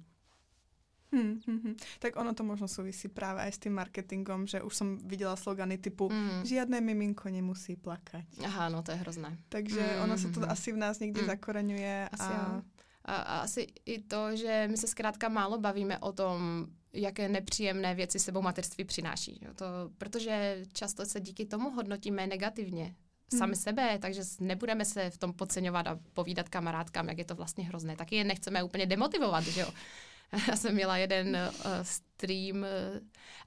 Hmm, 1.11 1.41
hmm, 1.47 1.59
hmm. 1.63 1.75
Tak 1.99 2.15
ono 2.15 2.33
to 2.33 2.43
možno 2.43 2.67
souvisí 2.67 3.07
právě 3.07 3.43
i 3.43 3.51
s 3.51 3.59
tím 3.59 3.73
marketingem, 3.73 4.47
že 4.47 4.61
už 4.61 4.75
jsem 4.75 4.97
viděla 4.97 5.35
slogany 5.35 5.77
typu 5.77 6.09
hmm. 6.09 6.45
žiadné 6.45 6.81
miminko 6.81 7.29
nemusí 7.29 7.75
plakat. 7.75 8.23
Aha, 8.45 8.69
no 8.69 8.83
to 8.83 8.91
je 8.91 8.97
hrozné. 8.97 9.37
Takže 9.49 9.81
hmm. 9.81 10.03
ono 10.03 10.17
se 10.17 10.29
to 10.31 10.39
hmm. 10.39 10.49
asi 10.49 10.71
v 10.71 10.77
nás 10.77 10.99
někdy 10.99 11.19
hmm. 11.19 11.29
zakoreňuje. 11.29 12.09
Asi 12.11 12.23
a... 12.23 12.53
Jo. 12.55 12.61
A, 13.09 13.15
a 13.15 13.39
asi 13.39 13.67
i 13.85 14.01
to, 14.01 14.35
že 14.35 14.67
my 14.71 14.77
se 14.77 14.87
zkrátka 14.87 15.29
málo 15.29 15.57
bavíme 15.57 15.99
o 15.99 16.11
tom, 16.11 16.67
jaké 16.93 17.29
nepříjemné 17.29 17.95
věci 17.95 18.19
sebou 18.19 18.41
materství 18.41 18.83
přináší. 18.83 19.39
Jo? 19.41 19.53
To, 19.53 19.65
protože 19.97 20.63
často 20.73 21.05
se 21.05 21.19
díky 21.19 21.45
tomu 21.45 21.69
hodnotíme 21.69 22.27
negativně 22.27 22.95
sami 23.37 23.53
hmm. 23.53 23.61
sebe, 23.61 23.99
takže 23.99 24.21
nebudeme 24.39 24.85
se 24.85 25.09
v 25.09 25.17
tom 25.17 25.33
podceňovat 25.33 25.87
a 25.87 25.99
povídat 26.13 26.49
kamarádkám, 26.49 27.09
jak 27.09 27.17
je 27.17 27.25
to 27.25 27.35
vlastně 27.35 27.63
hrozné. 27.65 27.95
Taky 27.95 28.15
je 28.15 28.23
nechceme 28.23 28.63
úplně 28.63 28.85
demotivovat, 28.85 29.43
že 29.43 29.61
jo. 29.61 29.69
Já 30.47 30.55
jsem 30.55 30.73
měla 30.73 30.97
jeden 30.97 31.37
uh, 31.37 31.71
stream 31.81 32.57
uh, 32.57 32.65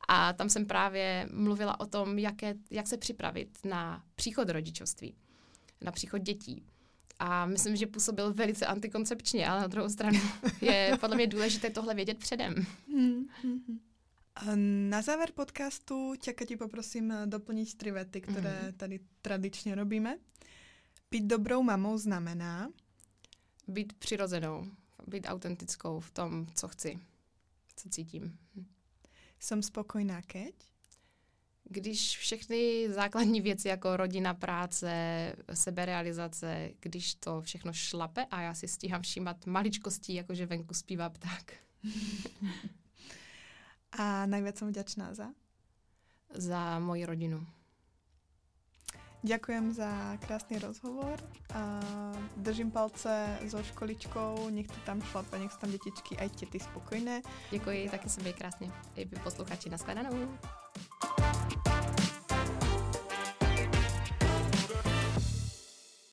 a 0.09 0.33
tam 0.33 0.49
jsem 0.49 0.67
právě 0.67 1.29
mluvila 1.33 1.81
o 1.81 1.87
tom, 1.87 2.19
jak, 2.19 2.43
je, 2.43 2.55
jak 2.71 2.87
se 2.87 2.97
připravit 2.97 3.59
na 3.65 4.05
příchod 4.15 4.49
rodičovství, 4.49 5.15
na 5.81 5.93
příchod 5.93 6.23
dětí. 6.23 6.65
A 7.25 7.47
myslím, 7.47 7.77
že 7.77 7.87
působil 7.87 8.35
velice 8.35 8.67
antikoncepčně, 8.67 9.49
ale 9.49 9.61
na 9.61 9.67
druhou 9.67 9.89
stranu 9.89 10.21
je 10.61 10.97
podle 11.01 11.17
mě 11.17 11.27
důležité 11.27 11.71
tohle 11.71 11.95
vědět 11.95 12.19
předem. 12.19 12.55
Hmm, 12.89 13.27
hmm, 13.43 13.61
hmm. 13.69 14.91
Na 14.91 15.03
záver 15.03 15.33
podcastu 15.33 16.15
tě, 16.21 16.35
ti 16.47 16.57
poprosím 16.57 17.15
doplnit 17.27 17.75
tři 17.75 17.91
vety, 17.91 18.21
které 18.21 18.73
tady 18.77 19.01
tradičně 19.23 19.75
robíme. 19.75 20.19
Být 21.11 21.25
dobrou 21.25 21.63
mamou 21.63 21.99
znamená? 21.99 22.71
Být 23.69 23.93
přirozenou, 23.93 24.67
být 25.07 25.27
autentickou 25.29 26.01
v 26.01 26.11
tom, 26.11 26.47
co 26.55 26.69
chci, 26.69 26.99
co 27.77 27.89
cítím. 27.89 28.39
Jsem 29.39 29.63
spokojná 29.63 30.23
keď? 30.23 30.55
Když 31.73 32.19
všechny 32.19 32.89
základní 32.93 33.41
věci 33.41 33.69
jako 33.69 33.97
rodina, 33.97 34.35
práce, 34.35 34.93
seberealizace, 35.55 36.71
když 36.81 37.15
to 37.15 37.41
všechno 37.41 37.73
šlape 37.73 38.27
a 38.31 38.41
já 38.41 38.55
si 38.55 38.69
stíhám 38.69 39.03
všímat 39.03 39.47
maličkostí, 39.47 40.15
jakože 40.15 40.47
venku 40.47 40.75
zpívá 40.75 41.11
pták. 41.11 41.55
a 43.93 44.27
najviac 44.27 44.59
jsem 44.59 44.69
vďačná 44.69 45.15
za? 45.15 45.29
Za 46.35 46.79
moji 46.79 47.07
rodinu. 47.07 47.47
Ďakujem 49.25 49.73
za 49.73 50.17
krásný 50.17 50.59
rozhovor 50.59 51.21
a 51.55 51.81
držím 52.37 52.71
palce 52.71 53.39
so 53.49 53.69
školičkou, 53.69 54.51
nech 54.51 54.67
to 54.67 54.81
tam 54.87 55.03
šlape, 55.03 55.39
nech 55.39 55.53
jsou 55.53 55.59
tam 55.59 55.71
dětičky 55.71 56.17
aj 56.17 56.29
tety 56.29 56.61
spokojné. 56.61 57.23
Děkuji, 57.51 57.89
taky 57.91 58.09
se 58.09 58.21
měj 58.21 58.33
krásně. 58.33 58.71
I 58.97 59.05
vy 59.05 59.17
posluchači, 59.25 59.71
nashledanou. 59.71 60.39